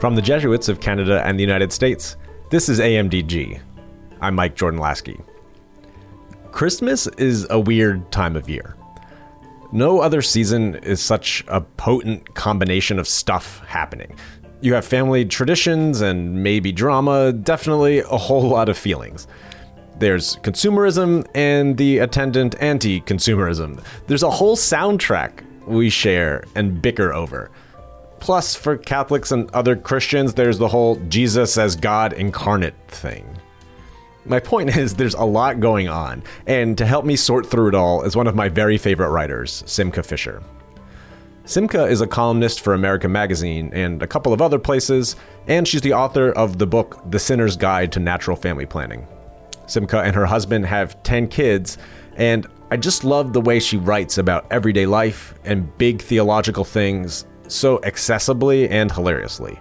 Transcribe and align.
From 0.00 0.14
the 0.14 0.20
Jesuits 0.20 0.68
of 0.68 0.78
Canada 0.78 1.22
and 1.24 1.38
the 1.38 1.42
United 1.42 1.72
States, 1.72 2.16
this 2.50 2.68
is 2.68 2.80
AMDG. 2.80 3.58
I'm 4.20 4.34
Mike 4.34 4.54
Jordan 4.54 4.78
Laskey. 4.78 5.24
Christmas 6.52 7.06
is 7.16 7.46
a 7.48 7.58
weird 7.58 8.12
time 8.12 8.36
of 8.36 8.46
year. 8.46 8.76
No 9.72 10.00
other 10.00 10.20
season 10.20 10.74
is 10.76 11.00
such 11.00 11.42
a 11.48 11.62
potent 11.62 12.34
combination 12.34 12.98
of 12.98 13.08
stuff 13.08 13.64
happening. 13.66 14.14
You 14.60 14.74
have 14.74 14.84
family 14.84 15.24
traditions 15.24 16.02
and 16.02 16.42
maybe 16.42 16.72
drama, 16.72 17.32
definitely 17.32 18.00
a 18.00 18.18
whole 18.18 18.42
lot 18.50 18.68
of 18.68 18.76
feelings. 18.76 19.26
There's 19.98 20.36
consumerism 20.36 21.26
and 21.34 21.74
the 21.78 21.98
attendant 21.98 22.54
anti 22.60 23.00
consumerism. 23.00 23.82
There's 24.08 24.22
a 24.22 24.30
whole 24.30 24.56
soundtrack 24.56 25.42
we 25.66 25.88
share 25.88 26.44
and 26.54 26.82
bicker 26.82 27.14
over. 27.14 27.50
Plus, 28.20 28.54
for 28.54 28.76
Catholics 28.76 29.30
and 29.32 29.50
other 29.52 29.76
Christians, 29.76 30.34
there's 30.34 30.58
the 30.58 30.68
whole 30.68 30.96
Jesus 31.08 31.58
as 31.58 31.76
God 31.76 32.12
incarnate 32.12 32.74
thing. 32.88 33.38
My 34.24 34.40
point 34.40 34.76
is, 34.76 34.94
there's 34.94 35.14
a 35.14 35.24
lot 35.24 35.60
going 35.60 35.88
on, 35.88 36.24
and 36.46 36.76
to 36.78 36.86
help 36.86 37.04
me 37.04 37.14
sort 37.14 37.46
through 37.46 37.68
it 37.68 37.74
all 37.74 38.02
is 38.02 38.16
one 38.16 38.26
of 38.26 38.34
my 38.34 38.48
very 38.48 38.78
favorite 38.78 39.10
writers, 39.10 39.62
Simcha 39.66 40.02
Fisher. 40.02 40.42
Simcha 41.44 41.84
is 41.84 42.00
a 42.00 42.08
columnist 42.08 42.60
for 42.60 42.74
America 42.74 43.08
Magazine 43.08 43.70
and 43.72 44.02
a 44.02 44.06
couple 44.06 44.32
of 44.32 44.42
other 44.42 44.58
places, 44.58 45.14
and 45.46 45.68
she's 45.68 45.82
the 45.82 45.92
author 45.92 46.32
of 46.32 46.58
the 46.58 46.66
book 46.66 47.00
The 47.10 47.20
Sinner's 47.20 47.56
Guide 47.56 47.92
to 47.92 48.00
Natural 48.00 48.36
Family 48.36 48.66
Planning. 48.66 49.06
Simcha 49.66 50.00
and 50.00 50.16
her 50.16 50.26
husband 50.26 50.66
have 50.66 51.00
10 51.04 51.28
kids, 51.28 51.78
and 52.16 52.48
I 52.72 52.76
just 52.76 53.04
love 53.04 53.32
the 53.32 53.40
way 53.40 53.60
she 53.60 53.76
writes 53.76 54.18
about 54.18 54.46
everyday 54.50 54.86
life 54.86 55.34
and 55.44 55.76
big 55.78 56.02
theological 56.02 56.64
things 56.64 57.26
so 57.48 57.78
accessibly 57.78 58.70
and 58.70 58.90
hilariously. 58.90 59.58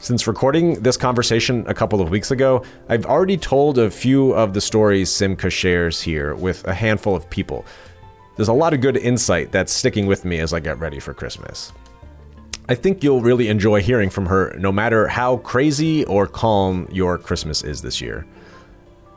Since 0.00 0.26
recording 0.26 0.82
this 0.82 0.96
conversation 0.96 1.64
a 1.66 1.72
couple 1.72 2.00
of 2.00 2.10
weeks 2.10 2.30
ago, 2.30 2.62
I've 2.88 3.06
already 3.06 3.38
told 3.38 3.78
a 3.78 3.90
few 3.90 4.32
of 4.32 4.52
the 4.52 4.60
stories 4.60 5.10
Simcha 5.10 5.48
shares 5.48 6.00
here 6.00 6.34
with 6.34 6.62
a 6.66 6.74
handful 6.74 7.16
of 7.16 7.28
people. 7.30 7.64
There's 8.36 8.48
a 8.48 8.52
lot 8.52 8.74
of 8.74 8.80
good 8.80 8.96
insight 8.96 9.50
that's 9.50 9.72
sticking 9.72 10.06
with 10.06 10.24
me 10.24 10.40
as 10.40 10.52
I 10.52 10.60
get 10.60 10.78
ready 10.78 11.00
for 11.00 11.14
Christmas. 11.14 11.72
I 12.68 12.74
think 12.74 13.02
you'll 13.02 13.20
really 13.20 13.48
enjoy 13.48 13.80
hearing 13.82 14.10
from 14.10 14.26
her 14.26 14.54
no 14.58 14.72
matter 14.72 15.06
how 15.06 15.38
crazy 15.38 16.04
or 16.04 16.26
calm 16.26 16.88
your 16.90 17.16
Christmas 17.18 17.62
is 17.62 17.80
this 17.80 18.00
year. 18.00 18.26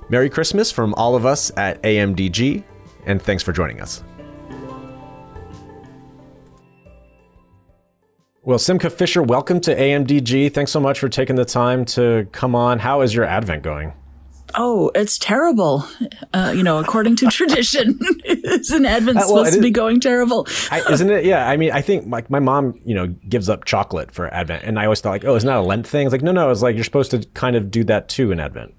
Merry 0.09 0.29
Christmas 0.29 0.71
from 0.71 0.93
all 0.93 1.15
of 1.15 1.25
us 1.25 1.51
at 1.57 1.81
AMDG, 1.83 2.63
and 3.05 3.21
thanks 3.21 3.43
for 3.43 3.51
joining 3.51 3.81
us. 3.81 4.03
Well, 8.47 8.57
Simcha 8.57 8.89
Fisher, 8.89 9.21
welcome 9.21 9.59
to 9.59 9.75
AMDG. 9.75 10.53
Thanks 10.53 10.71
so 10.71 10.79
much 10.79 10.99
for 10.99 11.09
taking 11.09 11.35
the 11.35 11.43
time 11.43 11.83
to 11.83 12.29
come 12.31 12.55
on. 12.55 12.79
How 12.79 13.01
is 13.01 13.13
your 13.13 13.25
Advent 13.25 13.61
going? 13.61 13.91
Oh, 14.55 14.89
it's 14.95 15.17
terrible. 15.17 15.85
Uh, 16.33 16.53
you 16.55 16.63
know, 16.63 16.77
according 16.77 17.17
to 17.17 17.25
tradition, 17.29 17.99
isn't 18.23 18.85
Advent 18.85 19.17
uh, 19.17 19.25
well, 19.27 19.43
supposed 19.43 19.55
to 19.55 19.61
be 19.61 19.69
going 19.69 19.99
terrible? 19.99 20.47
I, 20.71 20.79
isn't 20.89 21.09
it? 21.09 21.25
Yeah. 21.25 21.45
I 21.45 21.57
mean, 21.57 21.73
I 21.73 21.81
think 21.81 22.07
like 22.07 22.29
my 22.29 22.39
mom, 22.39 22.79
you 22.85 22.95
know, 22.95 23.07
gives 23.07 23.49
up 23.49 23.65
chocolate 23.65 24.13
for 24.13 24.33
Advent, 24.33 24.63
and 24.63 24.79
I 24.79 24.85
always 24.85 25.01
thought 25.01 25.09
like, 25.09 25.25
oh, 25.25 25.35
isn't 25.35 25.45
that 25.45 25.57
a 25.57 25.61
Lent 25.61 25.85
thing? 25.85 26.07
It's 26.07 26.13
like, 26.13 26.21
no, 26.21 26.31
no. 26.31 26.49
It's 26.49 26.61
like 26.61 26.75
you're 26.75 26.85
supposed 26.85 27.11
to 27.11 27.25
kind 27.33 27.57
of 27.57 27.69
do 27.69 27.83
that 27.83 28.07
too 28.07 28.31
in 28.31 28.39
Advent. 28.39 28.73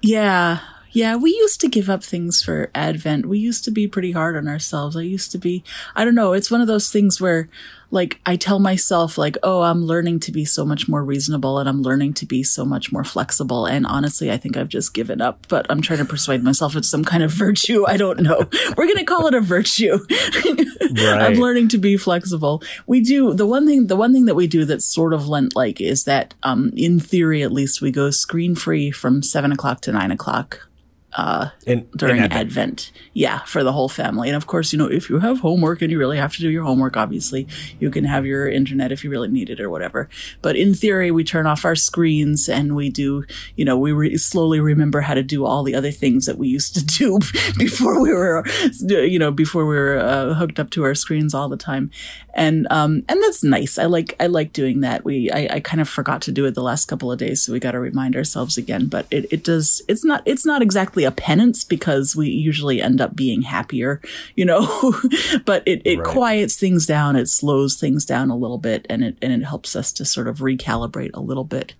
Yeah. 0.00 0.60
Yeah, 0.92 1.16
we 1.16 1.30
used 1.30 1.60
to 1.60 1.68
give 1.68 1.90
up 1.90 2.02
things 2.02 2.42
for 2.42 2.70
Advent. 2.74 3.26
We 3.26 3.38
used 3.38 3.64
to 3.64 3.70
be 3.70 3.86
pretty 3.86 4.12
hard 4.12 4.36
on 4.36 4.48
ourselves. 4.48 4.96
I 4.96 5.02
used 5.02 5.32
to 5.32 5.38
be, 5.38 5.62
I 5.94 6.04
don't 6.04 6.14
know, 6.14 6.32
it's 6.32 6.50
one 6.50 6.60
of 6.60 6.66
those 6.66 6.90
things 6.90 7.20
where 7.20 7.48
like 7.90 8.20
I 8.26 8.36
tell 8.36 8.58
myself 8.58 9.16
like, 9.16 9.36
oh, 9.42 9.62
I'm 9.62 9.84
learning 9.84 10.20
to 10.20 10.32
be 10.32 10.44
so 10.44 10.64
much 10.64 10.88
more 10.88 11.02
reasonable 11.02 11.58
and 11.58 11.68
I'm 11.68 11.82
learning 11.82 12.14
to 12.14 12.26
be 12.26 12.42
so 12.42 12.64
much 12.64 12.92
more 12.92 13.04
flexible. 13.04 13.64
And 13.66 13.86
honestly, 13.86 14.30
I 14.30 14.36
think 14.36 14.56
I've 14.56 14.68
just 14.68 14.92
given 14.92 15.20
up, 15.20 15.46
but 15.48 15.66
I'm 15.70 15.80
trying 15.80 16.00
to 16.00 16.04
persuade 16.04 16.42
myself 16.42 16.76
it's 16.76 16.90
some 16.90 17.04
kind 17.04 17.22
of 17.22 17.32
virtue. 17.32 17.86
I 17.86 17.96
don't 17.96 18.20
know. 18.20 18.48
We're 18.76 18.86
going 18.86 18.98
to 18.98 19.04
call 19.04 19.26
it 19.26 19.34
a 19.34 19.40
virtue. 19.40 19.98
right. 20.10 20.98
I'm 20.98 21.34
learning 21.34 21.68
to 21.68 21.78
be 21.78 21.96
flexible. 21.96 22.62
We 22.86 23.00
do 23.00 23.32
the 23.32 23.46
one 23.46 23.66
thing, 23.66 23.86
the 23.86 23.96
one 23.96 24.12
thing 24.12 24.26
that 24.26 24.34
we 24.34 24.46
do 24.46 24.64
that's 24.64 24.86
sort 24.86 25.14
of 25.14 25.28
Lent 25.28 25.56
like 25.56 25.80
is 25.80 26.04
that, 26.04 26.34
um, 26.42 26.72
in 26.76 27.00
theory, 27.00 27.42
at 27.42 27.52
least 27.52 27.80
we 27.80 27.90
go 27.90 28.10
screen 28.10 28.54
free 28.54 28.90
from 28.90 29.22
seven 29.22 29.50
o'clock 29.52 29.80
to 29.82 29.92
nine 29.92 30.10
o'clock 30.10 30.68
uh, 31.14 31.48
in, 31.66 31.88
during 31.96 32.18
in 32.18 32.24
Advent. 32.24 32.40
Advent. 32.40 32.92
Yeah, 33.14 33.38
for 33.40 33.64
the 33.64 33.72
whole 33.72 33.88
family. 33.88 34.28
And 34.28 34.36
of 34.36 34.46
course, 34.46 34.72
you 34.72 34.78
know, 34.78 34.86
if 34.86 35.08
you 35.08 35.18
have 35.20 35.40
homework 35.40 35.80
and 35.80 35.90
you 35.90 35.98
really 35.98 36.18
have 36.18 36.34
to 36.34 36.40
do 36.40 36.50
your 36.50 36.64
homework, 36.64 36.96
obviously, 36.96 37.48
you 37.80 37.90
can 37.90 38.04
have 38.04 38.26
your 38.26 38.48
internet 38.48 38.92
if 38.92 39.02
you 39.02 39.10
really 39.10 39.28
need 39.28 39.48
it 39.48 39.60
or 39.60 39.70
whatever. 39.70 40.08
But 40.42 40.56
in 40.56 40.74
theory, 40.74 41.10
we 41.10 41.24
turn 41.24 41.46
off 41.46 41.64
our 41.64 41.74
screens 41.74 42.48
and 42.48 42.76
we 42.76 42.90
do, 42.90 43.24
you 43.56 43.64
know, 43.64 43.78
we 43.78 43.92
re- 43.92 44.16
slowly 44.18 44.60
remember 44.60 45.00
how 45.00 45.14
to 45.14 45.22
do 45.22 45.44
all 45.44 45.62
the 45.62 45.74
other 45.74 45.90
things 45.90 46.26
that 46.26 46.38
we 46.38 46.48
used 46.48 46.74
to 46.74 46.84
do 46.98 47.18
before 47.56 48.00
we 48.00 48.12
were, 48.12 48.44
you 48.88 49.18
know, 49.18 49.30
before 49.30 49.66
we 49.66 49.76
were 49.76 49.98
uh, 49.98 50.34
hooked 50.34 50.60
up 50.60 50.70
to 50.70 50.84
our 50.84 50.94
screens 50.94 51.34
all 51.34 51.48
the 51.48 51.56
time. 51.56 51.90
And, 52.34 52.68
um, 52.70 53.02
and 53.08 53.20
that's 53.22 53.42
nice. 53.42 53.78
I 53.78 53.86
like, 53.86 54.14
I 54.20 54.26
like 54.26 54.52
doing 54.52 54.80
that. 54.80 55.04
We, 55.04 55.30
I, 55.32 55.48
I 55.54 55.60
kind 55.60 55.80
of 55.80 55.88
forgot 55.88 56.22
to 56.22 56.32
do 56.32 56.44
it 56.44 56.54
the 56.54 56.62
last 56.62 56.84
couple 56.84 57.10
of 57.10 57.18
days. 57.18 57.42
So 57.42 57.52
we 57.52 57.58
got 57.58 57.72
to 57.72 57.80
remind 57.80 58.14
ourselves 58.14 58.56
again, 58.56 58.86
but 58.86 59.06
it, 59.10 59.26
it 59.32 59.42
does, 59.42 59.82
it's 59.88 60.04
not, 60.04 60.22
it's 60.24 60.46
not 60.46 60.62
exactly 60.62 60.97
a 61.04 61.10
penance 61.10 61.64
because 61.64 62.14
we 62.14 62.28
usually 62.28 62.80
end 62.80 63.00
up 63.00 63.14
being 63.16 63.42
happier, 63.42 64.00
you 64.36 64.44
know, 64.44 64.94
but 65.44 65.62
it, 65.66 65.82
it 65.84 65.98
right. 65.98 66.06
quiets 66.06 66.56
things 66.56 66.86
down. 66.86 67.16
It 67.16 67.28
slows 67.28 67.76
things 67.76 68.04
down 68.04 68.30
a 68.30 68.36
little 68.36 68.58
bit 68.58 68.86
and 68.88 69.02
it, 69.02 69.16
and 69.22 69.32
it 69.32 69.44
helps 69.44 69.76
us 69.76 69.92
to 69.94 70.04
sort 70.04 70.28
of 70.28 70.38
recalibrate 70.38 71.10
a 71.14 71.20
little 71.20 71.44
bit 71.44 71.74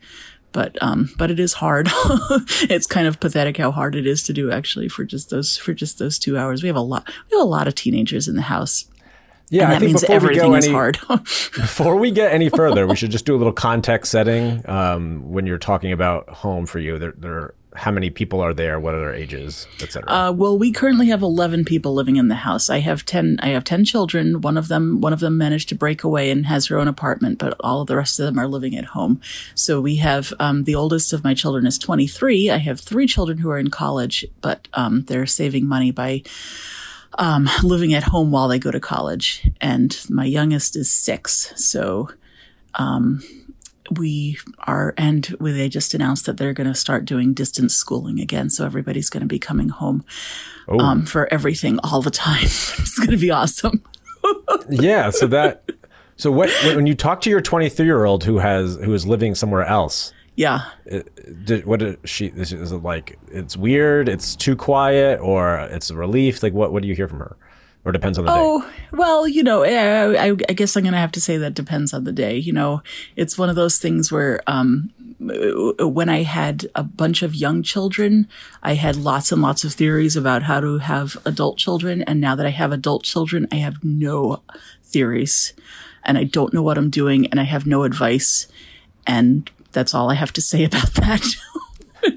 but 0.50 0.82
um 0.82 1.10
but 1.18 1.30
it 1.30 1.38
is 1.38 1.52
hard 1.52 1.88
it's 2.70 2.86
kind 2.86 3.06
of 3.06 3.20
pathetic 3.20 3.58
how 3.58 3.70
hard 3.70 3.94
it 3.94 4.06
is 4.06 4.22
to 4.22 4.32
do 4.32 4.50
actually 4.50 4.88
for 4.88 5.04
just 5.04 5.28
those 5.28 5.58
for 5.58 5.74
just 5.74 5.98
those 5.98 6.18
two 6.18 6.38
hours 6.38 6.62
we 6.62 6.68
have 6.68 6.76
a 6.76 6.80
lot 6.80 7.06
we 7.30 7.36
have 7.36 7.44
a 7.44 7.48
lot 7.48 7.68
of 7.68 7.74
teenagers 7.74 8.26
in 8.28 8.34
the 8.34 8.40
house 8.40 8.86
yeah, 9.50 9.64
and 9.64 9.72
that 9.72 9.76
I 9.76 9.78
think 9.80 9.88
means 9.92 10.04
everything 10.04 10.54
is 10.54 10.66
hard. 10.66 10.98
before 11.08 11.96
we 11.96 12.10
get 12.10 12.32
any 12.32 12.50
further, 12.50 12.86
we 12.86 12.96
should 12.96 13.10
just 13.10 13.24
do 13.24 13.34
a 13.34 13.38
little 13.38 13.52
context 13.52 14.12
setting. 14.12 14.68
Um, 14.68 15.30
when 15.30 15.46
you're 15.46 15.58
talking 15.58 15.92
about 15.92 16.28
home 16.28 16.66
for 16.66 16.78
you, 16.78 16.98
there, 16.98 17.14
there 17.16 17.54
how 17.74 17.90
many 17.90 18.10
people 18.10 18.40
are 18.40 18.54
there? 18.54 18.80
What 18.80 18.94
are 18.94 19.00
their 19.00 19.14
ages, 19.14 19.66
etc. 19.80 20.10
Uh, 20.10 20.32
well, 20.32 20.58
we 20.58 20.72
currently 20.72 21.08
have 21.08 21.22
eleven 21.22 21.64
people 21.64 21.94
living 21.94 22.16
in 22.16 22.28
the 22.28 22.34
house. 22.34 22.70
I 22.70 22.78
have 22.78 23.04
ten. 23.04 23.38
I 23.42 23.48
have 23.48 23.64
ten 23.64 23.84
children. 23.84 24.40
One 24.40 24.56
of 24.56 24.68
them, 24.68 25.00
one 25.00 25.12
of 25.12 25.20
them 25.20 25.36
managed 25.36 25.68
to 25.70 25.74
break 25.74 26.02
away 26.02 26.30
and 26.30 26.46
has 26.46 26.66
her 26.66 26.78
own 26.78 26.88
apartment, 26.88 27.38
but 27.38 27.56
all 27.60 27.82
of 27.82 27.86
the 27.86 27.96
rest 27.96 28.18
of 28.18 28.26
them 28.26 28.38
are 28.38 28.48
living 28.48 28.76
at 28.76 28.86
home. 28.86 29.20
So 29.54 29.80
we 29.80 29.96
have 29.96 30.32
um, 30.40 30.64
the 30.64 30.74
oldest 30.74 31.12
of 31.12 31.24
my 31.24 31.34
children 31.34 31.66
is 31.66 31.78
twenty 31.78 32.06
three. 32.06 32.50
I 32.50 32.58
have 32.58 32.80
three 32.80 33.06
children 33.06 33.38
who 33.38 33.50
are 33.50 33.58
in 33.58 33.70
college, 33.70 34.24
but 34.40 34.66
um, 34.74 35.02
they're 35.02 35.26
saving 35.26 35.66
money 35.66 35.90
by. 35.90 36.22
Um, 37.18 37.48
living 37.64 37.94
at 37.94 38.04
home 38.04 38.30
while 38.30 38.46
they 38.46 38.60
go 38.60 38.70
to 38.70 38.78
college, 38.78 39.50
and 39.60 39.98
my 40.08 40.24
youngest 40.24 40.76
is 40.76 40.88
six. 40.88 41.52
So, 41.56 42.10
um, 42.74 43.24
we 43.90 44.38
are, 44.66 44.94
and 44.96 45.24
they 45.40 45.68
just 45.68 45.94
announced 45.94 46.26
that 46.26 46.36
they're 46.36 46.52
going 46.52 46.66
to 46.66 46.74
start 46.74 47.04
doing 47.04 47.34
distance 47.34 47.74
schooling 47.74 48.20
again. 48.20 48.50
So 48.50 48.64
everybody's 48.64 49.10
going 49.10 49.22
to 49.22 49.26
be 49.26 49.38
coming 49.38 49.68
home 49.68 50.04
oh. 50.68 50.78
um, 50.78 51.06
for 51.06 51.32
everything 51.32 51.78
all 51.80 52.02
the 52.02 52.10
time. 52.10 52.42
it's 52.42 52.98
going 52.98 53.10
to 53.10 53.16
be 53.16 53.30
awesome. 53.30 53.82
yeah. 54.68 55.10
So 55.10 55.26
that, 55.28 55.70
so 56.16 56.30
what, 56.30 56.50
when 56.74 56.86
you 56.86 56.94
talk 56.94 57.20
to 57.22 57.30
your 57.30 57.40
23 57.40 57.86
year 57.86 58.04
old 58.04 58.24
who 58.24 58.38
has, 58.38 58.76
who 58.76 58.92
is 58.94 59.06
living 59.06 59.34
somewhere 59.34 59.64
else, 59.64 60.12
yeah. 60.36 60.66
Uh, 60.90 61.00
did, 61.44 61.66
what 61.66 61.82
is 61.82 61.96
she, 62.04 62.26
is 62.26 62.52
it 62.52 62.82
like, 62.82 63.18
it's 63.28 63.56
weird, 63.56 64.08
it's 64.08 64.36
too 64.36 64.54
quiet, 64.54 65.18
or 65.20 65.58
it's 65.58 65.90
a 65.90 65.96
relief? 65.96 66.44
Like, 66.44 66.52
what, 66.52 66.72
what 66.72 66.82
do 66.82 66.88
you 66.88 66.94
hear 66.94 67.08
from 67.08 67.18
her? 67.18 67.36
Or 67.88 67.92
depends 67.92 68.18
on 68.18 68.26
the 68.26 68.32
oh, 68.32 68.60
day? 68.60 68.66
Oh, 68.66 68.72
well, 68.92 69.28
you 69.28 69.42
know, 69.42 69.64
I, 69.64 70.28
I, 70.28 70.36
I 70.48 70.52
guess 70.52 70.76
I'm 70.76 70.82
going 70.82 70.92
to 70.92 70.98
have 70.98 71.12
to 71.12 71.20
say 71.20 71.38
that 71.38 71.54
depends 71.54 71.94
on 71.94 72.04
the 72.04 72.12
day. 72.12 72.36
You 72.36 72.52
know, 72.52 72.82
it's 73.16 73.38
one 73.38 73.48
of 73.48 73.56
those 73.56 73.78
things 73.78 74.12
where, 74.12 74.42
um, 74.46 74.90
when 75.18 76.08
I 76.08 76.22
had 76.22 76.66
a 76.76 76.84
bunch 76.84 77.22
of 77.22 77.34
young 77.34 77.62
children, 77.62 78.28
I 78.62 78.74
had 78.74 78.94
lots 78.94 79.32
and 79.32 79.42
lots 79.42 79.64
of 79.64 79.72
theories 79.72 80.16
about 80.16 80.44
how 80.44 80.60
to 80.60 80.78
have 80.78 81.16
adult 81.24 81.58
children. 81.58 82.02
And 82.02 82.20
now 82.20 82.36
that 82.36 82.46
I 82.46 82.50
have 82.50 82.70
adult 82.70 83.02
children, 83.02 83.48
I 83.50 83.56
have 83.56 83.82
no 83.82 84.42
theories 84.84 85.54
and 86.04 86.16
I 86.16 86.24
don't 86.24 86.54
know 86.54 86.62
what 86.62 86.78
I'm 86.78 86.90
doing 86.90 87.26
and 87.26 87.40
I 87.40 87.44
have 87.44 87.66
no 87.66 87.82
advice. 87.82 88.46
And 89.06 89.50
that's 89.72 89.92
all 89.92 90.10
I 90.10 90.14
have 90.14 90.32
to 90.34 90.40
say 90.40 90.62
about 90.70 90.94
that. 90.94 91.24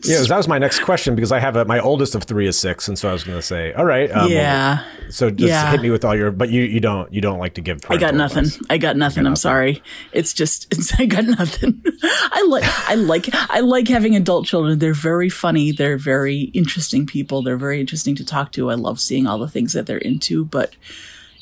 Yeah, 0.03 0.21
that 0.21 0.37
was 0.37 0.47
my 0.47 0.57
next 0.57 0.79
question 0.79 1.15
because 1.15 1.31
I 1.31 1.39
have 1.39 1.55
a, 1.55 1.65
my 1.65 1.79
oldest 1.79 2.15
of 2.15 2.23
three 2.23 2.47
is 2.47 2.57
six, 2.57 2.87
and 2.87 2.97
so 2.97 3.09
I 3.09 3.13
was 3.13 3.23
going 3.23 3.37
to 3.37 3.41
say, 3.41 3.73
all 3.73 3.85
right, 3.85 4.11
um, 4.11 4.31
yeah. 4.31 4.83
So 5.09 5.29
just 5.29 5.49
yeah. 5.49 5.71
hit 5.71 5.81
me 5.81 5.89
with 5.89 6.05
all 6.05 6.15
your, 6.15 6.31
but 6.31 6.49
you 6.49 6.61
you 6.63 6.79
don't 6.79 7.11
you 7.11 7.21
don't 7.21 7.39
like 7.39 7.55
to 7.55 7.61
give. 7.61 7.81
I 7.89 7.97
got 7.97 8.13
nothing. 8.13 8.45
Advice. 8.45 8.61
I 8.69 8.77
got 8.77 8.95
nothing. 8.97 9.25
I'm 9.25 9.35
sorry. 9.35 9.81
It's 10.11 10.33
just 10.33 10.67
it's, 10.71 10.93
I 10.99 11.05
got 11.05 11.25
nothing. 11.25 11.83
I 12.03 12.45
like 12.47 12.63
I 12.89 12.95
like 12.95 13.29
I 13.33 13.61
like 13.61 13.87
having 13.87 14.15
adult 14.15 14.45
children. 14.45 14.79
They're 14.79 14.93
very 14.93 15.29
funny. 15.29 15.71
They're 15.71 15.97
very 15.97 16.51
interesting 16.53 17.05
people. 17.05 17.41
They're 17.41 17.57
very 17.57 17.79
interesting 17.79 18.15
to 18.15 18.25
talk 18.25 18.51
to. 18.53 18.69
I 18.69 18.75
love 18.75 18.99
seeing 18.99 19.27
all 19.27 19.39
the 19.39 19.49
things 19.49 19.73
that 19.73 19.87
they're 19.87 19.97
into, 19.97 20.45
but 20.45 20.75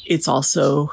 it's 0.06 0.28
also 0.28 0.92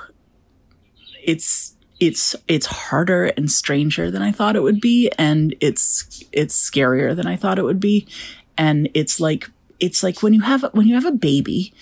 it's 1.22 1.75
it's 2.00 2.36
it's 2.46 2.66
harder 2.66 3.26
and 3.26 3.50
stranger 3.50 4.10
than 4.10 4.22
I 4.22 4.32
thought 4.32 4.56
it 4.56 4.62
would 4.62 4.80
be, 4.80 5.10
and 5.18 5.54
it's 5.60 6.24
it's 6.32 6.70
scarier 6.70 7.16
than 7.16 7.26
I 7.26 7.36
thought 7.36 7.58
it 7.58 7.64
would 7.64 7.80
be, 7.80 8.06
and 8.58 8.88
it's 8.94 9.20
like 9.20 9.50
it's 9.80 10.02
like 10.02 10.22
when 10.22 10.34
you 10.34 10.42
have 10.42 10.64
when 10.72 10.86
you 10.86 10.94
have 10.94 11.06
a 11.06 11.12
baby, 11.12 11.72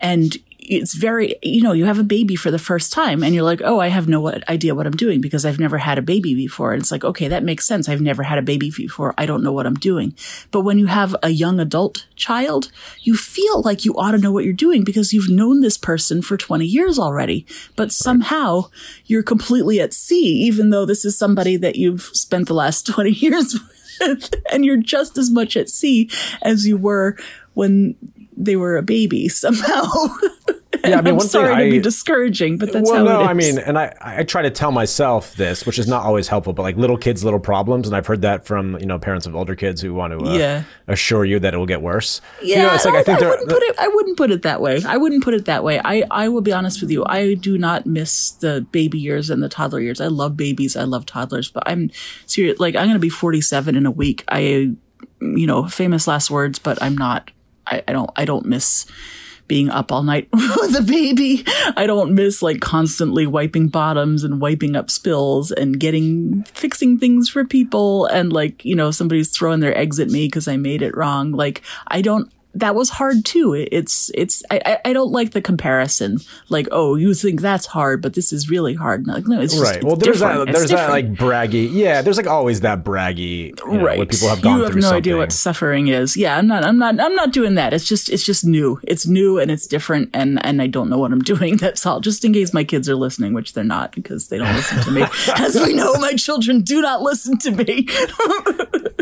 and 0.00 0.36
it's 0.68 0.94
very 0.94 1.36
you 1.42 1.62
know 1.62 1.72
you 1.72 1.84
have 1.84 1.98
a 1.98 2.04
baby 2.04 2.36
for 2.36 2.50
the 2.50 2.58
first 2.58 2.92
time 2.92 3.22
and 3.22 3.34
you're 3.34 3.44
like 3.44 3.62
oh 3.64 3.78
i 3.78 3.88
have 3.88 4.08
no 4.08 4.28
idea 4.48 4.74
what 4.74 4.86
i'm 4.86 4.96
doing 4.96 5.20
because 5.20 5.44
i've 5.44 5.58
never 5.58 5.78
had 5.78 5.98
a 5.98 6.02
baby 6.02 6.34
before. 6.34 6.72
And 6.72 6.82
it's 6.82 6.92
like 6.92 7.04
okay 7.04 7.28
that 7.28 7.44
makes 7.44 7.66
sense. 7.66 7.88
I've 7.88 8.00
never 8.00 8.22
had 8.22 8.38
a 8.38 8.42
baby 8.42 8.70
before. 8.70 9.14
I 9.16 9.26
don't 9.26 9.42
know 9.42 9.52
what 9.52 9.66
i'm 9.66 9.74
doing. 9.74 10.14
But 10.50 10.62
when 10.62 10.78
you 10.78 10.86
have 10.86 11.14
a 11.22 11.30
young 11.30 11.60
adult 11.60 12.06
child 12.16 12.70
you 13.02 13.16
feel 13.16 13.62
like 13.62 13.84
you 13.84 13.94
ought 13.94 14.12
to 14.12 14.18
know 14.18 14.32
what 14.32 14.44
you're 14.44 14.52
doing 14.52 14.84
because 14.84 15.12
you've 15.12 15.28
known 15.30 15.60
this 15.60 15.78
person 15.78 16.22
for 16.22 16.36
20 16.36 16.64
years 16.64 16.98
already. 16.98 17.46
But 17.76 17.92
somehow 17.92 18.70
you're 19.06 19.22
completely 19.22 19.80
at 19.80 19.92
sea 19.92 20.44
even 20.46 20.70
though 20.70 20.86
this 20.86 21.04
is 21.04 21.18
somebody 21.18 21.56
that 21.56 21.76
you've 21.76 22.02
spent 22.02 22.48
the 22.48 22.54
last 22.54 22.86
20 22.94 23.10
years 23.10 23.58
with 24.00 24.34
and 24.52 24.64
you're 24.64 24.76
just 24.76 25.16
as 25.18 25.30
much 25.30 25.56
at 25.56 25.68
sea 25.68 26.10
as 26.42 26.66
you 26.66 26.76
were 26.76 27.16
when 27.54 27.96
they 28.36 28.56
were 28.56 28.76
a 28.76 28.82
baby 28.82 29.28
somehow. 29.42 29.84
Yeah, 30.84 30.98
I 30.98 31.00
mean, 31.00 31.14
I'm 31.14 31.20
sorry 31.20 31.48
to 31.56 31.62
I, 31.62 31.70
be 31.70 31.80
discouraging, 31.80 32.58
but 32.58 32.72
that's 32.72 32.88
well, 32.88 33.04
how 33.04 33.04
no, 33.04 33.20
it 33.20 33.22
is. 33.22 33.28
I 33.28 33.32
mean, 33.56 33.58
and 33.66 33.76
I, 33.76 33.92
I 34.00 34.22
try 34.22 34.42
to 34.42 34.50
tell 34.50 34.70
myself 34.70 35.34
this, 35.34 35.66
which 35.66 35.80
is 35.80 35.88
not 35.88 36.04
always 36.04 36.28
helpful, 36.28 36.52
but 36.52 36.62
like 36.62 36.76
little 36.76 36.96
kids, 36.96 37.24
little 37.24 37.40
problems, 37.40 37.88
and 37.88 37.96
I've 37.96 38.06
heard 38.06 38.22
that 38.22 38.46
from 38.46 38.78
you 38.78 38.86
know 38.86 38.96
parents 38.96 39.26
of 39.26 39.34
older 39.34 39.56
kids 39.56 39.80
who 39.80 39.94
want 39.94 40.16
to 40.16 40.24
uh, 40.24 40.34
Yeah. 40.38 40.62
assure 40.86 41.24
you 41.24 41.40
that 41.40 41.54
it 41.54 41.56
will 41.56 41.66
get 41.66 41.82
worse. 41.82 42.20
yeah, 42.40 42.56
you 42.56 42.62
know, 42.62 42.74
it's 42.74 42.84
like 42.84 42.94
no, 42.94 43.00
I 43.00 43.02
think 43.02 43.18
they're- 43.18 43.28
wouldn't 43.30 43.48
put 43.48 43.62
it. 43.64 43.76
I 43.80 43.88
wouldn't 43.88 44.16
put 44.16 44.30
it 44.30 44.42
that 44.42 44.60
way. 44.60 44.80
I 44.86 44.96
wouldn't 44.96 45.24
put 45.24 45.34
it 45.34 45.46
that 45.46 45.64
way. 45.64 45.80
I, 45.84 46.04
I 46.10 46.28
will 46.28 46.42
be 46.42 46.52
honest 46.52 46.80
with 46.80 46.90
you. 46.92 47.04
I 47.06 47.34
do 47.34 47.58
not 47.58 47.86
miss 47.86 48.30
the 48.30 48.64
baby 48.70 48.98
years 49.00 49.28
and 49.28 49.42
the 49.42 49.48
toddler 49.48 49.80
years. 49.80 50.00
I 50.00 50.06
love 50.06 50.36
babies. 50.36 50.76
I 50.76 50.84
love 50.84 51.04
toddlers. 51.04 51.50
But 51.50 51.64
I'm 51.66 51.90
serious. 52.26 52.60
Like 52.60 52.76
I'm 52.76 52.84
going 52.84 52.94
to 52.94 53.00
be 53.00 53.08
47 53.08 53.74
in 53.74 53.86
a 53.86 53.90
week. 53.90 54.22
I, 54.28 54.38
you 55.20 55.46
know, 55.46 55.66
famous 55.66 56.06
last 56.06 56.30
words. 56.30 56.60
But 56.60 56.80
I'm 56.80 56.96
not. 56.96 57.32
I, 57.66 57.82
I 57.88 57.92
don't. 57.92 58.10
I 58.16 58.24
don't 58.24 58.46
miss 58.46 58.86
being 59.48 59.70
up 59.70 59.92
all 59.92 60.02
night 60.02 60.28
with 60.32 60.76
a 60.76 60.82
baby. 60.82 61.44
I 61.76 61.86
don't 61.86 62.14
miss 62.14 62.42
like 62.42 62.60
constantly 62.60 63.26
wiping 63.26 63.68
bottoms 63.68 64.24
and 64.24 64.40
wiping 64.40 64.76
up 64.76 64.90
spills 64.90 65.52
and 65.52 65.78
getting 65.78 66.42
fixing 66.44 66.98
things 66.98 67.28
for 67.28 67.44
people 67.44 68.06
and 68.06 68.32
like, 68.32 68.64
you 68.64 68.74
know, 68.74 68.90
somebody's 68.90 69.30
throwing 69.30 69.60
their 69.60 69.76
eggs 69.76 70.00
at 70.00 70.08
me 70.08 70.26
because 70.26 70.48
I 70.48 70.56
made 70.56 70.82
it 70.82 70.96
wrong. 70.96 71.32
Like 71.32 71.62
I 71.88 72.02
don't 72.02 72.30
that 72.58 72.74
was 72.74 72.90
hard 72.90 73.24
too. 73.24 73.54
It's 73.54 74.10
it's 74.14 74.42
I, 74.50 74.78
I- 74.84 74.92
don't 74.92 75.12
like 75.12 75.32
the 75.32 75.42
comparison. 75.42 76.18
Like, 76.48 76.68
oh, 76.72 76.94
you 76.96 77.12
think 77.14 77.40
that's 77.40 77.66
hard, 77.66 78.00
but 78.02 78.14
this 78.14 78.32
is 78.32 78.48
really 78.48 78.74
hard. 78.74 79.06
Like, 79.06 79.26
no, 79.26 79.40
it's 79.40 79.52
just 79.52 79.64
right. 79.64 79.76
it's 79.76 79.84
Well, 79.84 79.96
there's 79.96 80.20
different. 80.20 80.46
that. 80.46 80.52
There's 80.54 80.70
that 80.70 80.90
like 80.90 81.12
braggy. 81.12 81.68
Yeah, 81.70 82.00
there's 82.02 82.16
like 82.16 82.26
always 82.26 82.60
that 82.62 82.82
braggy. 82.84 83.48
You 83.66 83.78
know, 83.78 83.84
right. 83.84 84.08
People 84.08 84.28
have 84.28 84.40
gone 84.42 84.56
you 84.58 84.62
have 84.64 84.72
through 84.72 84.80
no 84.82 84.86
something. 84.88 84.96
idea 84.98 85.16
what 85.18 85.32
suffering 85.32 85.88
is. 85.88 86.16
Yeah, 86.16 86.36
I'm 86.38 86.46
not. 86.46 86.64
I'm 86.64 86.78
not. 86.78 86.98
I'm 87.00 87.14
not 87.14 87.32
doing 87.32 87.54
that. 87.56 87.72
It's 87.74 87.86
just. 87.86 88.08
It's 88.08 88.24
just 88.24 88.44
new. 88.44 88.80
It's 88.84 89.06
new 89.06 89.38
and 89.38 89.50
it's 89.50 89.66
different, 89.66 90.10
and 90.14 90.44
and 90.46 90.62
I 90.62 90.66
don't 90.66 90.88
know 90.88 90.98
what 90.98 91.12
I'm 91.12 91.22
doing. 91.34 91.56
That's 91.58 91.84
all. 91.84 92.00
Just 92.00 92.24
in 92.24 92.32
case 92.32 92.54
my 92.54 92.64
kids 92.64 92.88
are 92.88 92.96
listening, 92.96 93.34
which 93.34 93.52
they're 93.52 93.64
not 93.64 93.92
because 93.92 94.28
they 94.28 94.38
don't 94.38 94.54
listen 94.54 94.80
to 94.84 94.90
me. 94.90 95.02
As 95.36 95.54
we 95.56 95.74
know, 95.74 95.92
my 95.94 96.12
children 96.14 96.62
do 96.62 96.80
not 96.80 97.02
listen 97.02 97.36
to 97.38 97.50
me. 97.50 97.86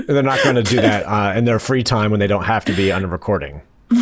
They're 0.06 0.22
not 0.22 0.42
going 0.42 0.56
to 0.56 0.62
do 0.62 0.76
that 0.80 1.04
uh, 1.06 1.32
in 1.36 1.44
their 1.44 1.58
free 1.58 1.82
time 1.82 2.10
when 2.10 2.20
they 2.20 2.26
don't 2.26 2.44
have 2.44 2.64
to 2.66 2.72
be 2.72 2.92
on 2.92 3.04
a 3.04 3.06
recording. 3.08 3.43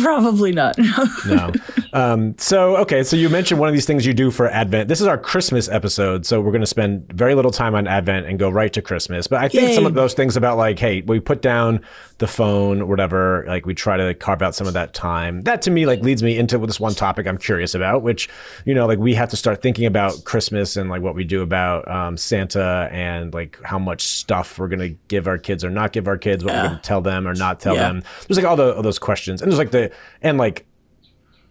Probably 0.01 0.51
not. 0.51 0.77
No. 1.25 1.51
Um, 1.93 2.35
so, 2.37 2.77
okay. 2.77 3.03
So 3.03 3.15
you 3.15 3.29
mentioned 3.29 3.59
one 3.59 3.69
of 3.69 3.73
these 3.73 3.85
things 3.85 4.05
you 4.05 4.13
do 4.13 4.31
for 4.31 4.49
Advent. 4.49 4.89
This 4.89 4.99
is 4.99 5.07
our 5.07 5.17
Christmas 5.17 5.69
episode. 5.69 6.25
So 6.25 6.41
we're 6.41 6.51
going 6.51 6.61
to 6.61 6.67
spend 6.67 7.11
very 7.13 7.35
little 7.35 7.51
time 7.51 7.75
on 7.75 7.87
Advent 7.87 8.25
and 8.25 8.39
go 8.39 8.49
right 8.49 8.73
to 8.73 8.81
Christmas. 8.81 9.27
But 9.27 9.41
I 9.41 9.47
think 9.47 9.69
Yay. 9.69 9.75
some 9.75 9.85
of 9.85 9.93
those 9.93 10.13
things 10.13 10.35
about 10.35 10.57
like, 10.57 10.79
hey, 10.79 11.01
we 11.01 11.19
put 11.19 11.41
down 11.41 11.81
the 12.23 12.27
phone 12.27 12.81
or 12.81 12.85
whatever, 12.85 13.43
like 13.47 13.65
we 13.65 13.73
try 13.73 13.97
to 13.97 14.13
carve 14.13 14.41
out 14.41 14.55
some 14.55 14.65
of 14.65 14.73
that 14.73 14.93
time. 14.93 15.41
That 15.41 15.61
to 15.63 15.71
me, 15.71 15.85
like 15.85 15.99
leads 16.01 16.23
me 16.23 16.37
into 16.37 16.57
this 16.59 16.79
one 16.79 16.93
topic 16.93 17.27
I'm 17.27 17.37
curious 17.37 17.75
about, 17.75 18.01
which, 18.01 18.29
you 18.63 18.73
know, 18.73 18.85
like 18.87 18.97
we 18.97 19.13
have 19.15 19.29
to 19.31 19.35
start 19.35 19.61
thinking 19.61 19.85
about 19.85 20.23
Christmas 20.23 20.77
and 20.77 20.89
like 20.89 21.01
what 21.01 21.15
we 21.15 21.25
do 21.25 21.41
about 21.41 21.85
um, 21.91 22.15
Santa 22.15 22.87
and 22.91 23.33
like 23.33 23.59
how 23.63 23.77
much 23.77 24.03
stuff 24.03 24.57
we're 24.57 24.69
going 24.69 24.79
to 24.79 24.97
give 25.09 25.27
our 25.27 25.37
kids 25.37 25.65
or 25.65 25.69
not 25.69 25.91
give 25.91 26.07
our 26.07 26.17
kids, 26.17 26.45
what 26.45 26.53
we're 26.55 26.61
going 26.69 26.75
to 26.77 26.81
tell 26.81 27.01
them 27.01 27.27
or 27.27 27.33
not 27.33 27.59
tell 27.59 27.75
Yeah. 27.75 27.83
them. 27.89 28.03
There's 28.27 28.37
like 28.37 28.45
all, 28.45 28.55
the, 28.55 28.73
all 28.75 28.81
those 28.81 28.99
questions. 28.99 29.41
And 29.41 29.51
there's 29.51 29.59
like 29.59 29.71
the, 29.71 29.91
and 30.21 30.37
like, 30.37 30.65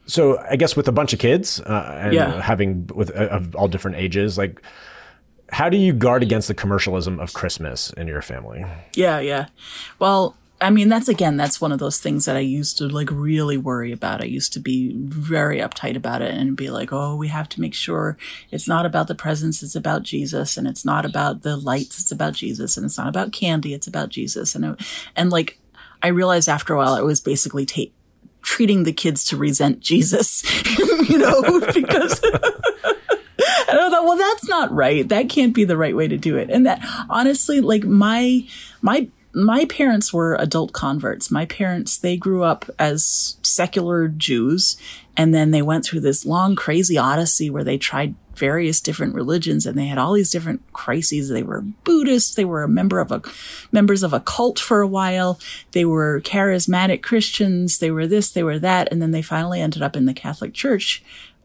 so 0.07 0.39
I 0.51 0.57
guess 0.57 0.75
with 0.75 0.89
a 0.89 0.93
bunch 0.93 1.13
of 1.13 1.19
kids 1.19 1.61
uh, 1.61 1.99
and 2.03 2.15
Yeah. 2.15 2.41
having 2.41 2.87
with 2.95 3.11
uh, 3.15 3.29
of 3.29 3.55
all 3.55 3.69
different 3.69 3.99
ages, 3.99 4.39
like 4.39 4.61
how 5.51 5.69
do 5.69 5.77
you 5.77 5.93
guard 5.93 6.23
against 6.23 6.49
the 6.49 6.55
commercialism 6.55 7.21
of 7.21 7.35
Christmas 7.35 7.93
in 7.93 8.07
your 8.09 8.23
family? 8.23 8.65
Yeah, 8.95 9.21
yeah. 9.21 9.47
Well, 9.99 10.35
I 10.63 10.71
mean, 10.71 10.89
that's 10.89 11.09
again, 11.09 11.37
that's 11.37 11.61
one 11.61 11.73
of 11.73 11.81
those 11.81 11.99
things 11.99 12.25
that 12.25 12.37
I 12.37 12.41
used 12.41 12.79
to 12.79 12.87
like 12.89 13.09
really 13.11 13.57
worry 13.57 13.91
about. 13.91 14.23
I 14.23 14.27
used 14.27 14.53
to 14.53 14.61
be 14.61 14.95
very 14.97 15.59
uptight 15.59 15.97
about 15.97 16.23
it 16.23 16.33
and 16.33 16.57
be 16.57 16.71
like, 16.71 16.93
oh, 16.93 17.17
we 17.17 17.29
have 17.29 17.49
to 17.51 17.61
make 17.61 17.75
sure 17.75 18.17
it's 18.53 18.69
not 18.69 18.87
about 18.87 19.09
the 19.09 19.17
presents, 19.17 19.63
it's 19.63 19.75
about 19.75 20.05
Jesus, 20.05 20.57
and 20.57 20.69
it's 20.69 20.85
not 20.85 21.05
about 21.05 21.43
the 21.43 21.57
lights, 21.57 21.99
it's 21.99 22.13
about 22.13 22.35
Jesus, 22.35 22.77
and 22.77 22.87
it's 22.87 22.97
not 22.97 23.09
about 23.09 23.33
candy, 23.33 23.75
it's 23.75 23.89
about 23.89 24.11
Jesus. 24.11 24.55
And, 24.55 24.65
it, 24.65 24.81
and 25.17 25.31
like, 25.31 25.59
I 26.01 26.09
realized 26.09 26.49
after 26.49 26.75
a 26.75 26.77
while, 26.77 26.95
it 26.95 27.05
was 27.05 27.21
basically 27.21 27.67
ta- 27.67 27.93
treating 28.43 28.85
the 28.85 28.93
kids 28.93 29.25
to 29.27 29.37
resent 29.37 29.81
Jesus, 29.81 30.45
you 31.09 31.19
know, 31.19 31.61
because. 31.75 32.23
And 33.69 33.81
I 33.81 33.89
thought, 33.89 34.05
well, 34.05 34.19
that's 34.19 34.49
not 34.49 34.71
right. 34.71 35.09
That 35.09 35.31
can't 35.31 35.55
be 35.55 35.65
the 35.65 35.79
right 35.79 35.97
way 35.97 36.07
to 36.07 36.19
do 36.19 36.37
it. 36.37 36.51
And 36.51 36.67
that 36.67 36.85
honestly, 37.09 37.63
like 37.63 37.85
my 37.85 38.47
my 38.83 39.09
my 39.35 39.65
parents 39.65 40.13
were 40.13 40.37
adult 40.37 40.73
converts. 40.73 41.31
My 41.31 41.47
parents, 41.47 41.97
they 41.97 42.17
grew 42.17 42.43
up 42.43 42.67
as 42.79 43.37
secular 43.43 44.09
Jews, 44.09 44.77
and 45.17 45.35
then 45.35 45.51
they 45.51 45.63
went 45.63 45.85
through 45.85 46.01
this 46.01 46.27
long, 46.27 46.55
crazy 46.55 46.99
odyssey 46.99 47.51
where 47.51 47.65
they 47.65 47.79
tried 47.79 48.15
various 48.35 48.81
different 48.81 49.15
religions 49.15 49.67
and 49.67 49.79
they 49.79 49.87
had 49.87 49.99
all 49.99 50.15
these 50.15 50.31
different 50.31 50.63
crises. 50.73 51.29
They 51.29 51.43
were 51.43 51.61
Buddhists. 51.61 52.35
They 52.35 52.45
were 52.45 52.63
a 52.63 52.69
member 52.69 52.99
of 52.99 53.13
a 53.13 53.23
members 53.71 54.03
of 54.03 54.13
a 54.13 54.21
cult 54.21 54.59
for 54.59 54.81
a 54.81 54.87
while. 54.87 55.39
They 55.73 55.85
were 55.85 56.21
charismatic 56.23 57.03
Christians. 57.03 57.79
They 57.79 57.91
were 57.91 58.07
this, 58.07 58.31
they 58.31 58.43
were 58.43 58.59
that. 58.59 58.91
And 58.91 59.03
then 59.03 59.11
they 59.11 59.23
finally 59.23 59.61
ended 59.61 59.83
up 59.83 59.97
in 59.97 60.07
the 60.07 60.15
Catholic 60.15 60.55
Church, 60.55 61.03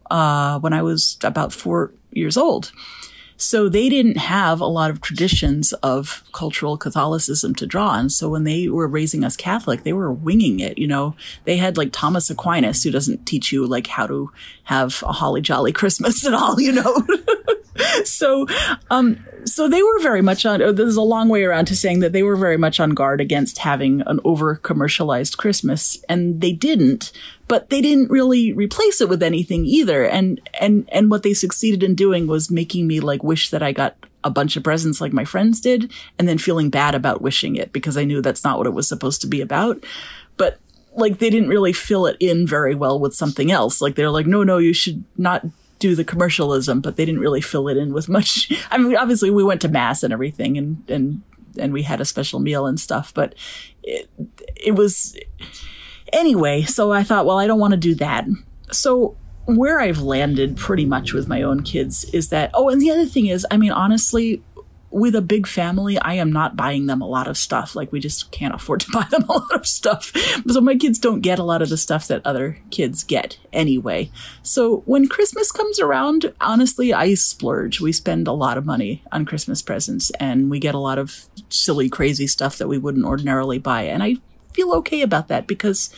uh, 0.09 0.59
when 0.59 0.73
I 0.73 0.81
was 0.81 1.17
about 1.23 1.53
four 1.53 1.91
years 2.12 2.38
old. 2.38 2.71
So 3.38 3.70
they 3.70 3.88
didn't 3.88 4.17
have 4.17 4.60
a 4.60 4.65
lot 4.65 4.89
of 4.89 5.00
traditions 5.00 5.72
of 5.74 6.24
cultural 6.34 6.75
Catholicism 6.75 7.53
to 7.56 7.67
draw 7.67 7.89
on. 7.89 8.10
So 8.10 8.29
when 8.29 8.44
they 8.44 8.67
were 8.67 8.88
raising 8.88 9.24
us 9.24 9.38
Catholic, 9.38 9.84
they 9.84 9.94
were 9.94 10.12
winging 10.12 10.60
it. 10.60 10.77
You 10.77 10.88
know, 10.88 11.15
they 11.46 11.58
had 11.58 11.77
like 11.77 11.91
Thomas 11.91 12.29
Aquinas, 12.29 12.84
who 12.84 12.91
doesn't 12.91 13.25
teach 13.25 13.51
you 13.51 13.65
like 13.65 13.88
how 13.88 14.08
to 14.08 14.32
have 14.63 15.03
a 15.03 15.13
holly 15.13 15.41
jolly 15.41 15.72
Christmas 15.72 16.25
at 16.25 16.34
all, 16.34 16.60
you 16.60 16.72
know? 16.72 17.08
so, 18.03 18.48
um, 18.89 19.24
so 19.46 19.67
they 19.67 19.84
were 19.84 20.00
very 20.00 20.22
much 20.22 20.46
on, 20.46 20.60
there's 20.75 20.96
a 20.96 21.01
long 21.01 21.29
way 21.29 21.44
around 21.44 21.65
to 21.65 21.75
saying 21.75 22.00
that 22.00 22.13
they 22.13 22.24
were 22.24 22.36
very 22.36 22.58
much 22.58 22.79
on 22.79 22.91
guard 22.91 23.22
against 23.22 23.60
having 23.60 24.01
an 24.01 24.20
over 24.24 24.56
commercialized 24.56 25.38
Christmas. 25.38 26.03
And 26.10 26.41
they 26.41 26.51
didn't, 26.51 27.12
but 27.47 27.69
they 27.69 27.81
didn't 27.81 28.09
really 28.09 28.51
replace 28.51 28.99
it 28.99 29.09
with 29.09 29.23
anything 29.23 29.65
either. 29.65 30.05
And, 30.05 30.41
and, 30.59 30.87
and 30.91 31.09
what 31.09 31.23
they 31.23 31.33
succeeded 31.33 31.83
in 31.83 31.95
doing 31.95 32.27
was 32.27 32.51
making 32.51 32.87
me 32.87 32.99
like 32.99 33.23
wish 33.23 33.49
that 33.49 33.63
I 33.63 33.71
got 33.71 33.95
a 34.23 34.29
bunch 34.29 34.57
of 34.57 34.63
presents 34.63 34.99
like 34.99 35.13
my 35.13 35.23
friends 35.23 35.61
did 35.61 35.91
and 36.19 36.27
then 36.27 36.37
feeling 36.37 36.69
bad 36.69 36.93
about 36.93 37.21
wishing 37.21 37.55
it 37.55 37.71
because 37.71 37.97
I 37.97 38.03
knew 38.03 38.21
that's 38.21 38.43
not 38.43 38.57
what 38.57 38.67
it 38.67 38.73
was 38.73 38.87
supposed 38.87 39.21
to 39.21 39.27
be 39.27 39.39
about. 39.39 39.83
But 40.35 40.59
like 40.93 41.19
they 41.19 41.29
didn't 41.29 41.49
really 41.49 41.73
fill 41.73 42.05
it 42.07 42.17
in 42.19 42.45
very 42.45 42.75
well 42.75 42.99
with 42.99 43.13
something 43.13 43.51
else. 43.51 43.81
Like 43.81 43.95
they're 43.95 44.09
like, 44.09 44.27
no, 44.27 44.43
no, 44.43 44.57
you 44.57 44.73
should 44.73 45.05
not 45.17 45.45
do 45.79 45.95
the 45.95 46.03
commercialism, 46.03 46.81
but 46.81 46.97
they 46.97 47.05
didn't 47.05 47.21
really 47.21 47.41
fill 47.41 47.69
it 47.69 47.77
in 47.77 47.93
with 47.93 48.09
much. 48.09 48.51
I 48.71 48.77
mean, 48.77 48.97
obviously 48.97 49.31
we 49.31 49.43
went 49.43 49.61
to 49.61 49.69
mass 49.69 50.03
and 50.03 50.11
everything 50.11 50.57
and, 50.57 50.83
and, 50.89 51.21
and 51.57 51.71
we 51.71 51.83
had 51.83 52.01
a 52.01 52.05
special 52.05 52.39
meal 52.39 52.65
and 52.65 52.79
stuff, 52.79 53.13
but 53.13 53.35
it, 53.83 54.09
it 54.55 54.75
was 54.75 55.17
anyway. 56.13 56.63
So 56.63 56.91
I 56.91 57.03
thought, 57.03 57.25
well, 57.25 57.37
I 57.37 57.47
don't 57.47 57.59
want 57.59 57.71
to 57.71 57.77
do 57.77 57.95
that. 57.95 58.25
So 58.71 59.17
where 59.45 59.79
I've 59.79 60.01
landed 60.01 60.57
pretty 60.57 60.85
much 60.85 61.13
with 61.13 61.27
my 61.27 61.41
own 61.41 61.63
kids 61.63 62.03
is 62.05 62.29
that, 62.29 62.51
oh, 62.53 62.69
and 62.69 62.81
the 62.81 62.91
other 62.91 63.05
thing 63.05 63.27
is, 63.27 63.45
I 63.49 63.57
mean, 63.57 63.71
honestly, 63.71 64.43
with 64.89 65.15
a 65.15 65.21
big 65.21 65.47
family, 65.47 65.97
I 65.99 66.13
am 66.13 66.31
not 66.31 66.55
buying 66.55 66.85
them 66.85 67.01
a 67.01 67.07
lot 67.07 67.27
of 67.27 67.37
stuff. 67.37 67.75
Like 67.75 67.91
we 67.91 67.99
just 67.99 68.31
can't 68.31 68.55
afford 68.55 68.81
to 68.81 68.91
buy 68.93 69.05
them 69.09 69.23
a 69.23 69.33
lot 69.33 69.53
of 69.53 69.67
stuff. 69.67 70.11
So 70.47 70.61
my 70.61 70.75
kids 70.75 70.99
don't 70.99 71.21
get 71.21 71.39
a 71.39 71.43
lot 71.43 71.61
of 71.61 71.69
the 71.69 71.77
stuff 71.77 72.07
that 72.07 72.25
other 72.25 72.59
kids 72.71 73.03
get 73.03 73.37
anyway. 73.51 74.09
So 74.43 74.83
when 74.85 75.07
Christmas 75.07 75.51
comes 75.51 75.79
around, 75.79 76.33
honestly, 76.39 76.93
I 76.93 77.13
splurge. 77.15 77.81
We 77.81 77.91
spend 77.91 78.27
a 78.27 78.33
lot 78.33 78.57
of 78.57 78.65
money 78.65 79.03
on 79.11 79.25
Christmas 79.25 79.61
presents 79.61 80.09
and 80.19 80.49
we 80.49 80.59
get 80.59 80.75
a 80.75 80.79
lot 80.79 80.97
of 80.97 81.25
silly, 81.49 81.89
crazy 81.89 82.27
stuff 82.27 82.57
that 82.57 82.67
we 82.67 82.77
wouldn't 82.77 83.05
ordinarily 83.05 83.59
buy. 83.59 83.83
And 83.83 84.01
I 84.01 84.17
feel 84.57 84.73
okay 84.73 85.01
about 85.03 85.27
that 85.27 85.45
because 85.45 85.93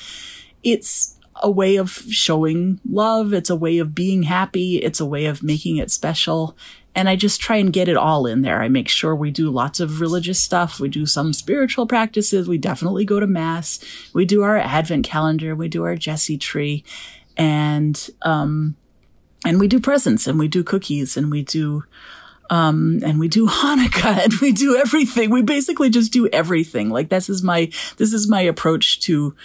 it's 0.63 1.15
a 1.41 1.49
way 1.49 1.77
of 1.77 1.89
showing 1.89 2.81
love. 2.85 3.31
It's 3.33 3.49
a 3.49 3.55
way 3.55 3.77
of 3.79 3.95
being 3.95 4.23
happy. 4.23 4.77
It's 4.79 4.99
a 4.99 5.05
way 5.05 5.25
of 5.25 5.41
making 5.41 5.77
it 5.77 5.89
special. 5.89 6.57
and 6.95 7.07
I 7.07 7.15
just 7.15 7.39
try 7.39 7.57
and 7.57 7.71
get 7.71 7.87
it 7.87 7.95
all 7.95 8.25
in 8.25 8.41
there. 8.41 8.61
I 8.61 8.67
make 8.67 8.89
sure 8.89 9.15
we 9.15 9.31
do 9.31 9.49
lots 9.49 9.79
of 9.79 10.01
religious 10.01 10.41
stuff. 10.43 10.79
We 10.79 10.89
do 10.89 11.05
some 11.05 11.31
spiritual 11.33 11.85
practices. 11.87 12.49
We 12.49 12.57
definitely 12.57 13.05
go 13.05 13.19
to 13.21 13.27
mass. 13.27 13.79
We 14.11 14.25
do 14.25 14.41
our 14.41 14.57
advent 14.57 15.05
calendar. 15.05 15.55
We 15.55 15.69
do 15.69 15.83
our 15.83 15.95
Jesse 15.95 16.37
tree 16.37 16.83
and, 17.37 18.09
um, 18.23 18.75
and 19.45 19.59
we 19.59 19.67
do 19.69 19.79
presents 19.79 20.27
and 20.27 20.37
we 20.37 20.49
do 20.49 20.63
cookies 20.63 21.15
and 21.15 21.31
we 21.31 21.43
do, 21.43 21.83
um, 22.49 22.99
and 23.03 23.19
we 23.19 23.27
do 23.27 23.47
Hanukkah 23.49 24.23
and 24.23 24.33
we 24.41 24.51
do 24.51 24.75
everything. 24.77 25.29
We 25.29 25.41
basically 25.41 25.89
just 25.89 26.11
do 26.11 26.27
everything. 26.27 26.89
Like 26.89 27.09
this 27.09 27.29
is 27.29 27.43
my, 27.43 27.71
this 27.97 28.13
is 28.13 28.27
my 28.27 28.41
approach 28.41 28.99
to, 29.01 29.35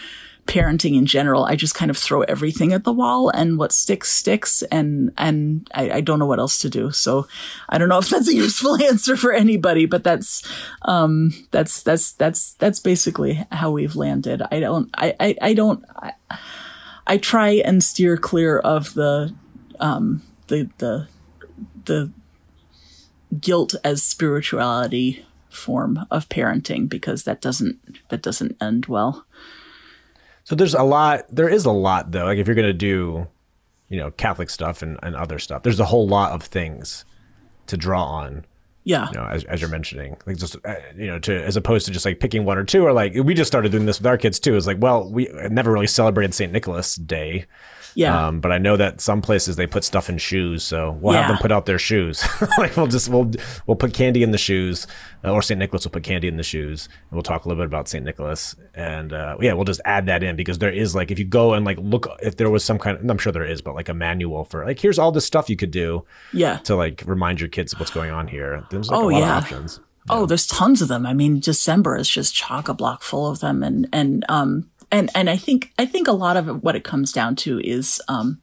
parenting 0.46 0.96
in 0.96 1.06
general, 1.06 1.44
I 1.44 1.56
just 1.56 1.74
kind 1.74 1.90
of 1.90 1.96
throw 1.96 2.22
everything 2.22 2.72
at 2.72 2.84
the 2.84 2.92
wall 2.92 3.30
and 3.30 3.58
what 3.58 3.72
sticks, 3.72 4.12
sticks. 4.12 4.62
And, 4.64 5.12
and 5.16 5.68
I, 5.74 5.90
I, 5.90 6.00
don't 6.00 6.18
know 6.18 6.26
what 6.26 6.38
else 6.38 6.58
to 6.60 6.70
do. 6.70 6.90
So 6.90 7.26
I 7.68 7.78
don't 7.78 7.88
know 7.88 7.98
if 7.98 8.08
that's 8.10 8.28
a 8.28 8.34
useful 8.34 8.76
answer 8.82 9.16
for 9.16 9.32
anybody, 9.32 9.86
but 9.86 10.04
that's, 10.04 10.42
um, 10.82 11.32
that's, 11.50 11.82
that's, 11.82 12.12
that's, 12.12 12.54
that's 12.54 12.80
basically 12.80 13.46
how 13.50 13.70
we've 13.70 13.96
landed. 13.96 14.42
I 14.50 14.60
don't, 14.60 14.90
I, 14.94 15.14
I, 15.18 15.36
I 15.40 15.54
don't, 15.54 15.84
I, 15.96 16.12
I 17.06 17.18
try 17.18 17.50
and 17.50 17.82
steer 17.82 18.16
clear 18.16 18.58
of 18.58 18.94
the, 18.94 19.34
um, 19.80 20.22
the, 20.48 20.68
the, 20.78 21.08
the 21.86 22.12
guilt 23.40 23.74
as 23.84 24.02
spirituality 24.02 25.24
form 25.50 26.06
of 26.10 26.28
parenting 26.28 26.88
because 26.88 27.24
that 27.24 27.40
doesn't, 27.40 28.08
that 28.08 28.22
doesn't 28.22 28.56
end 28.60 28.86
well. 28.86 29.26
So 30.44 30.54
there's 30.54 30.74
a 30.74 30.82
lot. 30.82 31.24
There 31.30 31.48
is 31.48 31.64
a 31.64 31.72
lot 31.72 32.12
though. 32.12 32.24
Like 32.24 32.38
if 32.38 32.46
you're 32.46 32.54
gonna 32.54 32.72
do, 32.72 33.26
you 33.88 33.98
know, 33.98 34.10
Catholic 34.10 34.50
stuff 34.50 34.82
and, 34.82 34.98
and 35.02 35.16
other 35.16 35.38
stuff, 35.38 35.62
there's 35.62 35.80
a 35.80 35.86
whole 35.86 36.06
lot 36.06 36.32
of 36.32 36.42
things 36.42 37.04
to 37.66 37.76
draw 37.76 38.04
on. 38.04 38.44
Yeah. 38.84 39.08
You 39.08 39.18
know, 39.18 39.24
as, 39.24 39.44
as 39.44 39.62
you're 39.62 39.70
mentioning, 39.70 40.18
like 40.26 40.36
just 40.36 40.56
uh, 40.66 40.74
you 40.94 41.06
know, 41.06 41.18
to 41.20 41.42
as 41.42 41.56
opposed 41.56 41.86
to 41.86 41.92
just 41.92 42.04
like 42.04 42.20
picking 42.20 42.44
one 42.44 42.58
or 42.58 42.64
two, 42.64 42.84
or 42.84 42.92
like 42.92 43.14
we 43.14 43.32
just 43.32 43.50
started 43.50 43.72
doing 43.72 43.86
this 43.86 43.98
with 43.98 44.06
our 44.06 44.18
kids 44.18 44.38
too. 44.38 44.54
Is 44.56 44.66
like, 44.66 44.76
well, 44.80 45.10
we 45.10 45.30
never 45.50 45.72
really 45.72 45.86
celebrated 45.86 46.34
Saint 46.34 46.52
Nicholas 46.52 46.96
Day. 46.96 47.46
Yeah. 47.94 48.26
Um, 48.26 48.40
but 48.40 48.52
I 48.52 48.58
know 48.58 48.76
that 48.76 49.00
some 49.00 49.22
places 49.22 49.56
they 49.56 49.66
put 49.66 49.84
stuff 49.84 50.08
in 50.08 50.18
shoes, 50.18 50.62
so 50.62 50.98
we'll 51.00 51.14
yeah. 51.14 51.22
have 51.22 51.28
them 51.28 51.38
put 51.38 51.52
out 51.52 51.66
their 51.66 51.78
shoes. 51.78 52.24
like 52.58 52.76
we'll 52.76 52.86
just 52.86 53.08
we'll 53.08 53.30
we'll 53.66 53.76
put 53.76 53.94
candy 53.94 54.22
in 54.22 54.32
the 54.32 54.38
shoes, 54.38 54.86
uh, 55.24 55.32
or 55.32 55.42
Saint 55.42 55.58
Nicholas 55.58 55.84
will 55.84 55.92
put 55.92 56.02
candy 56.02 56.28
in 56.28 56.36
the 56.36 56.42
shoes, 56.42 56.88
and 56.88 57.12
we'll 57.12 57.22
talk 57.22 57.44
a 57.44 57.48
little 57.48 57.62
bit 57.62 57.66
about 57.66 57.88
Saint 57.88 58.04
Nicholas, 58.04 58.56
and 58.74 59.12
uh, 59.12 59.36
yeah, 59.40 59.52
we'll 59.52 59.64
just 59.64 59.80
add 59.84 60.06
that 60.06 60.22
in 60.22 60.36
because 60.36 60.58
there 60.58 60.72
is 60.72 60.94
like 60.94 61.10
if 61.10 61.18
you 61.18 61.24
go 61.24 61.54
and 61.54 61.64
like 61.64 61.78
look 61.80 62.08
if 62.22 62.36
there 62.36 62.50
was 62.50 62.64
some 62.64 62.78
kind 62.78 62.98
of 62.98 63.08
I'm 63.08 63.18
sure 63.18 63.32
there 63.32 63.44
is, 63.44 63.62
but 63.62 63.74
like 63.74 63.88
a 63.88 63.94
manual 63.94 64.44
for 64.44 64.64
like 64.64 64.80
here's 64.80 64.98
all 64.98 65.12
the 65.12 65.20
stuff 65.20 65.48
you 65.48 65.56
could 65.56 65.70
do, 65.70 66.04
yeah, 66.32 66.58
to 66.58 66.74
like 66.74 67.02
remind 67.06 67.40
your 67.40 67.48
kids 67.48 67.78
what's 67.78 67.92
going 67.92 68.10
on 68.10 68.28
here. 68.28 68.64
There's 68.70 68.90
like 68.90 69.00
oh, 69.00 69.10
a 69.10 69.12
lot 69.12 69.18
yeah. 69.18 69.38
of 69.38 69.44
options. 69.44 69.80
Oh, 70.08 70.26
there's 70.26 70.46
tons 70.46 70.82
of 70.82 70.88
them. 70.88 71.06
I 71.06 71.14
mean, 71.14 71.40
December 71.40 71.96
is 71.96 72.08
just 72.08 72.34
chock 72.34 72.68
a 72.68 72.74
block 72.74 73.02
full 73.02 73.26
of 73.26 73.40
them, 73.40 73.62
and 73.62 73.88
and 73.92 74.24
um 74.28 74.70
and 74.90 75.10
and 75.14 75.28
I 75.28 75.36
think 75.36 75.72
I 75.78 75.86
think 75.86 76.08
a 76.08 76.12
lot 76.12 76.36
of 76.36 76.62
what 76.62 76.76
it 76.76 76.84
comes 76.84 77.12
down 77.12 77.36
to 77.36 77.58
is 77.60 78.00
um, 78.06 78.40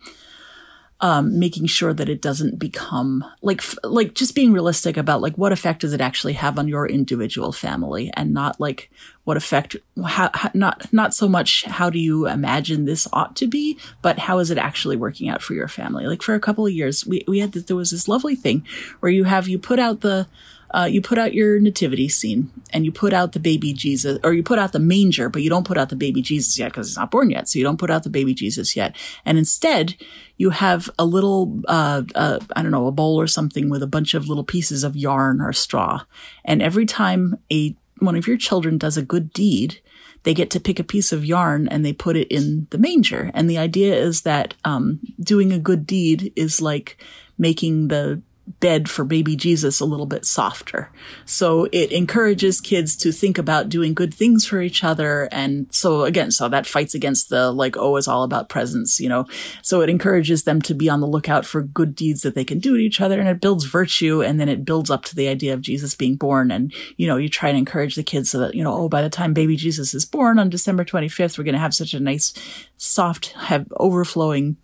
um, 1.00 1.40
making 1.40 1.68
sure 1.68 1.94
that 1.94 2.10
it 2.10 2.22
doesn't 2.22 2.60
become 2.60 3.24
like 3.42 3.64
like 3.84 4.16
just 4.16 4.36
being 4.36 4.52
realistic 4.52 4.98
about 4.98 5.22
like 5.22 5.36
what 5.36 5.52
effect 5.52 5.82
does 5.82 5.94
it 5.94 6.02
actually 6.02 6.34
have 6.34 6.60
on 6.60 6.68
your 6.68 6.86
individual 6.86 7.52
family, 7.52 8.12
and 8.16 8.34
not 8.34 8.60
like 8.60 8.92
what 9.24 9.38
effect 9.38 9.78
how, 10.06 10.30
how, 10.34 10.52
not 10.54 10.92
not 10.92 11.14
so 11.14 11.30
much 11.30 11.64
how 11.66 11.90
do 11.90 12.00
you 12.00 12.28
imagine 12.28 12.86
this 12.86 13.08
ought 13.14 13.36
to 13.38 13.48
be, 13.48 13.78
but 14.02 14.20
how 14.20 14.40
is 14.40 14.52
it 14.52 14.58
actually 14.58 14.98
working 14.98 15.30
out 15.30 15.42
for 15.42 15.54
your 15.54 15.68
family? 15.68 16.06
Like 16.06 16.22
for 16.22 16.36
a 16.36 16.40
couple 16.40 16.66
of 16.66 16.74
years, 16.74 17.06
we 17.06 17.24
we 17.28 17.40
had 17.40 17.54
this, 17.54 17.64
there 17.64 17.78
was 17.78 17.92
this 17.92 18.08
lovely 18.08 18.36
thing 18.36 18.66
where 19.00 19.12
you 19.12 19.24
have 19.24 19.48
you 19.48 19.58
put 19.58 19.80
out 19.80 20.02
the 20.02 20.28
uh, 20.74 20.88
you 20.90 21.02
put 21.02 21.18
out 21.18 21.34
your 21.34 21.60
nativity 21.60 22.08
scene 22.08 22.50
and 22.72 22.86
you 22.86 22.92
put 22.92 23.14
out 23.14 23.34
the 23.34 23.40
baby 23.40 23.74
Jesus, 23.74 24.18
or 24.24 24.34
you 24.34 24.44
put 24.44 24.60
out 24.60 24.72
the 24.72 24.80
manger, 24.80 25.30
but 25.30 25.42
you 25.42 25.50
don't 25.50 25.68
put 25.68 25.78
out 25.78 25.90
the 25.90 25.96
baby 25.96 26.22
Jesus 26.22 26.58
yet 26.58 26.72
because 26.72 26.88
he's 26.88 26.98
not 26.98 27.12
born 27.12 27.30
yet. 27.30 27.50
So 27.50 27.60
you 27.60 27.66
don't 27.66 27.80
put 27.80 27.92
out 27.92 28.04
the 28.04 28.10
baby 28.10 28.34
Jesus 28.34 28.76
yet. 28.76 28.96
And 29.26 29.38
instead, 29.38 29.96
you 30.38 30.52
have 30.52 30.90
a 30.98 31.06
little, 31.06 31.62
uh, 31.68 32.04
uh, 32.16 32.40
I 32.56 32.62
don't 32.62 32.72
know, 32.72 32.88
a 32.88 32.92
bowl 32.92 33.20
or 33.20 33.28
something 33.28 33.70
with 33.70 33.84
a 33.84 33.88
bunch 33.88 34.14
of 34.14 34.28
little 34.28 34.44
pieces 34.44 34.84
of 34.84 34.96
yarn 34.96 35.42
or 35.42 35.54
straw. 35.54 36.06
And 36.46 36.62
every 36.62 36.86
time 36.86 37.36
a 37.52 37.76
one 38.00 38.16
of 38.16 38.26
your 38.26 38.38
children 38.38 38.80
does 38.80 38.98
a 38.98 39.04
good 39.04 39.32
deed, 39.32 39.80
they 40.24 40.34
get 40.34 40.50
to 40.52 40.60
pick 40.60 40.80
a 40.80 40.84
piece 40.84 41.12
of 41.12 41.26
yarn 41.26 41.68
and 41.68 41.86
they 41.86 41.94
put 41.94 42.16
it 42.16 42.28
in 42.30 42.68
the 42.72 42.78
manger. 42.78 43.32
And 43.34 43.50
the 43.50 43.58
idea 43.58 43.96
is 43.96 44.24
that 44.24 44.56
um, 44.66 45.00
doing 45.20 45.52
a 45.52 45.60
good 45.60 45.86
deed 45.86 46.34
is 46.36 46.62
like 46.62 47.04
making 47.38 47.88
the 47.88 48.22
bed 48.60 48.90
for 48.90 49.06
baby 49.06 49.36
Jesus 49.36 49.80
a 49.80 49.86
little 49.86 50.06
bit 50.06 50.26
softer. 50.26 50.92
So 51.26 51.68
it 51.72 51.92
encourages 51.92 52.62
kids 52.62 52.96
to 52.98 53.12
think 53.12 53.38
about 53.38 53.70
doing 53.70 53.94
good 53.94 54.14
things 54.14 54.46
for 54.46 54.62
each 54.62 54.84
other. 54.84 55.30
And 55.32 55.68
so 55.74 56.04
again, 56.04 56.32
so 56.32 56.50
that 56.50 56.68
fights 56.68 56.94
against 56.94 57.30
the 57.30 57.52
like, 57.52 57.78
oh, 57.78 57.96
it's 57.98 58.08
all 58.08 58.24
about 58.24 58.50
presents, 58.50 59.00
you 59.00 59.10
know? 59.10 59.26
So 59.62 59.82
it 59.82 59.90
encourages 59.90 60.44
them 60.44 60.62
to 60.64 60.74
be 60.74 60.90
on 60.90 61.00
the 61.00 61.08
lookout 61.08 61.46
for 61.46 61.64
good 61.64 61.96
deeds 61.96 62.22
that 62.22 62.36
they 62.36 62.46
can 62.46 62.60
do 62.60 62.76
to 62.76 62.84
each 62.84 63.02
other 63.02 63.20
and 63.20 63.30
it 63.30 63.42
builds 63.42 63.66
virtue. 63.66 64.22
And 64.22 64.40
then 64.40 64.50
it 64.50 64.66
builds 64.66 64.90
up 64.90 65.04
to 65.06 65.16
the 65.16 65.28
idea 65.28 65.54
of 65.54 65.62
Jesus 65.62 65.96
being 65.96 66.16
born. 66.16 66.52
And, 66.52 66.74
you 66.98 67.08
know, 67.08 67.18
you 67.18 67.30
try 67.30 67.50
and 67.50 67.58
encourage 67.58 67.96
the 67.96 68.04
kids 68.04 68.30
so 68.30 68.40
that, 68.40 68.56
you 68.56 68.64
know, 68.64 68.74
oh, 68.74 68.90
by 68.90 69.02
the 69.02 69.10
time 69.10 69.34
baby 69.34 69.56
Jesus 69.56 69.94
is 69.94 70.06
born 70.06 70.40
on 70.40 70.50
December 70.50 70.84
25th, 70.84 71.38
we're 71.38 71.44
going 71.44 71.54
to 71.54 71.60
have 71.60 71.74
such 71.74 71.94
a 71.94 72.00
nice, 72.00 72.34
soft, 72.78 73.34
have 73.34 73.68
overflowing. 73.78 74.58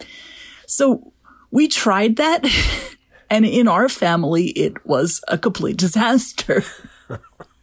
So 0.65 1.13
we 1.51 1.67
tried 1.67 2.17
that. 2.17 2.46
And 3.29 3.46
in 3.46 3.67
our 3.67 3.89
family, 3.89 4.48
it 4.50 4.86
was 4.86 5.22
a 5.27 5.38
complete 5.38 5.77
disaster. 5.77 6.63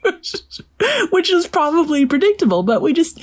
which 1.10 1.30
is 1.30 1.46
probably 1.46 2.04
predictable, 2.04 2.62
but 2.62 2.82
we 2.82 2.92
just, 2.92 3.20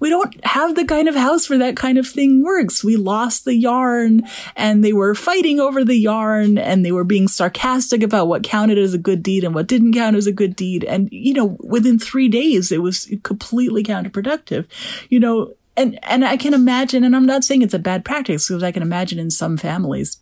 we 0.00 0.08
don't 0.08 0.44
have 0.44 0.74
the 0.74 0.84
kind 0.84 1.08
of 1.08 1.14
house 1.14 1.48
where 1.48 1.58
that 1.58 1.76
kind 1.76 1.98
of 1.98 2.06
thing 2.06 2.44
works. 2.44 2.84
We 2.84 2.96
lost 2.96 3.44
the 3.44 3.54
yarn 3.54 4.22
and 4.54 4.84
they 4.84 4.92
were 4.92 5.14
fighting 5.14 5.58
over 5.58 5.84
the 5.84 5.96
yarn 5.96 6.58
and 6.58 6.84
they 6.84 6.92
were 6.92 7.04
being 7.04 7.28
sarcastic 7.28 8.02
about 8.02 8.28
what 8.28 8.42
counted 8.42 8.78
as 8.78 8.94
a 8.94 8.98
good 8.98 9.22
deed 9.22 9.44
and 9.44 9.54
what 9.54 9.66
didn't 9.66 9.94
count 9.94 10.16
as 10.16 10.26
a 10.26 10.32
good 10.32 10.54
deed. 10.54 10.84
And, 10.84 11.08
you 11.10 11.34
know, 11.34 11.56
within 11.60 11.98
three 11.98 12.28
days, 12.28 12.70
it 12.70 12.82
was 12.82 13.12
completely 13.22 13.82
counterproductive, 13.82 14.66
you 15.08 15.20
know, 15.20 15.54
and, 15.76 15.98
and 16.04 16.24
I 16.24 16.36
can 16.36 16.52
imagine, 16.52 17.04
and 17.04 17.16
I'm 17.16 17.26
not 17.26 17.44
saying 17.44 17.62
it's 17.62 17.74
a 17.74 17.78
bad 17.78 18.04
practice 18.04 18.48
because 18.48 18.62
I 18.62 18.72
can 18.72 18.82
imagine 18.82 19.18
in 19.18 19.30
some 19.30 19.56
families, 19.56 20.18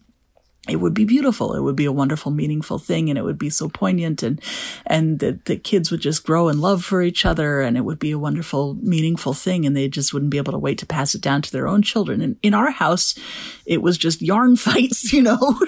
it 0.69 0.77
would 0.77 0.95
be 0.95 1.05
beautiful. 1.05 1.55
It 1.55 1.61
would 1.61 1.77
be 1.77 1.85
a 1.85 1.93
wonderful, 1.93 2.31
meaningful 2.31 2.79
thing. 2.79 3.09
And 3.09 3.19
it 3.19 3.23
would 3.23 3.39
be 3.39 3.51
so 3.51 3.69
poignant 3.69 4.23
and, 4.23 4.41
and 4.87 5.19
the, 5.19 5.39
the 5.45 5.57
kids 5.57 5.91
would 5.91 6.01
just 6.01 6.25
grow 6.25 6.49
in 6.49 6.61
love 6.61 6.85
for 6.85 7.03
each 7.03 7.25
other. 7.25 7.61
And 7.61 7.77
it 7.77 7.85
would 7.85 7.99
be 7.99 8.11
a 8.11 8.19
wonderful, 8.19 8.75
meaningful 8.75 9.35
thing. 9.35 9.67
And 9.67 9.77
they 9.77 9.89
just 9.89 10.13
wouldn't 10.13 10.31
be 10.31 10.39
able 10.39 10.53
to 10.53 10.59
wait 10.59 10.79
to 10.79 10.87
pass 10.87 11.15
it 11.15 11.21
down 11.21 11.43
to 11.43 11.53
their 11.53 11.69
own 11.69 11.83
children. 11.83 12.21
And 12.21 12.37
in 12.43 12.55
our 12.55 12.71
house, 12.71 13.19
it 13.67 13.83
was 13.83 13.99
just 13.99 14.23
yarn 14.23 14.57
fights, 14.69 15.13
you 15.13 15.23
know, 15.23 15.39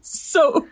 so 0.00 0.66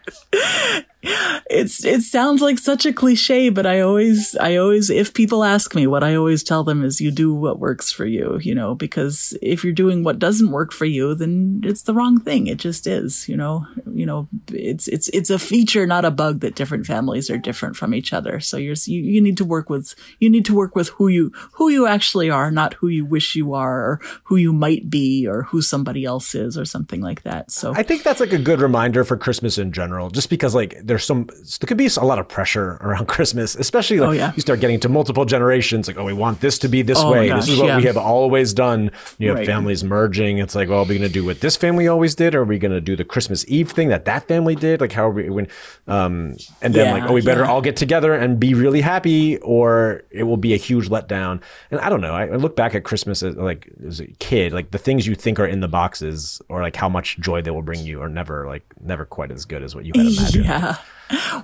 it's 1.02 1.84
it 1.84 2.02
sounds 2.02 2.42
like 2.42 2.58
such 2.58 2.84
a 2.84 2.92
cliche, 2.92 3.48
but 3.48 3.66
I 3.66 3.80
always 3.80 4.36
I 4.36 4.56
always 4.56 4.90
if 4.90 5.14
people 5.14 5.44
ask 5.44 5.74
me, 5.74 5.86
what 5.86 6.04
I 6.04 6.14
always 6.14 6.42
tell 6.42 6.62
them 6.62 6.84
is 6.84 7.00
you 7.00 7.10
do 7.10 7.32
what 7.32 7.58
works 7.58 7.90
for 7.90 8.04
you, 8.04 8.38
you 8.42 8.54
know, 8.54 8.74
because 8.74 9.36
if 9.40 9.64
you're 9.64 9.72
doing 9.72 10.04
what 10.04 10.18
doesn't 10.18 10.50
work 10.50 10.72
for 10.72 10.84
you, 10.84 11.14
then 11.14 11.60
it's 11.64 11.82
the 11.82 11.94
wrong 11.94 12.20
thing. 12.20 12.46
It 12.46 12.58
just 12.58 12.86
is, 12.86 13.28
you 13.28 13.36
know. 13.36 13.66
You 13.92 14.06
know, 14.06 14.28
it's 14.52 14.88
it's 14.88 15.08
it's 15.08 15.30
a 15.30 15.38
feature, 15.38 15.86
not 15.86 16.04
a 16.04 16.10
bug 16.10 16.40
that 16.40 16.54
different 16.54 16.86
families 16.86 17.30
are 17.30 17.38
different 17.38 17.76
from 17.76 17.94
each 17.94 18.12
other. 18.12 18.40
So 18.40 18.56
you're 18.56 18.76
you, 18.86 19.00
you 19.02 19.20
need 19.20 19.36
to 19.38 19.44
work 19.44 19.70
with 19.70 19.94
you 20.18 20.30
need 20.30 20.44
to 20.46 20.54
work 20.54 20.76
with 20.76 20.88
who 20.90 21.08
you 21.08 21.32
who 21.52 21.68
you 21.68 21.86
actually 21.86 22.30
are, 22.30 22.50
not 22.50 22.74
who 22.74 22.88
you 22.88 23.04
wish 23.04 23.34
you 23.34 23.54
are 23.54 23.80
or 23.80 24.00
who 24.24 24.36
you 24.36 24.52
might 24.52 24.90
be 24.90 25.26
or 25.26 25.42
who 25.44 25.62
somebody 25.62 26.04
else 26.04 26.34
is 26.34 26.58
or 26.58 26.64
something 26.64 27.00
like 27.00 27.22
that. 27.22 27.50
So 27.50 27.72
I 27.74 27.82
think 27.82 28.02
that's 28.02 28.20
like 28.20 28.32
a 28.32 28.38
good 28.38 28.60
reminder 28.60 29.04
for 29.04 29.16
Christmas 29.16 29.58
in 29.58 29.72
general, 29.72 30.10
just 30.10 30.30
because 30.30 30.54
like 30.54 30.76
there's 30.90 31.04
some 31.04 31.26
there 31.26 31.66
could 31.66 31.78
be 31.78 31.88
a 31.96 32.04
lot 32.04 32.18
of 32.18 32.28
pressure 32.28 32.72
around 32.80 33.06
Christmas, 33.14 33.54
especially 33.54 34.00
like 34.00 34.08
oh, 34.08 34.12
yeah. 34.12 34.32
you 34.34 34.40
start 34.40 34.58
getting 34.58 34.80
to 34.80 34.88
multiple 34.88 35.24
generations. 35.24 35.86
Like, 35.86 35.96
oh, 35.96 36.04
we 36.04 36.12
want 36.12 36.40
this 36.40 36.58
to 36.58 36.68
be 36.68 36.82
this 36.82 36.98
oh, 36.98 37.12
way. 37.12 37.28
Gosh, 37.28 37.42
this 37.42 37.50
is 37.50 37.58
what 37.58 37.68
yeah. 37.68 37.76
we 37.76 37.84
have 37.84 37.96
always 37.96 38.52
done. 38.52 38.90
You 39.18 39.28
have 39.28 39.38
right. 39.38 39.46
families 39.46 39.84
merging. 39.84 40.38
It's 40.38 40.56
like, 40.56 40.68
well, 40.68 40.80
are 40.80 40.84
we 40.84 40.98
going 40.98 41.08
to 41.08 41.12
do 41.12 41.24
what 41.24 41.40
this 41.40 41.56
family 41.56 41.86
always 41.86 42.16
did, 42.16 42.34
or 42.34 42.40
are 42.40 42.44
we 42.44 42.58
going 42.58 42.72
to 42.72 42.80
do 42.80 42.96
the 42.96 43.04
Christmas 43.04 43.44
Eve 43.46 43.70
thing 43.70 43.88
that 43.88 44.04
that 44.06 44.26
family 44.26 44.56
did? 44.56 44.80
Like, 44.80 44.90
how 44.90 45.06
are 45.06 45.12
we? 45.12 45.30
When, 45.30 45.46
um, 45.86 46.36
and 46.60 46.74
then 46.74 46.86
yeah, 46.86 46.92
like, 47.00 47.10
oh, 47.10 47.12
we 47.12 47.22
better 47.22 47.44
all 47.44 47.62
get 47.62 47.76
together 47.76 48.12
and 48.12 48.40
be 48.40 48.54
really 48.54 48.80
happy, 48.80 49.38
or 49.38 50.02
it 50.10 50.24
will 50.24 50.36
be 50.36 50.54
a 50.54 50.58
huge 50.58 50.88
letdown. 50.88 51.40
And 51.70 51.80
I 51.80 51.88
don't 51.88 52.00
know. 52.00 52.14
I, 52.14 52.26
I 52.26 52.36
look 52.36 52.56
back 52.56 52.74
at 52.74 52.82
Christmas 52.82 53.22
as 53.22 53.36
like 53.36 53.70
as 53.86 54.00
a 54.00 54.06
kid, 54.18 54.52
like 54.52 54.72
the 54.72 54.78
things 54.78 55.06
you 55.06 55.14
think 55.14 55.38
are 55.38 55.46
in 55.46 55.60
the 55.60 55.68
boxes, 55.68 56.42
or 56.48 56.60
like 56.60 56.74
how 56.74 56.88
much 56.88 57.18
joy 57.20 57.42
they 57.42 57.52
will 57.52 57.62
bring 57.62 57.84
you, 57.84 58.02
are 58.02 58.08
never 58.08 58.48
like 58.48 58.64
never 58.80 59.04
quite 59.04 59.30
as 59.30 59.44
good 59.44 59.62
as 59.62 59.74
what 59.74 59.84
you 59.84 59.92
had 59.94 60.06
imagined. 60.06 60.44
Yeah. 60.44 60.76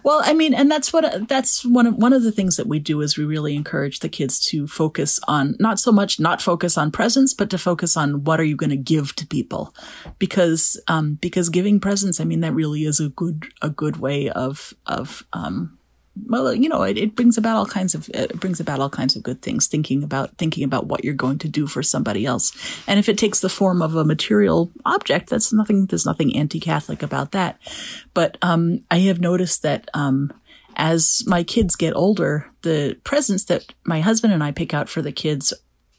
Well, 0.05 0.21
I 0.23 0.33
mean, 0.33 0.55
and 0.55 0.71
that's 0.71 0.93
what 0.93 1.29
that's 1.29 1.65
one 1.65 1.87
of 1.87 1.97
one 1.97 2.13
of 2.13 2.23
the 2.23 2.31
things 2.31 2.57
that 2.57 2.69
we 2.69 2.79
do 2.79 3.01
is 3.01 3.19
we 3.19 3.25
really 3.25 3.57
encourage 3.57 3.99
the 3.99 4.09
kids 4.09 4.39
to 4.51 4.69
focus 4.69 5.19
on 5.27 5.57
not 5.59 5.81
so 5.81 5.91
much 5.91 6.21
not 6.21 6.41
focus 6.41 6.79
on 6.79 6.93
presents, 6.93 7.35
but 7.35 7.51
to 7.51 7.59
focus 7.59 7.97
on 7.97 8.23
what 8.23 8.39
are 8.39 8.45
you 8.45 8.57
going 8.57 8.71
to 8.71 8.77
give 8.77 9.17
to 9.17 9.27
people, 9.27 9.75
because 10.19 10.81
um, 10.87 11.15
because 11.15 11.49
giving 11.49 11.81
presents, 11.81 12.21
I 12.21 12.25
mean, 12.25 12.41
that 12.41 12.55
really 12.55 12.85
is 12.85 13.01
a 13.01 13.09
good 13.09 13.47
a 13.61 13.69
good 13.69 13.97
way 13.97 14.29
of 14.29 14.73
of 14.87 15.25
um, 15.33 15.76
well, 16.27 16.55
you 16.55 16.69
know, 16.69 16.83
it, 16.83 16.97
it 16.97 17.15
brings 17.15 17.37
about 17.37 17.57
all 17.57 17.67
kinds 17.67 17.95
of 17.95 18.09
it 18.15 18.41
brings 18.41 18.61
about 18.61 18.81
all 18.81 18.91
kinds 18.91 19.17
of 19.17 19.23
good 19.23 19.43
things. 19.43 19.67
Thinking 19.67 20.03
about 20.03 20.37
thinking 20.39 20.65
about 20.65 20.87
what 20.87 21.05
you're 21.05 21.15
going 21.15 21.39
to 21.39 21.49
do 21.49 21.67
for 21.67 21.83
somebody 21.83 22.25
else, 22.25 22.53
and 22.87 22.99
if 22.99 23.09
it 23.09 23.19
takes 23.19 23.41
the 23.41 23.49
form 23.49 23.83
of 23.83 23.95
a 23.95 24.05
material 24.05 24.71
object, 24.85 25.31
that's 25.31 25.53
nothing. 25.53 25.87
There's 25.87 26.07
nothing 26.07 26.37
anti-Catholic 26.37 27.03
about 27.03 27.33
that. 27.33 27.59
But 28.15 28.39
um, 28.43 28.81
I 28.91 28.99
have 29.01 29.21
noticed 29.21 29.63
that 29.63 29.89
um, 29.95 30.33
as 30.77 31.23
my 31.27 31.43
kids 31.43 31.77
get 31.77 31.95
older, 31.97 32.51
the 32.63 32.99
presents 33.05 33.45
that 33.45 33.75
my 33.85 34.01
husband 34.01 34.33
and 34.33 34.43
I 34.43 34.53
pick 34.53 34.75
out 34.75 34.89
for 34.89 35.03
the 35.03 35.13
kids 35.13 35.53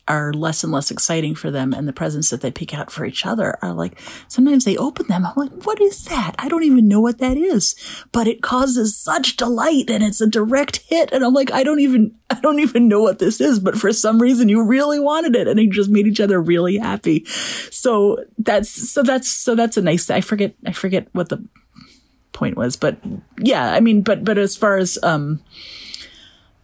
are 0.08 0.34
less 0.34 0.64
and 0.64 0.72
less 0.72 0.92
exciting 0.92 1.36
for 1.36 1.52
them 1.52 1.74
and 1.74 1.88
the 1.88 1.94
presents 1.94 2.30
that 2.30 2.42
they 2.42 2.52
pick 2.52 2.74
out 2.74 2.92
for 2.92 3.06
each 3.06 3.26
other 3.26 3.58
are 3.62 3.74
like 3.74 4.00
sometimes 4.28 4.66
they 4.66 4.78
open 4.78 5.08
them. 5.08 5.26
I'm 5.26 5.34
like 5.36 5.66
what 5.66 5.82
is 5.82 6.06
that? 6.06 6.36
I 6.40 6.48
don't 6.48 6.64
even 6.64 6.88
know 6.88 7.02
what 7.02 7.20
that 7.20 7.38
is. 7.38 7.76
But 8.12 8.28
it 8.28 8.42
causes 8.42 8.98
such 8.98 9.38
delight 9.38 9.90
and 9.90 10.04
it's 10.04 10.22
a 10.22 10.28
direct 10.28 10.78
hit 10.88 11.12
and 11.12 11.24
i'm 11.24 11.34
like 11.34 11.52
i 11.52 11.64
don't 11.64 11.80
even 11.80 12.16
i 12.30 12.40
don't 12.40 12.60
even 12.60 12.88
know 12.88 13.02
what 13.02 13.20
this 13.20 13.42
is. 13.42 13.60
But 13.60 13.78
for 13.78 13.92
some 13.92 14.22
reason 14.22 14.50
you 14.50 14.64
really 14.64 15.00
wanted 15.00 15.36
it 15.36 15.48
and 15.48 15.60
it 15.60 15.72
just 15.72 15.90
made 15.90 16.08
each 16.08 16.20
other 16.20 16.42
really 16.42 16.78
happy. 16.78 17.26
So 17.26 18.18
that's 18.38 18.70
so 18.70 19.04
that's 19.04 19.28
so 19.28 19.56
that's 19.56 19.78
a 19.78 19.82
nice 19.82 20.10
i 20.10 20.22
forget 20.22 20.56
i 20.66 20.72
forget 20.72 21.08
what 21.12 21.30
the 21.30 21.44
point 22.34 22.56
was 22.56 22.76
but 22.76 22.98
yeah 23.40 23.74
i 23.74 23.80
mean 23.80 24.02
but 24.02 24.24
but 24.24 24.38
as 24.38 24.56
far 24.56 24.78
as 24.78 24.98
um 25.04 25.42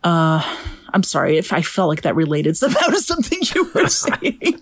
uh 0.04 0.42
I'm 0.94 1.04
sorry 1.04 1.38
if 1.38 1.52
I 1.52 1.62
felt 1.62 1.90
like 1.90 2.04
that 2.04 2.16
related 2.16 2.58
somehow 2.58 2.88
to 2.88 3.00
something 3.00 3.40
you 3.54 3.70
were 3.74 3.88
saying. 3.88 4.62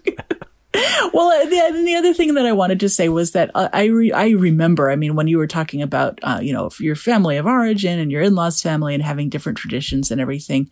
well, 1.14 1.46
the, 1.46 1.84
the 1.84 1.96
other 1.96 2.14
thing 2.14 2.34
that 2.36 2.46
I 2.46 2.54
wanted 2.54 2.80
to 2.80 2.90
say 2.90 3.10
was 3.10 3.32
that 3.32 3.52
uh, 3.56 3.68
I 3.74 3.86
re- 3.86 4.14
I 4.14 4.30
remember, 4.30 4.90
I 4.90 4.96
mean, 4.96 5.16
when 5.16 5.28
you 5.28 5.38
were 5.38 5.48
talking 5.48 5.82
about, 5.82 6.20
uh, 6.24 6.40
you 6.42 6.54
know, 6.54 6.70
your 6.80 6.96
family 6.96 7.38
of 7.38 7.46
origin 7.46 8.00
and 8.00 8.12
your 8.12 8.22
in-laws 8.22 8.62
family 8.62 8.94
and 8.94 9.04
having 9.04 9.30
different 9.30 9.58
traditions 9.58 10.12
and 10.12 10.22
everything, 10.22 10.72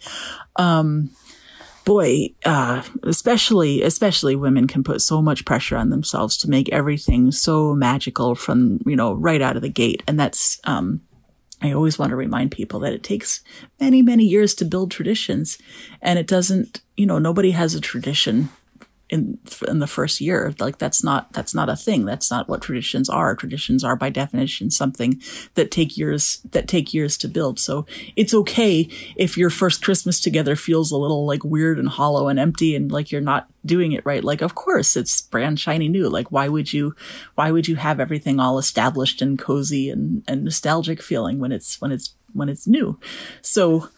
um, 0.56 1.10
boy, 1.84 2.34
uh, 2.46 2.82
especially, 3.04 3.82
especially 3.82 4.36
women 4.36 4.68
can 4.68 4.84
put 4.84 5.02
so 5.02 5.22
much 5.22 5.44
pressure 5.44 5.76
on 5.76 5.90
themselves 5.90 6.38
to 6.38 6.50
make 6.50 6.70
everything 6.70 7.32
so 7.32 7.74
magical 7.74 8.36
from, 8.36 8.80
you 8.86 8.96
know, 8.96 9.14
right 9.14 9.42
out 9.42 9.58
of 9.58 9.62
the 9.62 9.70
gate. 9.70 10.02
And 10.08 10.18
that's, 10.20 10.62
um, 10.64 11.02
I 11.62 11.74
always 11.74 12.00
want 12.00 12.12
to 12.12 12.16
remind 12.16 12.52
people 12.52 12.80
that 12.82 12.94
it 12.94 13.04
takes 13.04 13.42
many, 13.80 14.02
many 14.02 14.24
years 14.24 14.56
to 14.56 14.66
build 14.66 14.92
traditions. 14.92 15.58
And 16.02 16.18
it 16.18 16.28
doesn't, 16.28 16.82
you 16.96 17.06
know, 17.06 17.20
nobody 17.20 17.52
has 17.52 17.76
a 17.76 17.82
tradition 17.82 18.50
in 19.10 19.40
in 19.68 19.80
the 19.80 19.88
first 19.88 20.22
year. 20.22 20.54
Like 20.60 20.78
that's 20.78 21.04
not 21.04 21.34
that's 21.34 21.56
not 21.56 21.70
a 21.70 21.76
thing. 21.76 22.06
That's 22.06 22.30
not 22.30 22.48
what 22.48 22.62
traditions 22.62 23.10
are. 23.10 23.36
Traditions 23.36 23.84
are 23.84 23.96
by 23.96 24.10
definition 24.10 24.70
something 24.70 25.22
that 25.56 25.72
take 25.72 25.98
years 25.98 26.42
that 26.52 26.68
take 26.68 26.94
years 26.94 27.18
to 27.18 27.28
build. 27.28 27.60
So 27.60 27.86
it's 28.16 28.34
okay 28.34 28.88
if 29.16 29.38
your 29.38 29.50
first 29.50 29.84
Christmas 29.84 30.22
together 30.22 30.56
feels 30.56 30.92
a 30.92 30.98
little 30.98 31.26
like 31.26 31.44
weird 31.44 31.80
and 31.80 31.90
hollow 31.90 32.28
and 32.28 32.40
empty 32.40 32.76
and 32.76 32.92
like 32.92 33.12
you're 33.12 33.22
not 33.22 33.48
doing 33.66 33.92
it 33.92 34.06
right. 34.06 34.24
Like 34.24 34.42
of 34.42 34.56
course 34.56 34.96
it's 34.96 35.22
brand 35.22 35.60
shiny 35.60 35.90
new. 35.90 36.08
Like 36.08 36.32
why 36.32 36.48
would 36.48 36.72
you 36.72 36.96
why 37.36 37.52
would 37.52 37.68
you 37.68 37.78
have 37.78 38.00
everything 38.00 38.40
all 38.40 38.60
established 38.60 39.22
and 39.22 39.40
cozy 39.40 39.90
and, 39.90 40.24
and 40.28 40.44
nostalgic 40.44 41.02
feeling 41.02 41.40
when 41.40 41.52
it's 41.52 41.82
when 41.82 41.92
it's 41.92 42.14
when 42.34 42.50
it's 42.50 42.68
new? 42.68 43.00
So 43.42 43.90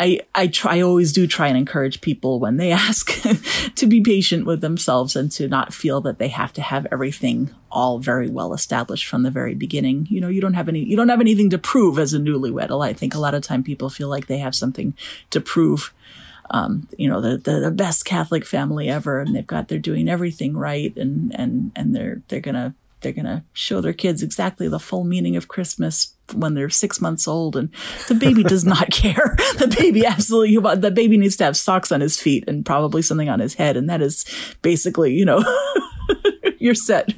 I, 0.00 0.20
I 0.34 0.46
try, 0.46 0.78
I 0.78 0.80
always 0.80 1.12
do 1.12 1.26
try 1.26 1.48
and 1.48 1.58
encourage 1.58 2.00
people 2.00 2.40
when 2.40 2.56
they 2.56 2.72
ask 2.88 3.12
to 3.74 3.86
be 3.86 4.00
patient 4.00 4.46
with 4.46 4.62
themselves 4.62 5.14
and 5.14 5.30
to 5.32 5.46
not 5.46 5.74
feel 5.74 6.00
that 6.00 6.18
they 6.18 6.28
have 6.28 6.54
to 6.54 6.62
have 6.62 6.86
everything 6.90 7.50
all 7.70 7.98
very 7.98 8.28
well 8.28 8.54
established 8.54 9.06
from 9.06 9.22
the 9.22 9.30
very 9.30 9.54
beginning. 9.54 10.06
You 10.08 10.22
know, 10.22 10.28
you 10.28 10.40
don't 10.40 10.54
have 10.54 10.70
any, 10.70 10.80
you 10.80 10.96
don't 10.96 11.10
have 11.10 11.20
anything 11.20 11.50
to 11.50 11.58
prove 11.58 11.98
as 11.98 12.14
a 12.14 12.18
newlywed. 12.18 12.70
I 12.82 12.94
think 12.94 13.14
a 13.14 13.20
lot 13.20 13.34
of 13.34 13.42
time 13.42 13.62
people 13.62 13.90
feel 13.90 14.08
like 14.08 14.26
they 14.26 14.38
have 14.38 14.54
something 14.54 14.94
to 15.28 15.40
prove. 15.40 15.92
Um, 16.52 16.88
you 16.98 17.08
know, 17.08 17.20
the, 17.20 17.36
the, 17.36 17.60
the 17.60 17.70
best 17.70 18.04
Catholic 18.04 18.44
family 18.44 18.88
ever, 18.88 19.20
and 19.20 19.36
they've 19.36 19.46
got, 19.46 19.68
they're 19.68 19.78
doing 19.78 20.08
everything 20.08 20.56
right, 20.56 20.96
and, 20.96 21.32
and, 21.38 21.70
and 21.76 21.94
they're, 21.94 22.22
they're 22.26 22.40
gonna, 22.40 22.74
they're 23.02 23.12
gonna 23.12 23.44
show 23.52 23.80
their 23.80 23.92
kids 23.92 24.20
exactly 24.20 24.66
the 24.66 24.80
full 24.80 25.04
meaning 25.04 25.36
of 25.36 25.46
Christmas 25.46 26.14
when 26.34 26.54
they're 26.54 26.70
six 26.70 27.00
months 27.00 27.26
old 27.28 27.56
and 27.56 27.70
the 28.08 28.14
baby 28.14 28.42
does 28.42 28.64
not 28.64 28.90
care. 28.90 29.36
The 29.58 29.74
baby 29.78 30.04
absolutely, 30.06 30.56
the 30.76 30.90
baby 30.90 31.18
needs 31.18 31.36
to 31.36 31.44
have 31.44 31.56
socks 31.56 31.92
on 31.92 32.00
his 32.00 32.20
feet 32.20 32.44
and 32.46 32.64
probably 32.64 33.02
something 33.02 33.28
on 33.28 33.40
his 33.40 33.54
head. 33.54 33.76
And 33.76 33.88
that 33.88 34.02
is 34.02 34.24
basically, 34.62 35.12
you 35.12 35.24
know, 35.24 35.42
you're 36.58 36.74
set. 36.74 37.12